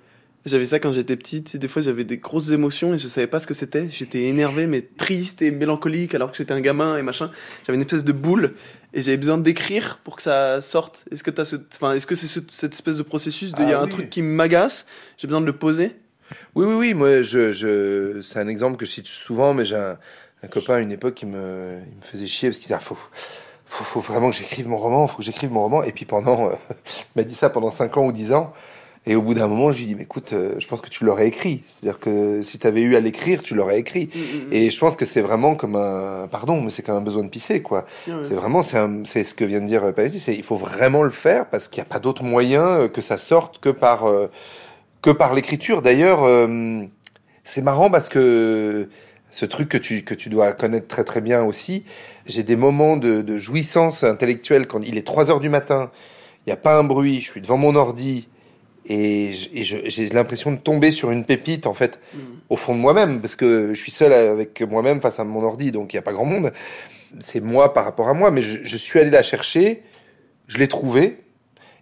J'avais 0.44 0.66
ça 0.66 0.80
quand 0.80 0.92
j'étais 0.92 1.16
petit, 1.18 1.44
tu 1.44 1.52
sais, 1.52 1.58
des 1.60 1.68
fois 1.68 1.84
j'avais 1.84 2.04
des 2.04 2.18
grosses 2.18 2.50
émotions 2.50 2.96
et 2.96 2.98
je 2.98 3.08
savais 3.08 3.28
pas 3.28 3.40
ce 3.40 3.46
que 3.46 3.54
c'était. 3.54 3.88
J'étais 3.92 4.24
énervé, 4.24 4.66
mais 4.66 4.82
triste 4.82 5.44
et 5.44 5.52
mélancolique 5.52 6.16
alors 6.16 6.32
que 6.32 6.38
j'étais 6.38 6.54
un 6.54 6.62
gamin 6.62 6.98
et 6.98 7.04
machin. 7.04 7.30
J'avais 7.64 7.76
une 7.76 7.84
espèce 7.84 8.04
de 8.04 8.12
boule 8.12 8.56
et 8.96 9.04
j'avais 9.04 9.18
besoin 9.18 9.38
d'écrire 9.38 10.00
pour 10.04 10.16
que 10.16 10.24
ça 10.24 10.60
sorte. 10.62 11.06
Est-ce 11.12 11.24
que 11.24 11.30
t'as 11.30 11.46
ce. 11.46 11.58
Enfin, 11.76 11.94
est-ce 11.94 12.08
que 12.08 12.16
c'est 12.16 12.26
ce- 12.26 12.40
cette 12.50 12.74
espèce 12.74 12.98
de 12.98 13.04
processus 13.04 13.54
de. 13.54 13.62
Il 13.62 13.70
y 13.70 13.74
a 13.74 13.80
Ah 13.80 13.84
un 13.84 13.88
truc 13.88 14.10
qui 14.10 14.24
m'agace, 14.24 14.88
j'ai 15.20 15.28
besoin 15.28 15.42
de 15.42 15.46
le 15.46 15.56
poser? 15.56 15.96
Oui, 16.56 16.66
oui, 16.66 16.74
oui. 16.74 16.94
Moi, 16.96 17.22
je, 17.22 17.52
je, 17.52 18.20
c'est 18.22 18.40
un 18.40 18.48
exemple 18.48 18.78
que 18.78 18.86
je 18.88 18.92
cite 18.92 19.06
souvent, 19.06 19.54
mais 19.54 19.64
j'ai 19.64 19.76
un, 19.76 20.00
un 20.42 20.48
copain 20.48 20.78
à 20.78 20.80
une 20.80 20.92
époque 20.92 21.14
qui 21.14 21.28
me, 21.28 21.78
il 21.88 21.98
me 21.98 22.02
faisait 22.02 22.26
chier 22.26 22.50
parce 22.50 22.58
qu'il 22.58 22.66
disait, 22.70 22.80
ah, 22.82 22.96
faut, 23.72 23.84
faut, 23.84 24.00
vraiment 24.02 24.30
que 24.30 24.36
j'écrive 24.36 24.68
mon 24.68 24.78
roman, 24.78 25.08
faut 25.08 25.18
que 25.18 25.24
j'écrive 25.24 25.52
mon 25.52 25.62
roman. 25.62 25.84
Et 25.84 25.92
puis 25.92 26.06
pendant, 26.06 26.48
euh, 26.48 26.52
il 26.70 27.06
m'a 27.20 27.24
dit 27.24 27.36
ça 27.36 27.50
pendant 27.50 27.70
5 27.72 27.98
ans 27.98 28.06
ou 28.06 28.12
10 28.12 28.34
ans. 28.34 28.54
Et 29.08 29.16
au 29.16 29.24
bout 29.24 29.34
d'un 29.34 29.48
moment, 29.48 29.72
je 29.72 29.80
lui 29.80 29.88
dis, 29.88 29.96
mais 29.96 30.04
écoute, 30.04 30.34
euh, 30.34 30.54
je 30.60 30.68
pense 30.68 30.80
que 30.80 30.90
tu 30.90 31.06
l'aurais 31.06 31.28
écrit. 31.28 31.64
C'est-à-dire 31.66 32.00
que 32.00 32.44
si 32.44 32.60
tu 32.60 32.68
avais 32.68 32.84
eu 32.84 32.96
à 32.96 33.00
l'écrire, 33.00 33.42
tu 33.42 33.56
l'aurais 33.56 33.80
écrit. 33.80 34.10
Et 34.52 34.70
je 34.70 34.78
pense 34.80 34.96
que 34.96 35.06
c'est 35.06 35.22
vraiment 35.22 35.56
comme 35.56 35.76
un, 35.76 36.28
pardon, 36.30 36.62
mais 36.62 36.70
c'est 36.70 36.84
comme 36.84 36.98
un 36.98 37.02
besoin 37.02 37.24
de 37.24 37.30
pisser, 37.30 37.64
quoi. 37.64 37.86
C'est 38.22 38.36
vraiment, 38.36 38.62
c'est 38.62 38.78
un- 38.78 39.04
c'est 39.06 39.24
ce 39.24 39.34
que 39.34 39.44
vient 39.44 39.60
de 39.62 39.66
dire 39.66 39.84
euh, 39.86 39.92
Panetti, 39.92 40.20
c'est 40.20 40.36
il 40.36 40.44
faut 40.44 40.56
vraiment 40.56 41.02
le 41.02 41.10
faire 41.10 41.48
parce 41.50 41.68
qu'il 41.68 41.82
n'y 41.82 41.88
a 41.88 41.92
pas 41.92 41.98
d'autre 42.00 42.24
moyen 42.24 42.62
euh, 42.64 42.88
que 42.90 43.02
ça 43.02 43.18
sorte 43.18 43.58
que 43.60 43.70
par 43.70 44.08
euh, 44.08 44.28
que 45.02 45.10
par 45.10 45.34
l'écriture. 45.34 45.82
D'ailleurs, 45.82 46.22
euh, 46.24 46.84
c'est 47.44 47.64
marrant 47.64 47.90
parce 47.90 48.08
que 48.08 48.88
ce 49.32 49.46
truc 49.46 49.70
que 49.70 49.78
tu, 49.78 50.04
que 50.04 50.14
tu 50.14 50.30
dois 50.30 50.52
connaître 50.52 50.88
très 50.88 51.04
très 51.04 51.22
bien 51.22 51.44
aussi. 51.44 51.84
J'ai 52.28 52.44
des 52.44 52.56
moments 52.56 52.98
de, 52.98 53.22
de 53.22 53.38
jouissance 53.38 54.04
intellectuelle 54.04 54.68
quand 54.68 54.82
il 54.84 54.98
est 54.98 55.08
3 55.08 55.32
heures 55.32 55.40
du 55.40 55.50
matin, 55.50 55.90
il 56.46 56.50
n'y 56.50 56.54
a 56.54 56.58
pas 56.58 56.78
un 56.78 56.84
bruit, 56.84 57.22
je 57.22 57.32
suis 57.32 57.42
devant 57.42 57.58
mon 57.58 57.76
ordi 57.76 58.28
et 58.86 59.32
j'ai 59.34 60.10
l'impression 60.10 60.52
de 60.52 60.58
tomber 60.58 60.90
sur 60.92 61.12
une 61.12 61.24
pépite 61.24 61.68
en 61.68 61.74
fait 61.74 62.00
au 62.50 62.56
fond 62.56 62.74
de 62.74 62.80
moi-même 62.80 63.22
parce 63.22 63.36
que 63.36 63.74
je 63.74 63.80
suis 63.80 63.92
seul 63.92 64.12
avec 64.12 64.62
moi-même 64.62 65.02
face 65.02 65.20
à 65.20 65.24
mon 65.24 65.44
ordi 65.44 65.72
donc 65.72 65.94
il 65.94 65.96
n'y 65.96 66.00
a 66.00 66.02
pas 66.02 66.14
grand 66.14 66.26
monde. 66.26 66.52
C'est 67.20 67.42
moi 67.42 67.74
par 67.74 67.86
rapport 67.86 68.10
à 68.10 68.14
moi 68.14 68.32
mais 68.32 68.42
je, 68.42 68.60
je 68.64 68.78
suis 68.78 69.00
allé 69.00 69.12
la 69.12 69.22
chercher, 69.22 69.84
je 70.48 70.58
l'ai 70.58 70.68
trouvée 70.68 71.18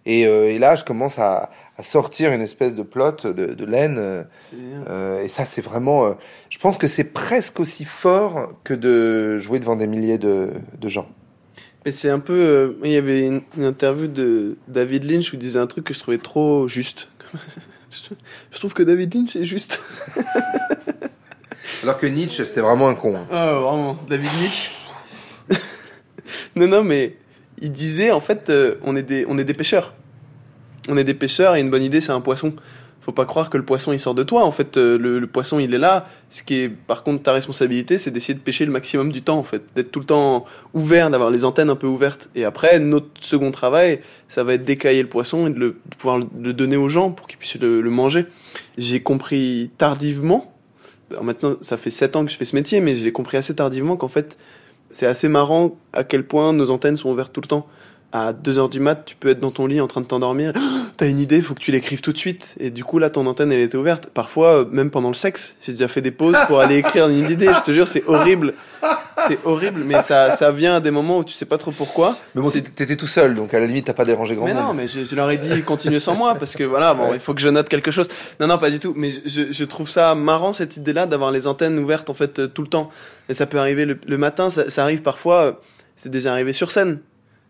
et, 0.05 0.27
euh, 0.27 0.51
et 0.51 0.59
là 0.59 0.75
je 0.75 0.83
commence 0.83 1.19
à, 1.19 1.51
à 1.79 1.83
sortir 1.83 2.33
une 2.33 2.41
espèce 2.41 2.75
de 2.75 2.83
plot 2.83 3.23
de, 3.23 3.31
de 3.53 3.65
laine 3.65 3.95
euh, 3.97 4.23
euh, 4.89 5.23
et 5.23 5.29
ça, 5.29 5.45
c'est 5.45 5.61
vraiment. 5.61 6.07
euh, 6.07 6.13
je 6.49 6.59
pense 6.59 6.77
que 6.77 6.87
c'est 6.87 7.13
presque 7.13 7.61
aussi 7.61 7.85
fort 7.85 8.49
que 8.65 8.73
de 8.73 9.37
jouer 9.37 9.59
devant 9.59 9.77
des 9.77 9.87
milliers 9.87 10.17
de, 10.17 10.49
de 10.77 10.87
gens. 10.89 11.07
Mais 11.85 11.93
c'est 11.93 12.09
un 12.09 12.19
peu. 12.19 12.33
euh, 12.33 12.73
il 12.83 12.91
y 12.91 12.97
avait 12.97 13.25
une, 13.25 13.41
une 13.55 13.63
interview 13.63 14.07
de 14.07 14.57
David 14.67 15.09
Lynch 15.09 15.31
où 15.31 15.37
il 15.37 15.39
disait 15.39 15.57
un 15.59 15.67
truc 15.67 15.85
que 15.85 15.93
je 15.93 15.99
trouvais 15.99 16.17
trop 16.17 16.67
juste. 16.67 17.07
je, 18.51 18.57
trouve 18.59 18.73
que 18.73 18.83
David 18.83 19.15
Lynch 19.15 19.37
est 19.37 19.45
juste. 19.45 19.79
Alors 21.81 21.97
que 21.97 22.07
Nietzsche, 22.07 22.43
c'était 22.43 22.59
vraiment 22.59 22.89
un 22.89 22.95
con. 22.95 23.15
hein. 23.15 23.25
Ah, 23.31 23.53
vraiment, 23.53 23.97
David 24.09 24.29
Lynch. 24.41 24.71
non, 26.57 26.67
non, 26.67 26.83
mais 26.83 27.15
il 27.61 27.71
disait 27.71 28.11
en 28.11 28.19
fait, 28.19 28.51
on, 28.83 28.97
est 28.97 29.03
des, 29.03 29.25
on 29.29 29.37
est 29.37 29.45
des 29.45 29.53
pêcheurs. 29.53 29.93
On 30.89 30.97
est 30.97 31.03
des 31.03 31.13
pêcheurs 31.13 31.55
et 31.55 31.61
une 31.61 31.69
bonne 31.69 31.83
idée, 31.83 32.01
c'est 32.01 32.11
un 32.11 32.19
poisson. 32.19 32.53
Faut 33.01 33.11
pas 33.13 33.25
croire 33.25 33.49
que 33.49 33.57
le 33.57 33.63
poisson 33.63 33.93
il 33.93 33.99
sort 33.99 34.15
de 34.15 34.23
toi. 34.23 34.43
En 34.43 34.51
fait, 34.51 34.75
euh, 34.75 34.97
le, 34.97 35.25
poisson 35.27 35.59
il 35.59 35.73
est 35.73 35.77
là. 35.77 36.07
Ce 36.29 36.43
qui 36.43 36.55
est 36.55 36.69
par 36.69 37.03
contre 37.03 37.23
ta 37.23 37.31
responsabilité, 37.31 37.97
c'est 37.97 38.11
d'essayer 38.11 38.33
de 38.33 38.39
pêcher 38.39 38.65
le 38.65 38.71
maximum 38.71 39.11
du 39.11 39.21
temps. 39.21 39.37
En 39.37 39.43
fait, 39.43 39.63
d'être 39.75 39.91
tout 39.91 39.99
le 39.99 40.05
temps 40.05 40.45
ouvert, 40.73 41.09
d'avoir 41.09 41.29
les 41.29 41.45
antennes 41.45 41.69
un 41.69 41.75
peu 41.75 41.87
ouvertes. 41.87 42.29
Et 42.35 42.43
après, 42.43 42.79
notre 42.79 43.07
second 43.21 43.51
travail, 43.51 44.01
ça 44.27 44.43
va 44.43 44.55
être 44.55 44.65
d'écailler 44.65 45.01
le 45.01 45.07
poisson 45.07 45.47
et 45.47 45.51
de, 45.51 45.59
le, 45.59 45.77
pouvoir 45.97 46.17
le, 46.17 46.53
donner 46.53 46.75
aux 46.75 46.89
gens 46.89 47.11
pour 47.11 47.27
qu'ils 47.27 47.37
puissent 47.37 47.59
le, 47.59 47.81
manger. 47.83 48.25
J'ai 48.77 49.01
compris 49.01 49.69
tardivement. 49.77 50.53
Maintenant, 51.21 51.55
ça 51.61 51.77
fait 51.77 51.91
7 51.91 52.15
ans 52.15 52.25
que 52.25 52.31
je 52.31 52.35
fais 52.35 52.45
ce 52.45 52.55
métier, 52.55 52.81
mais 52.81 52.95
je 52.95 53.03
l'ai 53.03 53.11
compris 53.11 53.37
assez 53.37 53.55
tardivement 53.55 53.95
qu'en 53.95 54.07
fait, 54.07 54.37
c'est 54.89 55.05
assez 55.07 55.29
marrant 55.29 55.77
à 55.93 56.03
quel 56.03 56.25
point 56.25 56.51
nos 56.51 56.69
antennes 56.69 56.97
sont 56.97 57.09
ouvertes 57.09 57.31
tout 57.31 57.41
le 57.41 57.47
temps. 57.47 57.67
À 58.11 58.33
2h 58.33 58.71
du 58.71 58.79
mat, 58.79 59.03
tu 59.05 59.15
peux 59.15 59.29
être 59.29 59.39
dans 59.39 59.51
ton 59.51 59.67
lit 59.67 59.79
en 59.79 59.85
train 59.87 60.01
de 60.01 60.07
t'endormir. 60.07 60.51
T'as 60.97 61.07
une 61.07 61.19
idée, 61.19 61.41
faut 61.43 61.53
que 61.53 61.59
tu 61.61 61.71
l'écrives 61.71 62.01
tout 62.01 62.11
de 62.11 62.17
suite. 62.17 62.55
Et 62.59 62.71
du 62.71 62.83
coup, 62.83 62.97
là, 62.97 63.11
ton 63.11 63.25
antenne, 63.27 63.51
elle 63.51 63.59
était 63.61 63.77
ouverte. 63.77 64.07
Parfois, 64.07 64.61
euh, 64.61 64.65
même 64.71 64.89
pendant 64.89 65.09
le 65.09 65.13
sexe, 65.13 65.55
j'ai 65.61 65.73
déjà 65.73 65.87
fait 65.87 66.01
des 66.01 66.09
pauses 66.09 66.35
pour 66.47 66.59
aller 66.59 66.77
écrire 66.77 67.07
une 67.07 67.29
idée. 67.29 67.45
Je 67.53 67.63
te 67.63 67.71
jure, 67.71 67.87
c'est 67.87 68.03
horrible. 68.07 68.55
C'est 69.27 69.37
horrible, 69.45 69.81
mais 69.85 70.01
ça, 70.01 70.31
ça 70.31 70.51
vient 70.51 70.75
à 70.77 70.79
des 70.79 70.89
moments 70.89 71.19
où 71.19 71.23
tu 71.23 71.33
sais 71.33 71.45
pas 71.45 71.57
trop 71.59 71.71
pourquoi. 71.71 72.15
Mais 72.33 72.41
bon, 72.41 72.49
t'étais 72.49 72.95
tout 72.95 73.05
seul, 73.07 73.35
donc 73.35 73.53
à 73.53 73.59
la 73.59 73.67
limite, 73.67 73.85
t'as 73.85 73.93
pas 73.93 74.05
dérangé 74.05 74.35
grand 74.35 74.45
mais 74.45 74.53
monde. 74.55 74.63
non, 74.63 74.73
mais 74.73 74.87
je, 74.87 75.03
je 75.03 75.15
leur 75.15 75.29
ai 75.29 75.37
dit 75.37 75.61
continuez 75.63 75.99
sans 75.99 76.15
moi 76.15 76.33
parce 76.35 76.55
que 76.55 76.63
voilà, 76.63 76.93
bon, 76.95 77.09
Ouais. 77.09 77.15
il 77.15 77.19
faut 77.19 77.33
que 77.33 77.41
je 77.41 77.49
note 77.49 77.67
quelque 77.69 77.91
chose. 77.91 78.07
Non, 78.39 78.47
non, 78.47 78.57
pas 78.57 78.71
du 78.71 78.79
tout. 78.79 78.93
Mais 78.95 79.09
je- 79.11 79.51
je, 79.51 79.63
trouve 79.65 79.89
ça 79.89 80.15
marrant 80.15 80.53
cette 80.53 80.77
idée-là 80.77 81.05
d'avoir 81.05 81.31
les 81.31 81.45
antennes 81.45 81.77
ouvertes 81.77 82.09
en 82.09 82.13
fait 82.13 82.39
euh, 82.39 82.47
tout 82.47 82.61
le 82.61 82.69
temps. 82.69 82.89
Et 83.27 83.33
ça 83.33 83.45
peut 83.45 83.59
arriver 83.59 83.85
le, 83.85 83.99
le 84.07 84.17
matin, 84.17 84.49
ça, 84.49 84.69
ça 84.71 84.81
arrive 84.83 85.01
parfois. 85.01 85.35
euh, 85.43 85.51
C'est 85.97 86.09
déjà 86.09 86.31
arrivé 86.31 86.53
sur 86.53 86.71
scène. 86.71 86.99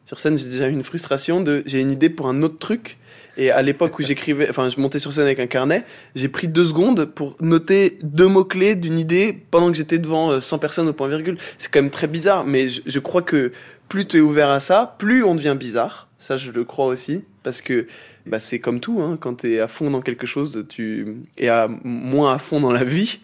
Sur 0.10 0.20
scène, 0.20 0.40
j'ai 0.40 0.46
déjà 0.46 0.68
eu 0.68 0.72
une 0.72 0.82
frustration 0.82 1.40
de 1.40 1.62
j'ai 1.68 1.80
une 1.80 1.92
idée 1.92 2.10
pour 2.10 2.28
un 2.30 2.42
autre 2.42 2.58
truc. 2.58 2.98
Et 3.38 3.52
à 3.52 3.62
l'époque 3.62 4.00
où 4.00 4.02
j'écrivais, 4.02 4.50
enfin, 4.50 4.68
je 4.68 4.82
montais 4.82 4.98
sur 4.98 5.14
scène 5.14 5.26
avec 5.26 5.40
un 5.40 5.46
carnet, 5.46 5.86
j'ai 6.16 6.30
pris 6.30 6.48
deux 6.48 6.66
secondes 6.66 7.06
pour 7.06 7.36
noter 7.42 8.00
deux 8.02 8.26
mots-clés 8.26 8.74
d'une 8.74 8.98
idée 8.98 9.38
pendant 9.52 9.70
que 9.70 9.78
j'étais 9.78 10.00
devant 10.00 10.32
euh, 10.32 10.42
100 10.42 10.58
personnes 10.58 10.88
au 10.88 10.94
point 10.94 11.08
virgule. 11.08 11.38
C'est 11.60 11.72
quand 11.72 11.80
même 11.84 11.92
très 11.92 12.08
bizarre, 12.08 12.44
mais 12.44 12.70
je, 12.70 12.82
je 12.88 12.98
crois 12.98 13.22
que 13.22 13.52
plus 13.88 14.08
tu 14.08 14.18
es 14.18 14.20
ouvert 14.20 14.50
à 14.50 14.60
ça, 14.60 14.96
plus 14.98 15.24
on 15.24 15.36
devient 15.36 15.56
bizarre. 15.56 16.08
Ça, 16.18 16.38
je 16.38 16.50
le 16.50 16.64
crois 16.64 16.88
aussi, 16.88 17.24
parce 17.44 17.62
que 17.62 17.86
bah, 18.26 18.40
c'est 18.40 18.58
comme 18.58 18.80
tout, 18.80 19.02
hein, 19.04 19.16
quand 19.22 19.42
tu 19.42 19.54
es 19.54 19.60
à 19.60 19.68
fond 19.68 19.92
dans 19.92 20.02
quelque 20.02 20.26
chose, 20.26 20.66
tu 20.70 21.18
es 21.38 21.50
à, 21.50 21.70
moins 21.84 22.34
à 22.34 22.40
fond 22.40 22.60
dans 22.60 22.74
la 22.74 22.84
vie. 22.84 23.20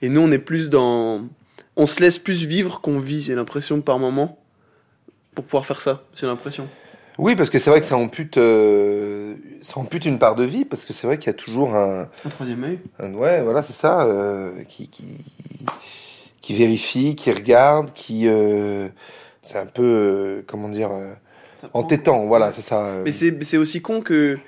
Et 0.00 0.08
nous, 0.08 0.22
on 0.22 0.32
est 0.32 0.38
plus 0.38 0.70
dans... 0.70 1.28
On 1.76 1.84
se 1.84 2.00
laisse 2.00 2.18
plus 2.18 2.44
vivre 2.44 2.80
qu'on 2.80 2.98
vit, 2.98 3.20
j'ai 3.20 3.34
l'impression, 3.34 3.82
par 3.82 3.98
moment, 3.98 4.39
pour 5.40 5.44
pouvoir 5.48 5.66
faire 5.66 5.80
ça, 5.80 6.02
j'ai 6.14 6.26
l'impression. 6.26 6.68
Oui, 7.18 7.34
parce 7.36 7.50
que 7.50 7.58
c'est 7.58 7.70
vrai 7.70 7.80
que 7.80 7.86
ça 7.86 7.96
ampute, 7.96 8.36
euh, 8.38 9.34
ça 9.60 9.78
ampute 9.80 10.04
une 10.06 10.18
part 10.18 10.34
de 10.34 10.44
vie, 10.44 10.64
parce 10.64 10.84
que 10.84 10.92
c'est 10.92 11.06
vrai 11.06 11.18
qu'il 11.18 11.26
y 11.26 11.30
a 11.30 11.34
toujours 11.34 11.74
un, 11.74 12.08
Un 12.24 12.28
troisième 12.28 12.62
œil 12.64 12.78
un- 12.98 13.12
ouais, 13.14 13.42
voilà, 13.42 13.62
c'est 13.62 13.72
ça, 13.72 14.02
euh, 14.04 14.62
qui, 14.68 14.88
qui, 14.88 15.18
qui 16.40 16.54
vérifie, 16.54 17.14
qui 17.16 17.30
regarde, 17.32 17.92
qui, 17.92 18.26
euh, 18.26 18.88
c'est 19.42 19.58
un 19.58 19.66
peu, 19.66 19.82
euh, 19.82 20.42
comment 20.46 20.68
dire, 20.68 20.90
entêtant, 21.74 22.26
voilà, 22.26 22.52
c'est 22.52 22.62
ça. 22.62 22.86
Mais 23.04 23.12
c'est 23.12 23.56
aussi 23.56 23.82
con 23.82 24.00
que 24.00 24.38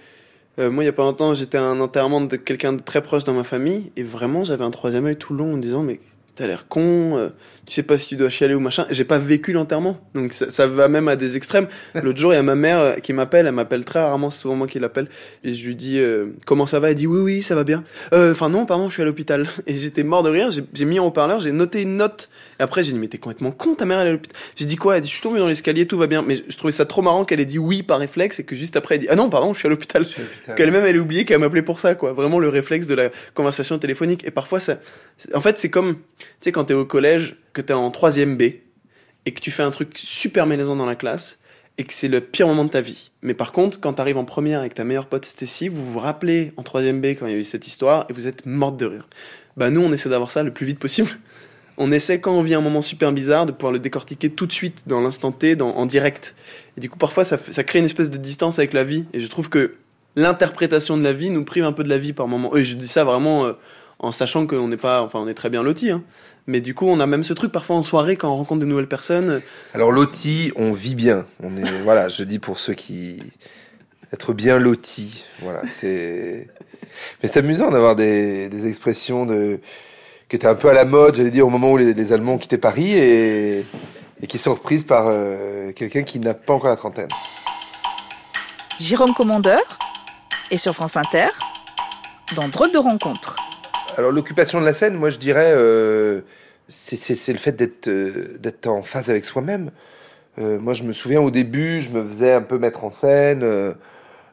euh, 0.59 0.71
moi, 0.71 0.85
il 0.85 0.87
y 0.87 0.91
a 0.91 0.93
pas 0.93 1.03
longtemps, 1.05 1.35
j'étais 1.35 1.59
à 1.59 1.63
un 1.65 1.81
enterrement 1.81 2.21
de 2.21 2.37
quelqu'un 2.37 2.73
de 2.75 2.83
très 2.83 3.03
proche 3.03 3.25
dans 3.25 3.33
ma 3.35 3.45
famille 3.45 3.91
et 3.97 4.03
vraiment, 4.03 4.45
j'avais 4.45 4.65
un 4.65 4.71
troisième 4.71 5.07
œil 5.07 5.17
tout 5.17 5.33
le 5.33 5.39
long 5.41 5.53
en 5.55 5.57
me 5.57 5.63
disant 5.63 5.83
mais 5.83 5.99
t'as 6.35 6.47
l'air 6.47 6.69
con, 6.69 7.17
euh, 7.17 7.29
tu 7.67 7.75
sais 7.75 7.83
pas 7.83 7.97
si 7.97 8.09
tu 8.09 8.17
dois 8.17 8.29
chialer 8.29 8.55
ou 8.55 8.61
machin. 8.61 8.87
J'ai 8.91 9.05
pas 9.05 9.19
vécu 9.19 9.53
l'enterrement, 9.53 9.99
donc 10.15 10.33
ça, 10.33 10.51
ça 10.51 10.67
va 10.67 10.89
même 10.89 11.07
à 11.09 11.17
des 11.17 11.37
extrêmes. 11.37 11.69
L'autre 11.95 12.19
jour, 12.19 12.33
il 12.33 12.37
y 12.37 12.39
a 12.39 12.43
ma 12.43 12.57
mère 12.57 12.79
euh, 12.79 12.95
qui 12.97 13.13
m'appelle, 13.13 13.47
elle 13.47 13.55
m'appelle 13.55 13.85
très 13.85 14.01
rarement, 14.01 14.31
c'est 14.31 14.41
souvent 14.41 14.57
moi 14.57 14.67
qui 14.67 14.79
l'appelle 14.81 15.09
et 15.45 15.55
je 15.55 15.67
lui 15.67 15.77
dis 15.77 15.99
euh, 15.99 16.27
comment 16.45 16.67
ça 16.67 16.81
va? 16.81 16.91
Elle 16.91 16.97
dit 16.97 17.07
oui 17.07 17.21
oui, 17.21 17.43
ça 17.43 17.55
va 17.55 17.65
bien. 17.65 17.85
Euh, 18.13 18.33
Enfin 18.33 18.49
non, 18.49 18.67
pardon, 18.67 18.89
je 18.89 18.95
suis 18.95 19.03
à 19.03 19.05
l'hôpital. 19.05 19.47
Et 19.67 19.77
j'étais 19.77 20.03
mort 20.03 20.23
de 20.23 20.31
rire. 20.31 20.51
J'ai 20.51 20.85
mis 20.85 20.99
en 20.99 21.07
haut-parleur, 21.07 21.39
j'ai 21.41 21.53
noté 21.53 21.83
une 21.83 21.97
note. 21.97 22.29
Et 22.59 22.63
après, 22.63 22.83
j'ai 22.83 22.93
dit 22.93 22.99
mais 22.99 23.09
t'es 23.09 23.19
complètement 23.19 23.53
con, 23.53 23.75
ta 23.75 23.85
mère 23.85 24.01
elle 24.01 24.07
est 24.07 24.11
à 24.11 24.13
l'hôpital. 24.13 24.37
J'ai 24.57 24.65
dit 24.65 24.77
quoi? 24.77 24.97
Elle 24.97 25.03
dit 25.03 25.09
je 25.09 25.15
suis 25.15 25.23
tombé 25.23 25.39
dans 25.39 25.47
l'escalier, 25.47 25.87
tout 25.87 25.99
va 25.99 26.07
bien. 26.07 26.23
Mais 26.23 26.37
je, 26.37 26.43
je 26.49 26.57
trouvais 26.57 26.73
ça 26.73 26.85
trop 26.85 27.03
marrant 27.03 27.25
qu'elle 27.25 27.41
ait 27.41 27.45
dit 27.45 27.59
oui 27.59 27.83
par 27.83 27.99
réflexe 28.01 28.41
et 28.41 28.45
que 28.45 28.57
juste 28.57 28.77
après 28.77 28.97
elle 28.97 29.03
dit 29.03 29.09
ah 29.09 29.15
non 29.17 29.31
pardon, 29.31 29.53
je 29.53 29.59
suis 29.59 29.67
à 29.67 29.71
l'hôpital. 29.71 30.05
Qu'elle-même 30.57 30.85
elle 30.85 30.97
ait 30.97 30.99
oublié 30.99 31.25
qu'elle 31.25 31.39
m'appelait 31.39 31.63
pour 31.63 31.79
ça 31.79 31.95
quoi. 31.95 32.13
Vraiment 32.13 32.39
le 32.41 32.49
réflexe 32.49 32.87
de 32.87 32.95
la 32.95 33.11
conversation 33.35 33.79
téléphonique. 33.79 34.27
Et 34.27 34.31
parfois 34.31 34.59
ça, 34.61 34.79
en 35.35 35.41
fait 35.41 35.59
c'est 35.59 35.71
comme 35.71 35.95
tu 35.95 36.27
sais 36.41 36.53
quand 36.53 36.65
t'es 36.65 36.75
au 36.75 36.85
collège, 36.85 37.37
que 37.53 37.61
t'es 37.61 37.73
en 37.73 37.91
troisième 37.91 38.37
B 38.37 38.43
et 39.25 39.33
que 39.33 39.41
tu 39.41 39.51
fais 39.51 39.63
un 39.63 39.71
truc 39.71 39.97
super 39.97 40.47
malaisant 40.47 40.77
dans 40.77 40.87
la 40.87 40.97
classe 40.97 41.39
et 41.79 41.85
que 41.85 41.95
c'est 41.95 42.09
le 42.09 42.21
pire 42.21 42.47
moment 42.47 42.65
de 42.65 42.71
ta 42.71 42.81
vie. 42.81 43.11
Mais 43.23 43.35
par 43.35 43.53
contre, 43.53 43.81
quand 43.81 43.95
t'arrives 43.95 44.19
en 44.19 44.25
première 44.25 44.61
avec 44.61 44.75
ta 44.75 44.85
meilleure 44.85 45.07
pote 45.07 45.25
Stacy, 45.25 45.69
vous 45.69 45.85
vous 45.85 45.99
rappelez 45.99 46.53
en 46.57 46.63
troisième 46.63 47.01
B 47.01 47.07
quand 47.07 47.27
il 47.27 47.33
y 47.33 47.35
a 47.35 47.39
eu 47.39 47.45
cette 47.45 47.67
histoire 47.67 48.07
et 48.09 48.13
vous 48.13 48.27
êtes 48.27 48.45
morte 48.47 48.77
de 48.77 48.87
rire. 48.87 49.09
Bah 49.57 49.71
nous, 49.71 49.81
on 49.81 49.93
essaie 49.93 50.09
d'avoir 50.09 50.31
ça 50.31 50.43
le 50.43 50.53
plus 50.53 50.67
vite 50.67 50.79
possible. 50.79 51.09
On 51.79 51.91
essaie 51.91 52.21
quand 52.21 52.33
on 52.33 52.43
vit 52.43 52.53
un 52.53 52.61
moment 52.61 52.83
super 52.83 53.13
bizarre 53.13 53.47
de 53.47 53.51
pouvoir 53.51 53.73
le 53.73 53.79
décortiquer 53.79 54.29
tout 54.29 54.45
de 54.45 54.53
suite 54.53 54.83
dans 54.87 55.01
l'instant 55.01 55.33
T, 55.33 55.61
en 55.63 55.87
direct. 55.87 56.35
Et 56.77 56.83
du 56.83 56.91
coup, 56.91 56.99
parfois, 56.99 57.25
ça 57.25 57.39
crée 57.39 57.79
une 57.79 57.87
espèce 57.87 58.11
de 58.11 58.19
distance 58.19 58.59
avec 58.59 58.75
la 58.75 58.85
vie. 58.85 59.07
Et 59.15 59.21
je 59.21 59.27
trouve 59.27 59.49
que 59.49 59.77
l'interprétation 60.15 60.99
de 60.99 61.03
la 61.03 61.15
vie 61.15 61.31
nous 61.31 61.45
prive 61.45 61.65
un 61.65 61.73
peu 61.73 61.83
de 61.83 61.89
la 61.89 61.97
vie 61.97 62.13
par 62.13 62.29
moment. 62.29 62.55
Et 62.57 62.63
je 62.63 62.77
dis 62.77 62.89
ça 62.89 63.05
vraiment 63.05 63.47
euh, 63.47 63.53
en 64.03 64.13
sachant 64.13 64.47
qu'on 64.47 64.69
n'est 64.69 64.77
pas, 64.77 65.03
enfin, 65.03 65.21
on 65.21 65.29
est 65.29 65.35
très 65.35 65.49
bien 65.49 65.63
lotis. 65.63 65.91
Hein. 65.91 66.03
Mais 66.47 66.61
du 66.61 66.75
coup, 66.75 66.87
on 66.87 66.99
a 66.99 67.07
même 67.07 67.23
ce 67.23 67.33
truc 67.33 67.53
parfois 67.53 67.77
en 67.77 67.85
soirée 67.85 68.17
quand 68.17 68.29
on 68.29 68.37
rencontre 68.37 68.61
des 68.61 68.67
nouvelles 68.67 68.89
personnes. 68.89 69.41
Alors 69.75 69.93
loti, 69.93 70.53
on 70.57 70.73
vit 70.73 70.97
bien. 70.97 71.25
On 71.41 71.57
est, 71.57 71.71
voilà, 71.85 72.09
je 72.09 72.25
dis 72.25 72.39
pour 72.39 72.59
ceux 72.59 72.75
qui 72.75 73.23
être 74.13 74.33
bien 74.33 74.59
loti. 74.59 75.25
Voilà, 75.41 75.63
c'est. 75.67 76.49
Mais 77.23 77.29
c'est 77.29 77.39
amusant 77.39 77.71
d'avoir 77.71 77.97
des, 77.97 78.49
des 78.49 78.67
expressions 78.67 79.25
de 79.25 79.61
qui 80.29 80.37
étaient 80.37 80.49
un 80.49 80.55
peu 80.55 80.69
à 80.69 80.73
la 80.73 80.85
mode, 80.85 81.15
j'allais 81.15 81.31
dire 81.31 81.47
au 81.47 81.51
moment 81.51 81.73
où 81.73 81.77
les, 81.77 81.95
les 81.95 82.13
Allemands 82.13 82.39
quitté 82.39 82.57
Paris 82.59 82.93
et, 82.93 83.67
et 84.23 84.27
qui 84.27 84.39
sont 84.39 84.55
reprises 84.55 84.85
par 84.85 85.05
euh, 85.07 85.73
quelqu'un 85.73 86.03
qui 86.03 86.19
n'a 86.19 86.33
pas 86.33 86.55
encore 86.55 86.71
la 86.71 86.77
trentaine. 86.77 87.09
Jérôme 88.81 89.15
Commandeur 89.15 89.61
et 90.51 90.59
sur 90.59 90.75
France 90.75 90.97
Inter 90.97 91.29
dans 92.35 92.49
Drôle 92.49 92.73
de 92.73 92.79
rencontre. 92.79 93.37
Alors 93.99 94.11
l'occupation 94.13 94.61
de 94.61 94.65
la 94.65 94.73
scène, 94.73 94.95
moi 94.95 95.09
je 95.11 95.19
dirais, 95.19 95.53
euh, 95.55 96.23
c'est- 96.69 97.33
le 97.33 97.39
fait 97.39 97.53
d'être 97.53 97.89
euh, 97.89 98.37
d'être 98.39 98.67
en 98.67 98.83
phase 98.83 99.11
avec 99.11 99.25
soi-même. 99.25 99.71
Euh, 100.39 100.59
moi 100.59 100.73
je 100.75 100.85
me 100.85 100.93
souviens 100.93 101.21
au 101.21 101.31
début, 101.31 101.81
je 101.81 101.91
me 101.91 102.03
faisais 102.05 102.33
un 102.33 102.43
peu 102.43 102.59
mettre 102.59 102.85
en 102.85 102.91
scène, 102.91 103.45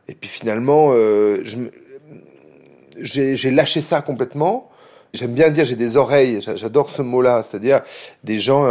et 0.08 0.16
puis 0.16 0.30
finalement, 0.30 0.94
j'ai 3.02 3.52
lâché 3.52 3.82
ça 3.82 4.02
complètement. 4.02 4.70
J'aime 5.14 5.34
bien 5.34 5.50
dire 5.50 5.66
j'ai 5.66 5.76
des 5.76 5.98
oreilles, 5.98 6.40
j'a- 6.42 6.56
j'adore 6.56 6.90
ce 6.92 7.02
mot-là, 7.02 7.42
c'est-à-dire 7.44 7.82
des 8.24 8.38
gens 8.38 8.64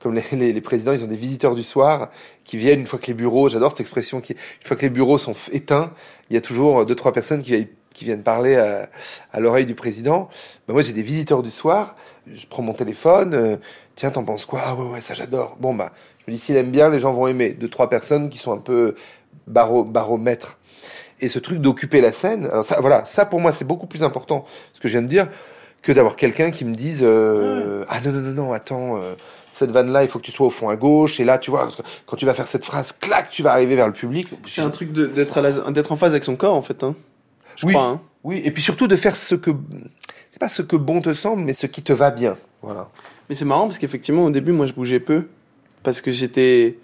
comme 0.00 0.14
les, 0.14 0.60
présidents, 0.60 0.92
ils 0.92 1.02
ont 1.04 1.08
des 1.08 1.16
visiteurs 1.16 1.54
du 1.54 1.62
soir 1.62 2.10
qui 2.44 2.56
viennent 2.58 2.80
une 2.80 2.86
fois 2.86 2.98
que 2.98 3.06
les 3.08 3.14
bureaux, 3.14 3.48
j'adore 3.48 3.70
cette 3.72 3.80
expression, 3.80 4.20
qui, 4.20 4.32
une 4.34 4.66
fois 4.66 4.76
que 4.76 4.82
les 4.82 4.90
bureaux 4.90 5.18
sont 5.18 5.34
éteints, 5.52 5.92
il 6.30 6.34
y 6.34 6.36
a 6.36 6.40
toujours 6.40 6.86
deux 6.86 6.94
trois 6.94 7.12
personnes 7.12 7.42
qui, 7.42 7.50
viennent- 7.52 7.68
qui 7.96 8.04
viennent 8.04 8.22
parler 8.22 8.56
à, 8.56 8.90
à 9.32 9.40
l'oreille 9.40 9.64
du 9.64 9.74
président. 9.74 10.28
Ben 10.68 10.74
moi 10.74 10.82
j'ai 10.82 10.92
des 10.92 11.02
visiteurs 11.02 11.42
du 11.42 11.50
soir, 11.50 11.96
je 12.30 12.46
prends 12.46 12.62
mon 12.62 12.74
téléphone, 12.74 13.34
euh, 13.34 13.56
tiens 13.94 14.10
t'en 14.10 14.22
penses 14.22 14.44
quoi? 14.44 14.60
Ah 14.66 14.74
ouais 14.74 14.84
ouais 14.84 15.00
ça 15.00 15.14
j'adore. 15.14 15.56
Bon 15.58 15.72
bah 15.74 15.92
je 16.18 16.30
me 16.30 16.36
dis 16.36 16.38
s'il 16.38 16.56
aime 16.56 16.70
bien, 16.70 16.90
les 16.90 16.98
gens 16.98 17.14
vont 17.14 17.26
aimer. 17.26 17.50
Deux 17.50 17.70
trois 17.70 17.88
personnes 17.88 18.28
qui 18.28 18.38
sont 18.38 18.52
un 18.52 18.58
peu 18.58 18.94
baro, 19.46 19.82
baromètres. 19.82 20.58
Et 21.20 21.28
ce 21.28 21.38
truc 21.38 21.60
d'occuper 21.60 22.02
la 22.02 22.12
scène, 22.12 22.44
alors 22.46 22.64
ça, 22.64 22.78
voilà, 22.80 23.06
ça 23.06 23.24
pour 23.24 23.40
moi 23.40 23.50
c'est 23.50 23.64
beaucoup 23.64 23.86
plus 23.86 24.04
important, 24.04 24.44
ce 24.74 24.80
que 24.80 24.88
je 24.88 24.92
viens 24.92 25.02
de 25.02 25.08
dire, 25.08 25.28
que 25.80 25.90
d'avoir 25.90 26.16
quelqu'un 26.16 26.50
qui 26.50 26.66
me 26.66 26.74
dise 26.74 27.00
euh, 27.02 27.86
ah 27.88 28.00
non 28.04 28.12
non 28.12 28.20
non 28.20 28.32
non 28.32 28.52
attends 28.52 28.98
euh, 28.98 29.14
cette 29.52 29.70
vanne 29.70 29.90
là 29.90 30.02
il 30.02 30.08
faut 30.10 30.18
que 30.18 30.24
tu 30.24 30.32
sois 30.32 30.46
au 30.46 30.50
fond 30.50 30.68
à 30.68 30.76
gauche 30.76 31.18
et 31.18 31.24
là 31.24 31.38
tu 31.38 31.50
vois 31.50 31.70
quand 32.04 32.16
tu 32.16 32.26
vas 32.26 32.34
faire 32.34 32.46
cette 32.46 32.66
phrase 32.66 32.92
clac 32.92 33.30
tu 33.30 33.42
vas 33.42 33.52
arriver 33.52 33.74
vers 33.74 33.86
le 33.86 33.94
public 33.94 34.28
C'est 34.46 34.60
un 34.60 34.68
truc 34.68 34.92
d'être 34.92 35.70
d'être 35.70 35.92
en 35.92 35.96
phase 35.96 36.10
avec 36.10 36.24
son 36.24 36.36
corps, 36.36 36.54
en 36.54 36.62
fait. 36.62 36.84
Hein. 36.84 36.94
Je 37.56 37.66
Oui. 37.66 37.72
crois. 37.72 37.86
Hein. 37.86 38.00
oui 38.24 38.40
et 38.44 38.50
puis 38.50 38.62
surtout 38.62 38.86
de 38.86 38.96
faire 38.96 39.16
ce 39.16 39.34
que 39.34 39.50
c'est 40.30 40.38
pas 40.38 40.48
ce 40.48 40.62
que 40.62 40.76
bon 40.76 41.00
te 41.00 41.12
semble 41.14 41.42
mais 41.42 41.52
ce 41.54 41.66
qui 41.66 41.82
te 41.82 41.92
va 41.92 42.10
bien 42.10 42.36
voilà 42.62 42.88
Mais 43.28 43.34
c'est 43.34 43.44
marrant 43.44 43.66
parce 43.66 43.78
qu'effectivement, 43.78 44.24
au 44.26 44.30
début, 44.30 44.52
moi, 44.52 44.66
je 44.66 44.72
bougeais 44.72 45.00
peu. 45.00 45.24
Parce 45.82 46.00
que 46.00 46.10
j'étais 46.12 46.78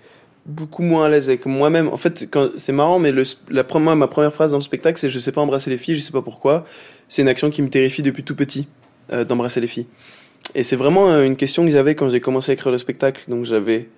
beaucoup 0.46 0.82
moins 0.82 1.06
à 1.06 1.08
l'aise 1.08 1.28
avec 1.28 1.46
moi-même. 1.46 1.88
En 1.88 1.96
fait, 1.96 2.28
quand- 2.30 2.50
c'est 2.56 2.72
marrant, 2.72 2.98
mais 2.98 3.12
le, 3.12 3.22
la, 3.48 3.62
première, 3.64 3.94
ma 3.96 4.06
première 4.08 4.32
phrase 4.32 4.50
dans 4.50 4.56
le 4.58 4.62
spectacle, 4.62 4.98
c'est 4.98 5.08
Je 5.08 5.18
sais 5.20 5.30
pas 5.32 5.40
embrasser 5.40 5.70
les 5.70 5.78
filles, 5.78 5.96
je 5.96 6.02
sais 6.02 6.12
pas 6.12 6.22
pourquoi. 6.22 6.64
C'est 7.08 7.22
une 7.22 7.28
action 7.28 7.48
qui 7.50 7.62
me 7.62 7.68
terrifie 7.68 8.02
depuis 8.02 8.24
tout 8.24 8.34
petit, 8.36 8.66
euh, 9.12 9.24
d'embrasser 9.24 9.60
les 9.60 9.66
filles. 9.68 9.86
Et 10.56 10.62
c'est 10.64 10.76
vraiment 10.76 11.10
euh, 11.10 11.22
une 11.24 11.36
question 11.36 11.64
que 11.64 11.70
j'avais 11.70 11.94
quand 11.94 12.10
j'ai 12.10 12.20
commencé 12.20 12.50
à 12.50 12.54
écrire 12.54 12.72
le 12.72 12.78
spectacle. 12.78 13.24
Donc 13.28 13.44
j'avais 13.44 13.88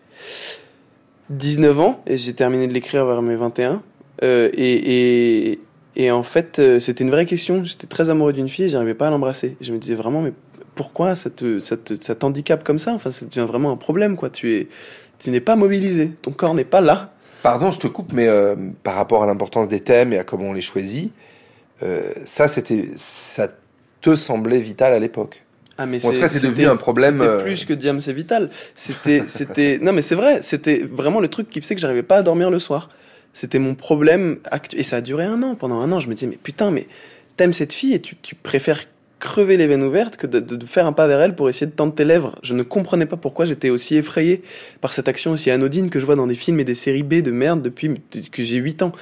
19 1.31 1.81
ans 1.81 2.03
et 2.07 2.17
j'ai 2.17 2.35
terminé 2.35 2.67
de 2.67 2.73
l'écrire 2.75 3.07
vers 3.07 3.23
mes 3.23 3.37
21. 3.37 3.83
Euh, 4.23 4.51
et, 4.55 5.51
et, 5.53 5.61
et 5.97 6.11
en 6.11 6.23
fait, 6.23 6.59
euh, 6.59 6.81
c'était 6.81 7.05
une 7.05 7.11
vraie 7.11 7.27
question. 7.27 7.65
J'étais 7.65 7.87
très 7.87 8.11
amoureux 8.11 8.33
d'une 8.33 8.49
fille 8.49 8.69
j'arrivais 8.69 8.95
pas 8.95 9.09
à 9.09 9.11
l'embrasser. 9.11 9.57
Je 9.61 9.73
me 9.73 9.79
disais 9.79 9.95
vraiment, 9.95 10.23
mais 10.23 10.33
pourquoi 10.75 11.15
ça 11.15 11.31
te, 11.31 11.59
ça 11.61 11.77
te, 11.77 11.95
ça 12.01 12.15
t'handicape 12.15 12.65
comme 12.65 12.79
ça? 12.79 12.93
Enfin, 12.93 13.11
ça 13.11 13.25
devient 13.27 13.47
vraiment 13.47 13.71
un 13.71 13.77
problème, 13.77 14.17
quoi. 14.17 14.31
Tu 14.31 14.53
es, 14.55 14.69
tu 15.19 15.31
n'es 15.31 15.41
pas 15.41 15.57
mobilisé. 15.57 16.11
Ton 16.23 16.33
corps 16.33 16.55
n'est 16.55 16.65
pas 16.65 16.81
là. 16.81 17.13
pardon 17.43 17.71
je 17.71 17.79
te 17.79 17.87
coupe 17.87 18.13
mais 18.13 18.27
euh, 18.27 18.57
par 18.83 18.95
rapport 18.95 19.23
à 19.23 19.27
l'importance 19.27 19.69
des 19.69 19.81
thèmes 19.81 20.13
et 20.13 20.19
à 20.19 20.25
comment 20.25 20.47
on 20.49 20.53
les 20.55 20.63
choisit 20.63 21.13
euh, 21.83 22.01
ça 22.25 22.49
c'était 22.49 22.89
ça 22.97 23.49
te 24.01 24.15
semblait 24.15 24.59
vital 24.59 24.93
à 24.93 24.99
l'époque 24.99 25.43
Ah, 25.77 25.87
mais 25.87 25.99
cas, 25.99 26.29
c'est 26.29 26.43
devenu 26.43 26.67
un 26.67 26.77
problème, 26.77 27.21
C'était 27.21 27.43
plus 27.43 27.65
que 27.65 27.73
Diam, 27.75 28.01
c'est 28.01 28.13
vital. 28.13 28.51
C'était, 28.75 29.25
c'était. 29.27 29.79
Non, 29.83 29.93
mais 29.93 30.03
c'est 30.03 30.15
vrai. 30.15 30.41
C'était 30.43 30.87
vraiment 30.91 31.21
le 31.21 31.29
truc 31.29 31.51
qui 31.51 31.61
faisait 31.61 31.75
que 31.75 31.81
j'arrivais 31.81 32.03
pas 32.05 32.19
à 32.19 32.23
dormir 32.23 32.51
le 32.51 32.59
soir. 32.59 32.91
C'était 33.35 33.59
mon 33.59 33.75
problème 33.75 34.39
actuel. 34.51 34.81
Et 34.81 34.85
ça 34.85 34.97
a 34.97 35.01
duré 35.03 35.25
un 35.25 35.43
an. 35.43 35.55
Pendant 35.57 35.81
un 35.81 35.93
an, 35.93 36.01
je 36.01 36.09
me 36.09 36.15
disais, 36.15 36.27
mais 36.27 36.39
putain, 36.43 36.71
mais 36.71 36.87
t'aimes 37.37 37.53
cette 37.53 37.75
fille 37.75 37.93
et 37.93 38.01
tu, 38.01 38.17
tu 38.23 38.35
préfères 38.35 38.85
crever 39.21 39.57
les 39.57 39.67
veines 39.67 39.83
ouvertes 39.83 40.17
que 40.17 40.27
de, 40.27 40.39
de- 40.39 40.67
faire 40.67 40.87
un 40.87 40.93
pas 40.93 41.07
vers 41.07 41.21
elle 41.21 41.35
pour 41.35 41.49
essayer 41.49 41.67
de 41.67 41.73
tendre 41.73 41.95
tes 41.95 42.05
lèvres. 42.05 42.35
Je 42.43 42.53
ne 42.53 42.63
comprenais 42.63 43.07
pas 43.07 43.17
pourquoi 43.17 43.47
j'étais 43.47 43.71
aussi 43.71 43.97
effrayé 43.97 44.43
par 44.83 44.93
cette 44.93 45.09
action 45.09 45.31
aussi 45.33 45.51
anodine 45.51 45.89
que 45.89 45.99
je 45.99 46.05
vois 46.05 46.17
dans 46.17 46.27
des 46.27 46.35
films 46.35 46.61
et 46.61 46.65
des 46.65 46.75
séries 46.75 47.03
B 47.03 47.23
de 47.23 47.31
merde 47.31 47.63
depuis 47.63 48.01
que 48.31 48.43
j'ai 48.43 48.57
8 48.57 48.83
ans. 48.83 48.93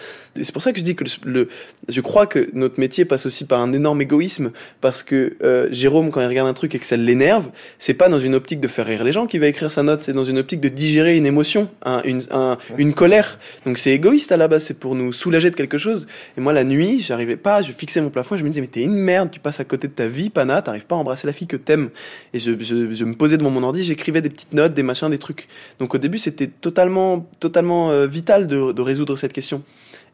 C'est 0.41 0.53
pour 0.53 0.63
ça 0.63 0.73
que 0.73 0.79
je 0.79 0.85
dis 0.85 0.95
que 0.95 1.05
le, 1.05 1.11
le- 1.31 1.49
je 1.89 2.01
crois 2.01 2.27
que 2.27 2.49
notre 2.55 2.81
métier 2.81 3.05
passe 3.05 3.27
aussi 3.27 3.45
par 3.45 3.61
un 3.61 3.73
énorme 3.73 4.01
égoïsme 4.01 4.51
parce 4.81 5.03
que 5.03 5.37
euh, 5.43 5.69
Jérôme, 5.71 6.11
quand 6.11 6.21
il 6.23 6.27
regarde 6.27 6.49
un 6.49 6.55
truc 6.55 6.75
et 6.75 6.79
que 6.79 6.87
ça 6.87 6.97
l'énerve, 6.97 7.51
c'est 7.79 7.95
pas 7.95 8.09
dans 8.09 8.19
une 8.19 8.35
optique 8.35 8.61
de 8.61 8.69
faire 8.69 8.87
rire 8.87 9.05
les 9.05 9.13
gens 9.13 9.27
qu'il 9.27 9.41
va 9.41 9.47
écrire 9.47 9.71
sa 9.71 9.83
note, 9.83 10.03
c'est 10.03 10.13
dans 10.15 10.25
une 10.25 10.39
optique 10.39 10.61
de 10.61 10.69
digérer 10.69 11.17
une 11.17 11.27
émotion, 11.27 11.69
un- 11.85 12.03
une, 12.05 12.23
un- 12.31 12.57
une 12.79 12.95
colère. 12.95 13.39
Donc 13.67 13.77
c'est 13.79 13.91
égoïste 13.93 14.33
à 14.33 14.37
la 14.37 14.49
base, 14.49 14.65
c'est 14.65 14.79
pour 14.79 14.95
nous 14.95 15.13
soulager 15.13 15.51
de 15.51 15.55
quelque 15.57 15.77
chose. 15.79 16.07
Et 16.39 16.41
moi, 16.41 16.53
la 16.53 16.65
nuit, 16.65 17.01
j'arrivais 17.01 17.37
pas, 17.37 17.61
je 17.63 17.73
fixais 17.73 18.01
mon 18.01 18.11
plafond, 18.11 18.37
je 18.37 18.43
me 18.45 18.49
disais, 18.49 18.61
mais 18.63 18.69
t'es 18.69 18.83
une 18.83 18.95
merde, 18.95 19.31
tu 19.31 19.41
passes 19.41 19.61
à 19.61 19.65
côté 19.65 19.87
de 19.89 19.93
ta 19.93 20.07
vie, 20.07 20.31
Pana, 20.31 20.63
t'arrives 20.63 20.87
pas 20.87 20.95
à 20.95 20.99
embrasser 20.99 21.27
la 21.27 21.33
fille 21.33 21.47
que 21.47 21.57
t'aimes. 21.57 21.91
Et 22.33 22.39
je, 22.39 22.53
je, 22.59 22.93
je 22.93 23.05
me 23.05 23.15
posais 23.15 23.37
devant 23.37 23.51
mon 23.51 23.63
ordi, 23.63 23.85
j'écrivais 23.85 24.23
des 24.23 24.31
petites 24.31 24.55
notes, 24.55 24.73
des 24.73 24.83
machins, 24.83 25.11
des 25.11 25.19
trucs. 25.19 25.47
Donc 25.79 25.95
au 25.95 25.99
début, 25.99 26.19
c'était 26.19 26.47
totalement, 26.47 27.29
totalement 27.41 27.91
euh, 27.91 28.07
vital 28.07 28.47
de, 28.47 28.73
de 28.73 28.83
résoudre 28.83 29.17
cette 29.17 29.33
question. 29.33 29.63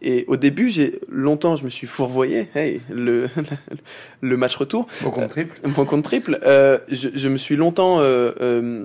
Et 0.01 0.25
au 0.29 0.37
début, 0.37 0.69
j'ai 0.69 1.01
longtemps, 1.09 1.57
je 1.57 1.65
me 1.65 1.71
suis 1.71 1.87
fourvoyé, 1.87 2.49
hey, 2.55 2.81
le, 2.89 3.29
le 4.21 4.37
match 4.37 4.55
retour. 4.55 4.87
Mon 5.03 5.11
compte 5.11 5.29
triple. 5.29 5.61
Mon 5.77 5.85
compte 5.85 6.05
triple. 6.05 6.39
Euh, 6.45 6.79
je, 6.89 7.09
je 7.15 7.29
me 7.29 7.37
suis 7.37 7.57
longtemps 7.57 7.99
euh, 8.01 8.31
euh, 8.41 8.85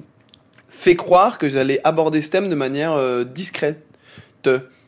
fait 0.69 0.95
croire 0.95 1.37
que 1.37 1.49
j'allais 1.49 1.79
aborder 1.83 2.21
ce 2.21 2.31
thème 2.31 2.49
de 2.49 2.55
manière 2.55 2.93
euh, 2.93 3.23
discrète. 3.23 3.85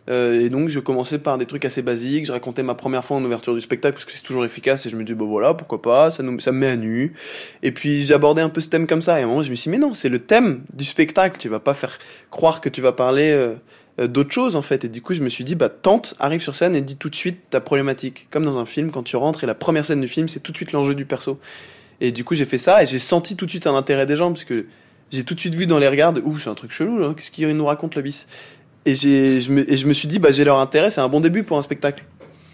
Euh, 0.08 0.40
et 0.40 0.50
donc, 0.50 0.70
je 0.70 0.80
commençais 0.80 1.20
par 1.20 1.38
des 1.38 1.46
trucs 1.46 1.64
assez 1.64 1.82
basiques. 1.82 2.26
Je 2.26 2.32
racontais 2.32 2.64
ma 2.64 2.76
première 2.76 3.06
fois 3.06 3.18
en 3.18 3.24
ouverture 3.24 3.54
du 3.54 3.62
spectacle 3.62 3.94
parce 3.94 4.06
que 4.06 4.12
c'est 4.12 4.24
toujours 4.24 4.46
efficace. 4.46 4.86
Et 4.86 4.90
je 4.90 4.96
me 4.96 5.04
dis, 5.04 5.14
bon 5.14 5.28
voilà, 5.28 5.54
pourquoi 5.54 5.82
pas, 5.82 6.12
ça, 6.12 6.24
nous, 6.24 6.40
ça 6.40 6.52
me 6.52 6.58
met 6.58 6.68
à 6.68 6.76
nu. 6.76 7.14
Et 7.62 7.72
puis, 7.72 8.04
j'abordais 8.04 8.42
un 8.42 8.50
peu 8.50 8.62
ce 8.62 8.70
thème 8.70 8.88
comme 8.88 9.02
ça. 9.02 9.20
Et 9.20 9.22
à 9.22 9.26
un 9.26 9.28
moment, 9.28 9.44
je 9.44 9.52
me 9.52 9.56
suis 9.56 9.70
dit, 9.70 9.78
mais 9.78 9.86
non, 9.86 9.94
c'est 9.94 10.10
le 10.10 10.20
thème 10.20 10.64
du 10.74 10.86
spectacle. 10.86 11.40
Tu 11.40 11.50
vas 11.50 11.60
pas 11.60 11.76
faire 11.76 11.98
croire 12.32 12.62
que 12.62 12.70
tu 12.70 12.82
vas 12.82 12.92
parler 12.92 13.54
euh, 14.00 14.04
euh, 14.04 14.08
d'autre 14.08 14.32
chose, 14.32 14.56
en 14.56 14.62
fait. 14.62 14.86
Et 14.86 14.90
du 14.90 15.02
coup, 15.02 15.14
je 15.14 15.22
me 15.22 15.30
suis 15.30 15.44
dit, 15.44 15.56
bah, 15.56 15.70
tente, 15.70 16.16
arrive 16.20 16.42
sur 16.42 16.56
scène 16.56 16.76
et 16.76 16.82
dis 16.82 16.98
tout 16.98 17.10
de 17.10 17.16
suite 17.16 17.50
ta 17.50 17.60
problématique. 17.60 18.28
Comme 18.32 18.46
dans 18.46 18.58
un 18.58 18.66
film, 18.66 18.92
quand 18.92 19.04
tu 19.04 19.16
rentres 19.16 19.44
et 19.44 19.48
la 19.48 19.56
première 19.56 19.86
scène 19.86 20.02
du 20.02 20.08
film, 20.08 20.28
c'est 20.28 20.40
tout 20.40 20.52
de 20.52 20.58
suite 20.58 20.72
l'enjeu 20.72 20.96
du 20.96 21.06
perso. 21.06 21.40
Et 22.02 22.12
du 22.12 22.24
coup, 22.24 22.36
j'ai 22.36 22.46
fait 22.46 22.58
ça 22.58 22.84
et 22.84 22.86
j'ai 22.86 23.00
senti 23.00 23.36
tout 23.36 23.46
de 23.46 23.52
suite 23.52 23.68
un 23.68 23.76
intérêt 23.76 24.06
des 24.06 24.18
gens 24.18 24.32
parce 24.32 24.44
que 24.44 24.66
j'ai 25.12 25.24
tout 25.24 25.34
de 25.34 25.40
suite 25.40 25.56
vu 25.56 25.66
dans 25.66 25.80
les 25.80 25.88
regards, 25.88 26.14
ouh, 26.24 26.40
c'est 26.40 26.50
un 26.50 26.56
truc 26.56 26.72
chelou, 26.72 26.98
là. 27.00 27.14
Qu'est-ce 27.16 27.32
qu'il 27.32 27.48
nous 27.50 27.66
raconte, 27.66 27.96
le 27.96 28.02
bis 28.02 28.28
et, 28.88 28.94
je 28.94 29.52
me, 29.52 29.72
et 29.72 29.78
je 29.78 29.88
me 29.88 29.94
suis 29.94 30.08
dit, 30.08 30.20
bah, 30.20 30.32
j'ai 30.32 30.44
leur 30.44 30.60
intérêt, 30.60 30.92
c'est 30.92 31.02
un 31.02 31.08
bon 31.08 31.20
début 31.20 31.44
pour 31.44 31.58
un 31.58 31.62
spectacle. 31.62 32.04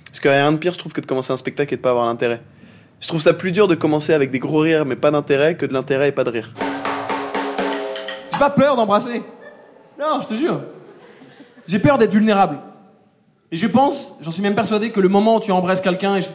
Parce 0.05 0.19
qu'il 0.19 0.31
n'y 0.31 0.37
a 0.37 0.41
rien 0.41 0.51
de 0.51 0.57
pire, 0.57 0.73
je 0.73 0.77
trouve, 0.77 0.93
que 0.93 1.01
de 1.01 1.05
commencer 1.05 1.33
un 1.33 1.37
spectacle 1.37 1.73
et 1.73 1.77
de 1.77 1.81
pas 1.81 1.89
avoir 1.89 2.05
l'intérêt. 2.05 2.41
Je 3.01 3.07
trouve 3.07 3.21
ça 3.21 3.33
plus 3.33 3.51
dur 3.51 3.67
de 3.67 3.75
commencer 3.75 4.13
avec 4.13 4.29
des 4.29 4.39
gros 4.39 4.59
rires 4.59 4.85
mais 4.85 4.95
pas 4.95 5.09
d'intérêt 5.09 5.55
que 5.55 5.65
de 5.65 5.73
l'intérêt 5.73 6.09
et 6.09 6.11
pas 6.11 6.23
de 6.23 6.29
rire. 6.29 6.53
J'ai 8.31 8.39
pas 8.39 8.51
peur 8.51 8.75
d'embrasser. 8.75 9.23
Non, 9.99 10.19
je 10.21 10.27
te 10.27 10.35
jure. 10.35 10.61
J'ai 11.71 11.79
peur 11.79 11.97
d'être 11.97 12.11
vulnérable. 12.11 12.57
Et 13.49 13.55
je 13.55 13.65
pense, 13.65 14.17
j'en 14.19 14.29
suis 14.29 14.41
même 14.41 14.55
persuadé, 14.55 14.91
que 14.91 14.99
le 14.99 15.07
moment 15.07 15.37
où 15.37 15.39
tu 15.39 15.53
embrasses 15.53 15.79
quelqu'un, 15.79 16.17
et 16.17 16.21
je, 16.21 16.27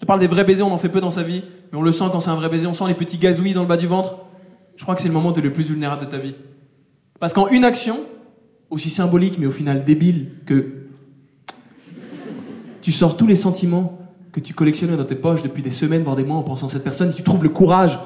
te 0.00 0.06
parle 0.06 0.18
des 0.18 0.26
vrais 0.26 0.44
baisers, 0.44 0.66
on 0.66 0.72
en 0.72 0.78
fait 0.78 0.88
peu 0.88 1.02
dans 1.02 1.10
sa 1.10 1.22
vie, 1.22 1.44
mais 1.70 1.78
on 1.78 1.82
le 1.82 1.92
sent 1.92 2.06
quand 2.10 2.20
c'est 2.20 2.30
un 2.30 2.36
vrai 2.36 2.48
baiser, 2.48 2.66
on 2.66 2.72
sent 2.72 2.86
les 2.88 2.94
petits 2.94 3.18
gazouillis 3.18 3.52
dans 3.52 3.60
le 3.60 3.68
bas 3.68 3.76
du 3.76 3.86
ventre. 3.86 4.16
Je 4.76 4.84
crois 4.84 4.94
que 4.94 5.02
c'est 5.02 5.08
le 5.08 5.12
moment 5.12 5.28
où 5.28 5.32
tu 5.34 5.40
es 5.40 5.42
le 5.42 5.52
plus 5.52 5.64
vulnérable 5.64 6.06
de 6.06 6.10
ta 6.10 6.16
vie. 6.16 6.34
Parce 7.20 7.34
qu'en 7.34 7.48
une 7.48 7.66
action, 7.66 8.00
aussi 8.70 8.88
symbolique 8.88 9.38
mais 9.38 9.44
au 9.44 9.50
final 9.50 9.84
débile, 9.84 10.30
que 10.46 10.86
tu 12.80 12.90
sors 12.90 13.18
tous 13.18 13.26
les 13.26 13.36
sentiments 13.36 13.98
que 14.32 14.40
tu 14.40 14.54
collectionnais 14.54 14.96
dans 14.96 15.04
tes 15.04 15.16
poches 15.16 15.42
depuis 15.42 15.62
des 15.62 15.70
semaines, 15.70 16.02
voire 16.02 16.16
des 16.16 16.24
mois 16.24 16.38
en 16.38 16.44
pensant 16.44 16.68
à 16.68 16.70
cette 16.70 16.84
personne, 16.84 17.10
et 17.10 17.14
tu 17.14 17.22
trouves 17.22 17.42
le 17.42 17.50
courage 17.50 18.00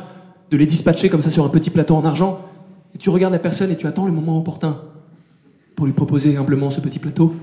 de 0.51 0.57
les 0.57 0.67
dispatcher 0.67 1.09
comme 1.09 1.23
ça 1.23 1.31
sur 1.31 1.45
un 1.45 1.49
petit 1.49 1.71
plateau 1.71 1.95
en 1.95 2.05
argent, 2.05 2.41
et 2.93 2.99
tu 2.99 3.09
regardes 3.09 3.35
la 3.35 3.39
personne 3.39 3.71
et 3.71 3.77
tu 3.77 3.87
attends 3.87 4.05
le 4.05 4.13
moment 4.13 4.37
opportun 4.37 4.81
pour 5.77 5.87
lui 5.87 5.93
proposer 5.93 6.37
humblement 6.37 6.71
ce 6.71 6.81
petit 6.81 6.99
plateau. 6.99 7.35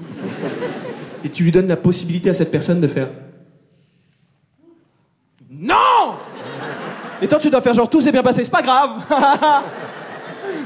Et 1.24 1.30
tu 1.30 1.44
lui 1.44 1.52
donnes 1.52 1.68
la 1.68 1.78
possibilité 1.78 2.30
à 2.30 2.34
cette 2.34 2.52
personne 2.52 2.80
de 2.80 2.88
faire 2.88 3.10
Non! 5.52 6.16
Et 7.22 7.28
toi 7.28 7.40
tu 7.40 7.50
dois 7.50 7.62
faire 7.62 7.74
genre 7.74 7.90
tout 7.90 8.02
s'est 8.02 8.12
bien 8.12 8.24
passé, 8.24 8.44
c'est 8.44 8.52
pas 8.52 8.62
grave. 8.62 8.92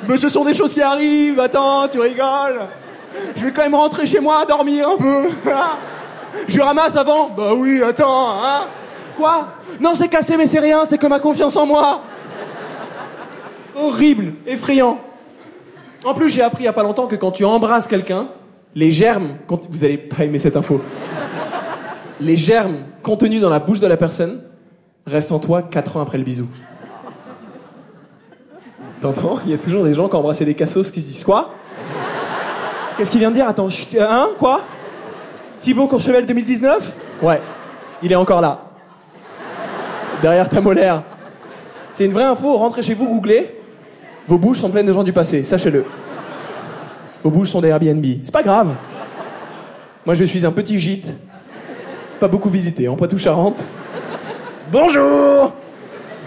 Mais 0.08 0.18
ce 0.18 0.30
sont 0.30 0.44
des 0.44 0.54
choses 0.54 0.74
qui 0.74 0.82
arrivent, 0.82 1.40
attends, 1.40 1.88
tu 1.88 2.00
rigoles. 2.00 2.68
Je 3.36 3.46
vais 3.46 3.52
quand 3.52 3.64
même 3.64 3.76
rentrer 3.76 4.06
chez 4.06 4.20
moi, 4.20 4.46
dormir 4.46 4.90
un 4.90 4.98
peu. 4.98 5.30
Je 6.48 6.60
ramasse 6.60 6.96
avant. 6.96 7.30
Bah 7.30 7.54
oui, 7.56 7.82
attends, 7.82 8.44
hein. 8.44 8.68
Quoi? 9.16 9.50
Non, 9.80 9.94
c'est 9.96 10.08
cassé, 10.08 10.36
mais 10.36 10.48
c'est 10.48 10.60
rien, 10.60 10.84
c'est 10.86 10.98
que 10.98 11.08
ma 11.08 11.20
confiance 11.20 11.56
en 11.56 11.66
moi. 11.66 12.02
Horrible, 13.76 14.34
effrayant 14.46 15.00
en 16.04 16.14
plus, 16.14 16.30
j'ai 16.30 16.42
appris 16.42 16.64
il 16.64 16.66
y 16.66 16.70
a 16.70 16.74
pas 16.74 16.84
longtemps 16.84 17.08
que 17.08 17.16
quand 17.16 17.32
tu 17.32 17.46
embrasses 17.46 17.88
quelqu'un, 17.88 18.28
les 18.76 18.92
germes, 18.92 19.38
vous 19.70 19.86
allez 19.86 19.98
pas 19.98 20.24
aimer 20.24 20.40
cette 20.40 20.58
info, 20.58 20.82
les 22.20 22.36
germes 22.36 22.80
contenus 23.02 23.42
dans 23.42 23.50
la 23.50 23.60
bouche 23.60 23.80
de 23.80 23.88
la 23.88 23.98
personne 23.98 24.42
restent 25.06 25.32
en 25.32 25.40
toi 25.40 25.62
4 25.62 25.98
ans 25.98 26.02
après 26.02 26.18
le 26.18 26.24
bisou. 26.24 26.48
T'entends? 29.02 29.40
Il 29.46 29.52
y 29.52 29.54
a 29.54 29.58
toujours 29.58 29.84
des 29.84 29.94
gens 29.94 30.08
qui 30.08 30.16
ont 30.16 30.20
embrassé 30.20 30.46
des 30.46 30.54
cassos 30.54 30.90
qui 30.92 31.02
se 31.02 31.08
disent 31.08 31.24
quoi? 31.24 31.52
Qu'est-ce 32.98 33.12
qu'il 33.12 33.20
vient 33.20 33.32
de 33.32 33.36
dire? 33.36 33.48
Attends, 33.48 33.70
chut, 33.70 34.00
hein? 34.00 34.30
Quoi? 34.38 34.62
Thibaut 35.60 35.88
Courchevel 35.88 36.26
2019 36.26 36.96
Ouais, 37.22 37.42
il 38.02 38.12
est 38.12 38.16
encore 38.16 38.42
là. 38.42 38.62
Derrière 40.22 40.48
ta 40.48 40.62
molaire. 40.62 41.04
C'est 41.92 42.06
une 42.06 42.14
vraie 42.14 42.24
info, 42.24 42.56
rentrez 42.56 42.82
chez 42.82 42.94
vous, 42.94 43.08
googlez. 43.08 43.60
Vos 44.28 44.38
bouches 44.38 44.60
sont 44.60 44.70
pleines 44.70 44.86
de 44.86 44.94
gens 44.94 45.04
du 45.04 45.14
passé, 45.14 45.44
sachez-le. 45.44 45.86
Vos 47.24 47.30
bouches 47.30 47.50
sont 47.50 47.62
des 47.62 47.70
Airbnb. 47.70 48.06
C'est 48.24 48.34
pas 48.34 48.44
grave. 48.44 48.76
Moi, 50.06 50.16
je 50.16 50.24
suis 50.24 50.46
un 50.46 50.52
petit 50.52 50.80
gîte. 50.80 51.14
Pas 52.20 52.28
beaucoup 52.28 52.50
visité, 52.50 52.88
en 52.88 52.96
Poitou-Charentes. 52.96 53.64
Bonjour 54.72 55.54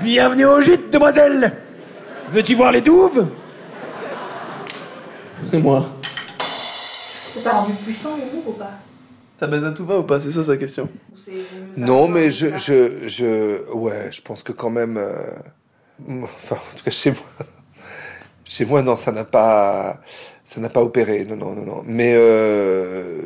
Bienvenue 0.03 0.45
au 0.45 0.61
gîte, 0.61 0.93
demoiselle 0.93 1.53
Veux-tu 2.31 2.55
voir 2.55 2.71
les 2.71 2.81
douves? 2.83 3.27
C'est 5.43 5.59
moi. 5.59 5.87
Ça 6.39 7.41
t'a 7.43 7.51
rendu 7.53 7.73
puissant 7.75 8.11
l'amour 8.17 8.49
ou 8.49 8.53
pas? 8.53 8.73
Ça 9.39 9.47
baise 9.47 9.65
à 9.65 9.73
tout 9.73 9.85
va 9.87 9.99
ou 9.99 10.03
pas? 10.03 10.19
C'est 10.21 10.31
ça 10.31 10.45
sa 10.45 10.57
question. 10.57 10.89
C'est- 11.23 11.33
Non, 11.77 12.09
mais 12.09 12.31
je, 12.31 12.57
je, 12.59 13.07
je, 13.07 13.71
ouais, 13.73 14.09
je 14.11 14.21
pense 14.23 14.43
que 14.43 14.53
quand 14.53 14.71
même, 14.71 14.97
euh, 14.97 15.31
enfin, 16.23 16.57
en 16.57 16.77
tout 16.77 16.85
cas 16.85 16.91
chez 16.91 17.11
moi, 17.11 17.47
chez 18.47 18.65
moi, 18.65 18.81
non, 18.83 18.97
ça 18.97 19.13
n'a 19.13 19.25
pas, 19.25 20.01
ça 20.47 20.61
n'a 20.61 20.71
pas 20.71 20.83
opéré, 20.83 21.25
non, 21.27 21.37
non, 21.37 21.55
non, 21.55 21.65
non. 21.67 21.83
Mais 21.87 22.15
euh, 22.17 23.21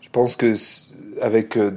je 0.00 0.08
pense 0.10 0.36
que 0.36 0.54
avec 1.20 1.56
euh, 1.56 1.72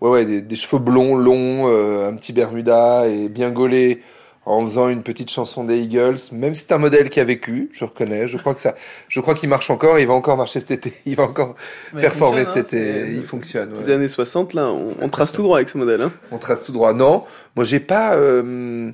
Ouais, 0.00 0.10
ouais, 0.10 0.24
des, 0.24 0.40
des 0.42 0.54
cheveux 0.54 0.78
blonds, 0.80 1.16
longs, 1.16 1.68
euh, 1.68 2.08
un 2.08 2.14
petit 2.14 2.32
Bermuda 2.32 3.08
et 3.08 3.28
bien 3.28 3.50
gaulé 3.50 4.00
en 4.46 4.64
faisant 4.64 4.88
une 4.88 5.02
petite 5.02 5.28
chanson 5.28 5.64
des 5.64 5.76
Eagles. 5.80 6.18
Même 6.30 6.54
si 6.54 6.62
c'est 6.68 6.72
un 6.72 6.78
modèle 6.78 7.10
qui 7.10 7.18
a 7.18 7.24
vécu, 7.24 7.68
je 7.72 7.84
reconnais. 7.84 8.28
Je 8.28 8.38
crois 8.38 8.54
que 8.54 8.60
ça, 8.60 8.76
je 9.08 9.18
crois 9.18 9.34
qu'il 9.34 9.48
marche 9.48 9.70
encore. 9.70 9.98
Il 9.98 10.06
va 10.06 10.14
encore 10.14 10.36
marcher 10.36 10.60
cet 10.60 10.70
été. 10.70 10.92
Il 11.04 11.16
va 11.16 11.24
encore 11.24 11.56
Mais 11.92 12.02
performer 12.02 12.44
fonctionne, 12.44 12.64
cet 12.64 12.74
été. 12.74 12.90
hein, 13.02 13.06
il 13.16 13.24
fonctionne. 13.24 13.72
ouais. 13.72 13.78
Les 13.80 13.90
années 13.90 14.06
60, 14.08 14.54
là, 14.54 14.68
on, 14.68 14.94
on 15.00 15.08
trace 15.08 15.32
tout 15.32 15.42
droit 15.42 15.56
avec 15.56 15.68
ce 15.68 15.76
modèle. 15.76 16.00
Hein. 16.00 16.12
On 16.30 16.38
trace 16.38 16.62
tout 16.62 16.70
droit. 16.72 16.94
Non, 16.94 17.24
moi 17.56 17.64
j'ai 17.64 17.80
pas, 17.80 18.14
euh, 18.14 18.92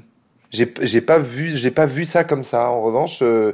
j'ai 0.54 1.00
pas 1.00 1.18
vu, 1.18 1.56
j'ai 1.56 1.70
pas 1.70 1.86
vu 1.86 2.04
ça 2.04 2.24
comme 2.24 2.44
ça. 2.44 2.68
En 2.70 2.82
revanche, 2.82 3.20
euh, 3.22 3.52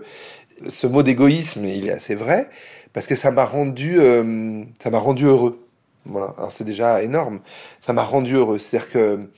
ce 0.68 0.86
mot 0.86 1.02
d'égoïsme, 1.02 1.64
il 1.64 1.88
est 1.88 1.92
assez 1.92 2.14
vrai 2.14 2.50
parce 2.92 3.06
que 3.06 3.14
ça 3.14 3.30
m'a 3.30 3.44
rendu, 3.44 3.98
euh, 4.00 4.62
ça 4.82 4.90
m'a 4.90 4.98
rendu 4.98 5.24
heureux. 5.26 5.66
Voilà. 6.06 6.34
Alors 6.38 6.52
c'est 6.52 6.64
déjà 6.64 7.02
énorme. 7.02 7.40
Ça 7.80 7.92
m'a 7.92 8.02
rendu 8.04 8.34
heureux. 8.36 8.58
C'est-à-dire 8.58 8.90
que 8.90 9.30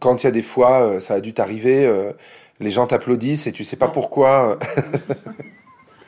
quand 0.00 0.22
il 0.22 0.26
y 0.26 0.28
a 0.28 0.32
des 0.32 0.42
fois, 0.42 0.82
euh, 0.82 1.00
ça 1.00 1.14
a 1.14 1.20
dû 1.20 1.32
t'arriver, 1.34 1.86
euh, 1.86 2.12
les 2.60 2.70
gens 2.70 2.86
t'applaudissent 2.86 3.46
et 3.46 3.52
tu 3.52 3.64
sais 3.64 3.76
pas 3.76 3.88
pourquoi. 3.88 4.58
euh, 4.76 4.82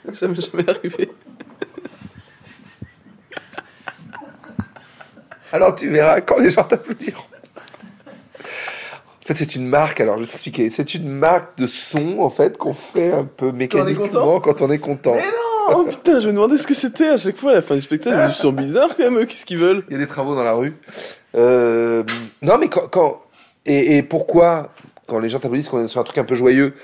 Jamais, 0.12 0.34
jamais 0.38 0.68
arrivé. 0.68 1.08
Alors 5.52 5.74
tu 5.74 5.88
verras 5.88 6.20
quand 6.20 6.38
les 6.38 6.50
gens 6.50 6.64
t'applaudiront. 6.64 7.22
En 9.24 9.26
fait, 9.26 9.34
c'est 9.34 9.56
une 9.56 9.66
marque. 9.66 10.02
Alors, 10.02 10.18
je 10.18 10.24
vais 10.24 10.28
t'expliquer. 10.28 10.68
C'est 10.68 10.94
une 10.94 11.08
marque 11.08 11.56
de 11.56 11.66
son, 11.66 12.18
en 12.18 12.28
fait, 12.28 12.58
qu'on 12.58 12.74
fait 12.74 13.10
un 13.10 13.24
peu 13.24 13.52
mécaniquement 13.52 14.38
quand 14.38 14.60
on 14.60 14.70
est 14.70 14.78
content. 14.78 15.14
Mais 15.14 15.22
non 15.22 15.54
Oh 15.76 15.84
putain, 15.84 16.20
je 16.20 16.26
me 16.26 16.34
demandais 16.34 16.58
ce 16.58 16.66
que 16.66 16.74
c'était 16.74 17.08
à 17.08 17.16
chaque 17.16 17.38
fois 17.38 17.52
à 17.52 17.54
la 17.54 17.62
fin 17.62 17.74
du 17.74 17.80
spectacle. 17.80 18.18
Ils 18.28 18.34
sont 18.34 18.52
bizarres 18.52 18.94
quand 18.94 19.04
même, 19.04 19.18
eux, 19.20 19.24
qu'est-ce 19.24 19.46
qu'ils 19.46 19.56
veulent? 19.56 19.82
Il 19.88 19.94
y 19.94 19.96
a 19.96 19.98
des 19.98 20.06
travaux 20.06 20.34
dans 20.34 20.42
la 20.42 20.52
rue. 20.52 20.74
Euh, 21.36 22.02
non, 22.42 22.58
mais 22.58 22.68
quand, 22.68 22.86
quand 22.88 23.22
et, 23.64 23.96
et 23.96 24.02
pourquoi 24.02 24.74
quand 25.06 25.18
les 25.18 25.30
gens 25.30 25.38
t'applaudissent 25.38 25.68
qu'on 25.68 25.82
est 25.82 25.88
sur 25.88 26.00
un 26.00 26.04
truc 26.04 26.18
un 26.18 26.24
peu 26.24 26.34
joyeux, 26.34 26.74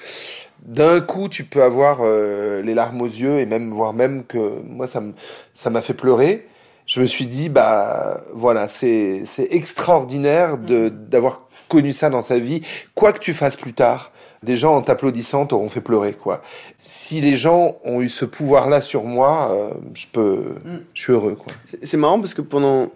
d'un 0.63 1.01
coup 1.01 1.29
tu 1.29 1.45
peux 1.45 1.63
avoir 1.63 1.99
euh, 2.01 2.63
les 2.63 2.75
larmes 2.75 3.01
aux 3.03 3.07
yeux 3.07 3.39
et 3.39 3.47
même 3.47 3.71
voir 3.71 3.93
même 3.93 4.25
que 4.25 4.61
moi 4.65 4.87
ça 4.87 5.71
m'a 5.71 5.81
fait 5.83 5.95
pleurer. 5.95 6.47
Je 6.87 7.01
me 7.01 7.07
suis 7.07 7.27
dit 7.27 7.49
bah 7.49 8.23
voilà 8.33 8.67
c'est 8.67 9.23
c'est 9.25 9.49
extraordinaire 9.53 10.59
de 10.59 10.89
d'avoir 10.89 11.49
connu 11.71 11.93
ça 11.93 12.11
dans 12.11 12.21
sa 12.21 12.39
vie. 12.39 12.61
Quoi 12.95 13.13
que 13.13 13.19
tu 13.21 13.33
fasses 13.33 13.57
plus 13.57 13.73
tard, 13.73 14.13
des 14.43 14.57
gens 14.57 14.75
en 14.75 14.83
t'applaudissant 14.83 15.47
t'auront 15.47 15.69
fait 15.69 15.81
pleurer 15.81 16.13
quoi. 16.13 16.43
Si 16.79 17.21
les 17.21 17.37
gens 17.37 17.77
ont 17.85 18.01
eu 18.03 18.09
ce 18.09 18.25
pouvoir 18.27 18.69
là 18.69 18.81
sur 18.81 19.05
moi, 19.05 19.51
euh, 19.53 19.71
je 19.95 20.07
peux 20.13 20.55
je 20.95 21.01
suis 21.03 21.13
heureux 21.13 21.35
quoi. 21.37 21.53
C'est 21.83 21.97
marrant 21.97 22.19
parce 22.21 22.35
que 22.35 22.43
pendant. 22.43 22.91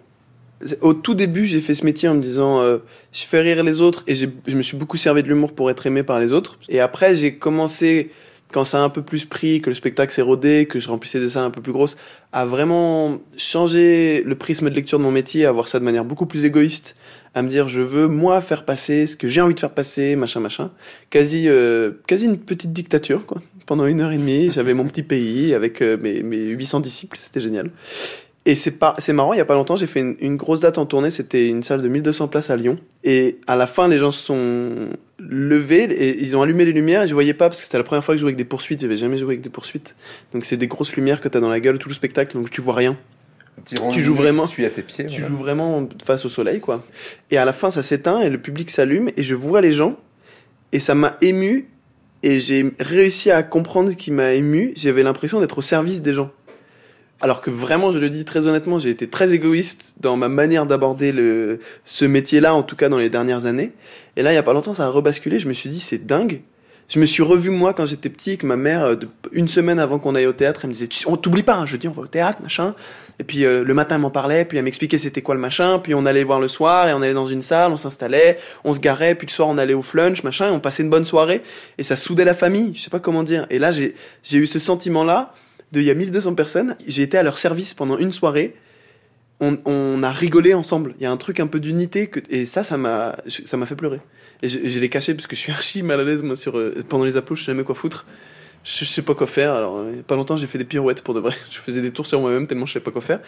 Au 0.81 0.93
tout 0.93 1.13
début, 1.15 1.45
j'ai 1.47 1.59
fait 1.59 1.75
ce 1.75 1.83
métier 1.85 2.07
en 2.07 2.13
me 2.15 2.21
disant 2.21 2.61
euh, 2.61 2.77
je 3.11 3.23
fais 3.25 3.41
rire 3.41 3.61
les 3.63 3.81
autres 3.81 4.03
et 4.07 4.15
j'ai- 4.15 4.29
je 4.47 4.55
me 4.55 4.63
suis 4.63 4.77
beaucoup 4.77 4.95
servi 4.95 5.21
de 5.21 5.27
l'humour 5.27 5.51
pour 5.51 5.69
être 5.69 5.85
aimé 5.85 6.01
par 6.01 6.19
les 6.19 6.31
autres. 6.31 6.57
Et 6.69 6.79
après, 6.79 7.15
j'ai 7.17 7.35
commencé, 7.35 8.09
quand 8.55 8.63
ça 8.63 8.79
a 8.79 8.81
un 8.83 8.89
peu 8.89 9.01
plus 9.01 9.25
pris, 9.25 9.59
que 9.59 9.69
le 9.69 9.73
spectacle 9.73 10.13
s'est 10.13 10.21
rodé, 10.21 10.65
que 10.65 10.79
je 10.79 10.87
remplissais 10.87 11.19
des 11.19 11.27
salles 11.27 11.43
un 11.43 11.51
peu 11.51 11.59
plus 11.59 11.73
grosses, 11.73 11.97
à 12.31 12.45
vraiment 12.45 13.19
changer 13.35 14.23
le 14.25 14.35
prisme 14.35 14.69
de 14.69 14.73
lecture 14.73 14.97
de 14.97 15.03
mon 15.03 15.11
métier, 15.11 15.45
à 15.45 15.51
voir 15.51 15.67
ça 15.67 15.77
de 15.77 15.83
manière 15.83 16.05
beaucoup 16.05 16.25
plus 16.25 16.45
égoïste, 16.45 16.95
à 17.33 17.41
me 17.41 17.49
dire 17.49 17.67
je 17.67 17.81
veux 17.81 18.07
moi 18.07 18.39
faire 18.39 18.63
passer 18.63 19.07
ce 19.07 19.17
que 19.17 19.27
j'ai 19.27 19.41
envie 19.41 19.55
de 19.55 19.59
faire 19.59 19.73
passer, 19.73 20.15
machin, 20.15 20.39
machin. 20.39 20.71
Quasi, 21.09 21.49
euh, 21.49 21.91
quasi 22.07 22.27
une 22.27 22.37
petite 22.37 22.71
dictature, 22.71 23.25
quoi. 23.25 23.41
Pendant 23.65 23.87
une 23.87 23.99
heure 23.99 24.13
et 24.13 24.17
demie, 24.17 24.49
j'avais 24.51 24.73
mon 24.73 24.85
petit 24.85 25.03
pays 25.03 25.53
avec 25.53 25.81
euh, 25.81 25.97
mes, 25.97 26.23
mes 26.23 26.37
800 26.37 26.79
disciples, 26.79 27.17
c'était 27.19 27.41
génial. 27.41 27.71
Et 28.47 28.55
c'est 28.55 28.71
pas, 28.77 28.95
c'est 28.99 29.11
marrant, 29.13 29.33
il 29.33 29.37
y 29.37 29.41
a 29.41 29.45
pas 29.45 29.55
longtemps, 29.55 29.75
j'ai 29.75 29.87
fait 29.87 30.01
une, 30.01 30.15
une 30.19 30.35
grosse 30.35 30.59
date 30.59 30.77
en 30.77 30.85
tournée, 30.85 31.09
c'était 31.09 31.47
une 31.47 31.63
salle 31.63 31.81
de 31.81 31.87
1200 31.87 32.27
places 32.27 32.51
à 32.51 32.55
Lyon. 32.55 32.77
Et 33.03 33.39
à 33.47 33.55
la 33.55 33.65
fin, 33.65 33.87
les 33.87 33.97
gens 33.97 34.11
se 34.11 34.21
sont 34.23 34.89
levés 35.17 35.85
et 35.85 36.21
ils 36.21 36.37
ont 36.37 36.43
allumé 36.43 36.63
les 36.65 36.71
lumières 36.71 37.01
et 37.03 37.07
je 37.07 37.13
voyais 37.15 37.33
pas 37.33 37.47
parce 37.49 37.59
que 37.59 37.65
c'était 37.65 37.79
la 37.79 37.83
première 37.83 38.03
fois 38.03 38.13
que 38.13 38.17
je 38.17 38.21
jouais 38.21 38.29
avec 38.29 38.37
des 38.37 38.45
poursuites, 38.45 38.81
j'avais 38.81 38.97
jamais 38.97 39.17
joué 39.17 39.29
avec 39.29 39.41
des 39.41 39.49
poursuites. 39.49 39.95
Donc 40.31 40.45
c'est 40.45 40.57
des 40.57 40.67
grosses 40.67 40.95
lumières 40.95 41.21
que 41.21 41.27
t'as 41.27 41.39
dans 41.39 41.49
la 41.49 41.59
gueule 41.59 41.79
tout 41.79 41.89
le 41.89 41.95
spectacle, 41.95 42.37
donc 42.37 42.51
tu 42.51 42.61
vois 42.61 42.75
rien. 42.75 42.95
Tu 43.65 43.77
joues 44.01 44.13
vraiment- 44.13 44.43
à 44.43 44.47
tes 44.69 44.81
pieds. 44.83 45.05
Tu 45.07 45.21
voilà. 45.21 45.27
joues 45.29 45.37
vraiment 45.37 45.89
face 46.05 46.25
au 46.25 46.29
soleil, 46.29 46.59
quoi. 46.59 46.83
Et 47.31 47.37
à 47.37 47.45
la 47.45 47.53
fin, 47.53 47.71
ça 47.71 47.81
s'éteint 47.81 48.19
et 48.21 48.29
le 48.29 48.37
public 48.37 48.69
s'allume 48.69 49.09
et 49.17 49.23
je 49.23 49.33
vois 49.33 49.61
les 49.61 49.71
gens 49.71 49.97
et 50.71 50.79
ça 50.79 50.93
m'a 50.93 51.17
ému 51.21 51.67
et 52.21 52.37
j'ai 52.39 52.73
réussi 52.79 53.31
à 53.31 53.41
comprendre 53.41 53.89
ce 53.89 53.95
qui 53.97 54.11
m'a 54.11 54.33
ému. 54.33 54.73
J'avais 54.75 55.01
l'impression 55.01 55.39
d'être 55.39 55.57
au 55.57 55.61
service 55.63 56.01
des 56.03 56.13
gens. 56.13 56.29
Alors 57.21 57.41
que 57.41 57.49
vraiment, 57.49 57.91
je 57.91 57.97
le 57.97 58.09
dis 58.09 58.25
très 58.25 58.45
honnêtement, 58.45 58.77
j'ai 58.77 58.89
été 58.89 59.07
très 59.07 59.33
égoïste 59.33 59.93
dans 59.99 60.17
ma 60.17 60.27
manière 60.27 60.65
d'aborder 60.65 61.11
le, 61.11 61.59
ce 61.85 62.05
métier-là, 62.05 62.53
en 62.53 62.61
tout 62.61 62.75
cas 62.75 62.89
dans 62.89 62.97
les 62.97 63.09
dernières 63.09 63.45
années. 63.45 63.71
Et 64.17 64.21
là, 64.21 64.33
il 64.33 64.35
y 64.35 64.37
a 64.39 64.43
pas 64.43 64.53
longtemps, 64.53 64.73
ça 64.73 64.85
a 64.85 64.89
rebasculé. 64.89 65.39
Je 65.39 65.47
me 65.47 65.53
suis 65.53 65.69
dit, 65.69 65.79
c'est 65.79 66.05
dingue. 66.05 66.41
Je 66.87 66.99
me 66.99 67.05
suis 67.05 67.23
revu 67.23 67.49
moi 67.49 67.73
quand 67.73 67.87
j'étais 67.87 68.09
petit, 68.09 68.37
que 68.37 68.45
ma 68.45 68.57
mère, 68.57 68.83
euh, 68.83 68.95
une 69.31 69.47
semaine 69.47 69.79
avant 69.79 69.97
qu'on 69.97 70.13
aille 70.13 70.27
au 70.27 70.33
théâtre, 70.33 70.61
elle 70.63 70.69
me 70.69 70.73
disait, 70.73 70.89
on 71.07 71.17
t'oublie 71.17 71.41
pas, 71.41 71.55
hein. 71.55 71.65
je 71.65 71.77
dis, 71.77 71.87
on 71.87 71.91
va 71.91 72.03
au 72.03 72.07
théâtre, 72.07 72.43
machin. 72.43 72.75
Et 73.17 73.23
puis 73.23 73.43
euh, 73.43 73.63
le 73.63 73.73
matin, 73.73 73.95
elle 73.95 74.01
m'en 74.01 74.11
parlait, 74.11 74.45
puis 74.45 74.59
elle 74.59 74.63
m'expliquait 74.65 74.99
c'était 74.99 75.23
quoi 75.23 75.33
le 75.33 75.41
machin, 75.41 75.79
puis 75.79 75.95
on 75.95 76.05
allait 76.05 76.23
voir 76.23 76.39
le 76.39 76.47
soir, 76.47 76.87
et 76.87 76.93
on 76.93 77.01
allait 77.01 77.13
dans 77.13 77.25
une 77.25 77.41
salle, 77.41 77.71
on 77.71 77.77
s'installait, 77.77 78.37
on 78.63 78.73
se 78.73 78.79
garait, 78.79 79.15
puis 79.15 79.25
le 79.25 79.31
soir 79.31 79.47
on 79.47 79.57
allait 79.57 79.73
au 79.73 79.81
flunch, 79.81 80.21
machin, 80.23 80.49
et 80.49 80.51
on 80.51 80.59
passait 80.59 80.83
une 80.83 80.91
bonne 80.91 81.05
soirée, 81.05 81.41
et 81.79 81.83
ça 81.83 81.95
soudait 81.95 82.25
la 82.25 82.35
famille, 82.35 82.73
je 82.75 82.81
sais 82.81 82.89
pas 82.91 82.99
comment 82.99 83.23
dire. 83.23 83.47
Et 83.49 83.57
là, 83.57 83.71
j'ai 83.71 83.93
eu 84.37 84.45
ce 84.45 84.59
sentiment-là, 84.59 85.33
de 85.71 85.79
il 85.81 85.85
y 85.85 85.91
a 85.91 85.93
1200 85.95 86.35
personnes, 86.35 86.75
j'ai 86.87 87.01
été 87.03 87.17
à 87.17 87.23
leur 87.23 87.37
service 87.37 87.73
pendant 87.73 87.97
une 87.97 88.11
soirée, 88.11 88.55
on, 89.41 89.57
on 89.65 90.01
a 90.03 90.11
rigolé 90.11 90.53
ensemble, 90.53 90.95
il 90.99 91.03
y 91.03 91.05
a 91.05 91.11
un 91.11 91.17
truc 91.17 91.39
un 91.39 91.47
peu 91.47 91.59
d'unité, 91.59 92.07
que, 92.07 92.19
et 92.29 92.45
ça, 92.45 92.63
ça 92.63 92.77
m'a 92.77 93.17
ça 93.27 93.57
m'a 93.57 93.65
fait 93.65 93.75
pleurer. 93.75 93.99
Et 94.41 94.47
je, 94.47 94.59
je 94.63 94.79
l'ai 94.79 94.89
caché 94.89 95.13
parce 95.13 95.27
que 95.27 95.35
je 95.35 95.41
suis 95.41 95.51
archi 95.59 95.83
mal 95.83 95.99
à 95.99 96.03
l'aise, 96.03 96.21
moi, 96.23 96.35
sur, 96.35 96.57
euh, 96.57 96.73
pendant 96.87 97.03
les 97.05 97.17
applaudissements, 97.17 97.35
je 97.35 97.45
sais 97.45 97.51
jamais 97.51 97.63
quoi 97.63 97.75
foutre. 97.75 98.05
Je, 98.63 98.85
je 98.85 98.89
sais 98.89 99.01
pas 99.01 99.13
quoi 99.13 99.27
faire. 99.27 99.53
Alors, 99.53 99.77
euh, 99.77 100.01
pas 100.07 100.15
longtemps, 100.15 100.37
j'ai 100.37 100.47
fait 100.47 100.57
des 100.57 100.65
pirouettes 100.65 101.01
pour 101.03 101.13
de 101.13 101.19
vrai. 101.19 101.33
Je 101.51 101.59
faisais 101.59 101.81
des 101.81 101.91
tours 101.91 102.07
sur 102.07 102.19
moi-même 102.19 102.47
tellement 102.47 102.65
je 102.65 102.73
sais 102.73 102.79
pas 102.79 102.91
quoi 102.91 103.01
faire. 103.01 103.19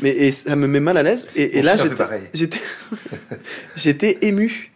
Mais 0.00 0.10
et 0.10 0.30
ça 0.30 0.54
me 0.56 0.66
met 0.68 0.78
mal 0.80 0.96
à 0.96 1.02
l'aise. 1.02 1.26
Et, 1.36 1.58
et 1.58 1.62
là, 1.62 1.76
j'étais, 2.34 2.60
j'étais 3.76 4.18
ému 4.22 4.72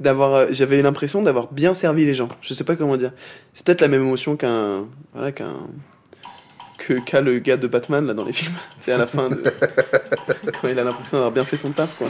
d'avoir. 0.00 0.34
euh, 0.34 0.46
J'avais 0.50 0.80
l'impression 0.82 1.22
d'avoir 1.22 1.52
bien 1.52 1.74
servi 1.74 2.04
les 2.04 2.14
gens. 2.14 2.28
Je 2.42 2.52
sais 2.54 2.64
pas 2.64 2.76
comment 2.76 2.96
dire. 2.96 3.12
C'est 3.52 3.64
peut-être 3.64 3.80
la 3.80 3.88
même 3.88 4.02
émotion 4.02 4.36
qu'un, 4.36 4.86
voilà, 5.14 5.32
qu'un, 5.32 5.54
que 6.88 6.94
qu'a 7.00 7.20
le 7.20 7.38
gars 7.38 7.56
de 7.58 7.66
Batman 7.66 8.06
là 8.06 8.14
dans 8.14 8.24
les 8.24 8.32
films. 8.32 8.54
C'est 8.80 8.92
à 8.92 8.98
la 8.98 9.06
fin 9.06 9.28
de, 9.28 9.36
quand 10.62 10.68
il 10.68 10.78
a 10.78 10.84
l'impression 10.84 11.18
d'avoir 11.18 11.32
bien 11.32 11.44
fait 11.44 11.56
son 11.56 11.70
taf, 11.70 11.96
quoi. 11.98 12.08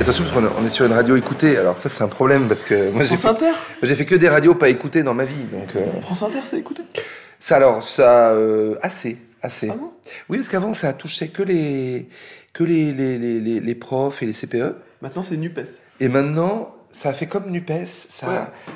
Attention, 0.00 0.24
parce 0.24 0.34
qu'on 0.56 0.64
est- 0.66 0.68
sur 0.70 0.86
une 0.86 0.92
radio 0.92 1.16
écoutée. 1.16 1.56
Alors 1.58 1.76
ça, 1.76 1.88
c'est 1.90 2.02
un 2.02 2.08
problème 2.08 2.48
parce 2.48 2.64
que 2.64 2.90
moi, 2.90 3.04
j'ai 3.04 3.16
France 3.16 3.38
fait, 3.38 3.46
Inter. 3.48 3.56
j'ai 3.82 3.94
fait 3.94 4.06
que 4.06 4.14
des 4.14 4.28
radios 4.30 4.54
pas 4.54 4.70
écoutées 4.70 5.02
dans 5.02 5.12
ma 5.14 5.24
vie. 5.26 5.44
Donc 5.52 5.76
euh, 5.76 6.00
France 6.00 6.22
Inter, 6.22 6.40
c'est 6.44 6.58
écouté. 6.58 6.82
ça, 7.38 7.56
alors 7.56 7.82
ça, 7.86 8.30
euh, 8.30 8.76
assez, 8.82 9.18
assez. 9.42 9.68
Ah 9.70 9.76
bon 9.76 9.92
oui, 10.30 10.38
parce 10.38 10.48
qu'avant, 10.48 10.72
ça 10.72 10.94
touchait 10.94 11.28
que 11.28 11.42
les 11.42 12.08
que 12.54 12.64
les 12.64 12.92
les, 12.92 13.18
les, 13.18 13.40
les, 13.40 13.60
les 13.60 13.74
profs 13.74 14.22
et 14.22 14.26
les 14.26 14.32
CPE. 14.32 14.74
Maintenant, 15.02 15.22
c'est 15.22 15.36
Nupes. 15.36 15.60
Et 16.00 16.08
maintenant, 16.08 16.74
ça 16.92 17.10
a 17.10 17.12
fait 17.12 17.26
comme 17.26 17.50
Nupes. 17.50 17.70
Ça, 17.86 18.28
Ouais. 18.28 18.34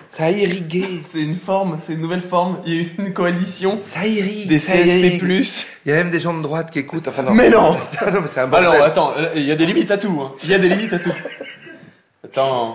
ça 0.08 0.24
a 0.26 0.30
irrigué. 0.30 1.02
C'est 1.08 1.20
une 1.22 1.34
forme, 1.34 1.78
c'est 1.84 1.92
une 1.94 2.00
nouvelle 2.00 2.20
forme. 2.20 2.58
Il 2.66 2.74
y 2.74 2.78
a 2.78 2.82
eu 2.82 2.92
une 2.98 3.12
coalition 3.12 3.78
Ça 3.82 4.06
irrigue. 4.06 4.48
des 4.48 4.58
ça 4.58 4.72
CSP+. 4.74 4.98
irrigue. 4.98 5.46
Il 5.86 5.90
y 5.90 5.92
a 5.92 5.96
même 5.96 6.10
des 6.10 6.18
gens 6.20 6.34
de 6.34 6.42
droite 6.42 6.70
qui 6.70 6.78
écoutent. 6.78 7.08
Enfin 7.08 7.22
non. 7.22 7.32
Mais 7.34 7.50
non 7.50 7.72
non, 8.12 8.20
mais 8.20 8.26
c'est 8.26 8.40
un 8.40 8.46
bordel. 8.48 8.70
non, 8.70 8.82
attends, 8.84 9.14
il 9.34 9.42
y 9.42 9.52
a 9.52 9.56
des 9.56 9.66
limites 9.66 9.90
à 9.90 9.98
tout. 9.98 10.20
hein. 10.22 10.32
Il 10.44 10.50
y 10.50 10.54
a 10.54 10.58
des 10.58 10.68
limites 10.68 10.92
à 10.92 10.98
tout. 10.98 11.12
Attends, 12.24 12.74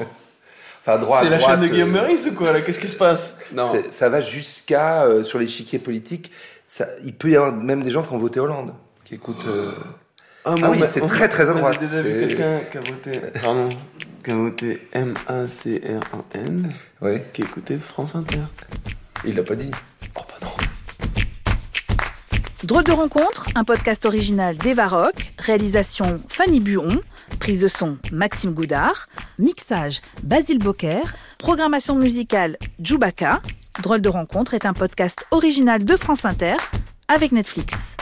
Enfin, 0.86 0.98
droite, 0.98 1.24
c'est 1.24 1.30
la 1.30 1.38
droite, 1.38 1.52
chaîne 1.60 1.62
de 1.70 1.74
Guillaume 1.74 1.90
euh, 1.96 2.02
Meurice 2.02 2.26
ou 2.28 2.34
quoi 2.34 2.54
là? 2.54 2.62
Qu'est-ce 2.62 2.80
qui 2.80 2.88
se 2.88 2.96
passe? 2.96 3.36
Non. 3.52 3.70
Ça 3.90 4.08
va 4.10 4.22
jusqu'à 4.22 5.04
euh, 5.04 5.24
sur 5.24 5.38
l'échiquier 5.40 5.78
politique. 5.80 6.32
Ça, 6.68 6.86
il 7.04 7.14
peut 7.14 7.30
y 7.30 7.36
avoir 7.36 7.54
même 7.54 7.84
des 7.84 7.92
gens 7.92 8.02
qui 8.04 8.14
ont 8.14 8.18
voté 8.18 8.40
Hollande, 8.40 8.74
qui 9.04 9.16
écoutent. 9.16 9.46
euh, 9.48 9.72
Ah, 10.46 10.56
Ah 10.62 10.70
oui, 10.72 10.80
bah, 10.80 10.88
c'est 10.88 11.02
très, 11.06 11.28
très 11.28 11.50
à 11.50 11.54
droite, 11.54 11.78
J'ai 11.82 11.88
déjà 11.88 12.02
vu 12.02 12.28
quelqu'un 12.28 12.60
qui 12.72 12.78
a 12.78 12.82
voté. 12.82 13.12
Pardon. 13.44 13.70
Qui 14.24 14.32
a 14.32 14.36
voté 14.36 14.88
M-A-C-R-A-N, 14.94 16.74
Ouais, 17.02 17.26
qui 17.34 17.42
écoutait 17.44 17.78
France 17.78 18.16
Inter. 18.16 18.42
il 19.26 19.36
l'a 19.36 19.44
pas 19.44 19.56
dit. 19.56 19.72
Oh 20.16 20.22
bah 20.28 20.36
non. 20.42 20.50
Drôle 22.64 22.84
de 22.84 22.92
rencontre, 22.92 23.48
un 23.56 23.64
podcast 23.64 24.06
original 24.06 24.58
d'Eva 24.58 24.88
Rock, 24.90 25.32
réalisation 25.40 26.20
Fanny 26.28 26.60
Buon, 26.60 26.90
prise 27.40 27.62
de 27.62 27.70
son 27.70 27.98
Maxime 28.12 28.54
Goudard, 28.54 29.08
mixage 29.38 30.02
Basile 30.24 30.60
Bocquer, 30.60 31.02
programmation 31.38 31.96
musicale 31.96 32.58
Djoubaka. 32.82 33.42
Drôle 33.82 34.02
de 34.02 34.10
rencontre 34.10 34.54
est 34.54 34.66
un 34.66 34.74
podcast 34.74 35.26
original 35.32 35.86
de 35.86 35.96
France 35.96 36.26
Inter 36.26 36.58
avec 37.08 37.32
Netflix. 37.32 37.96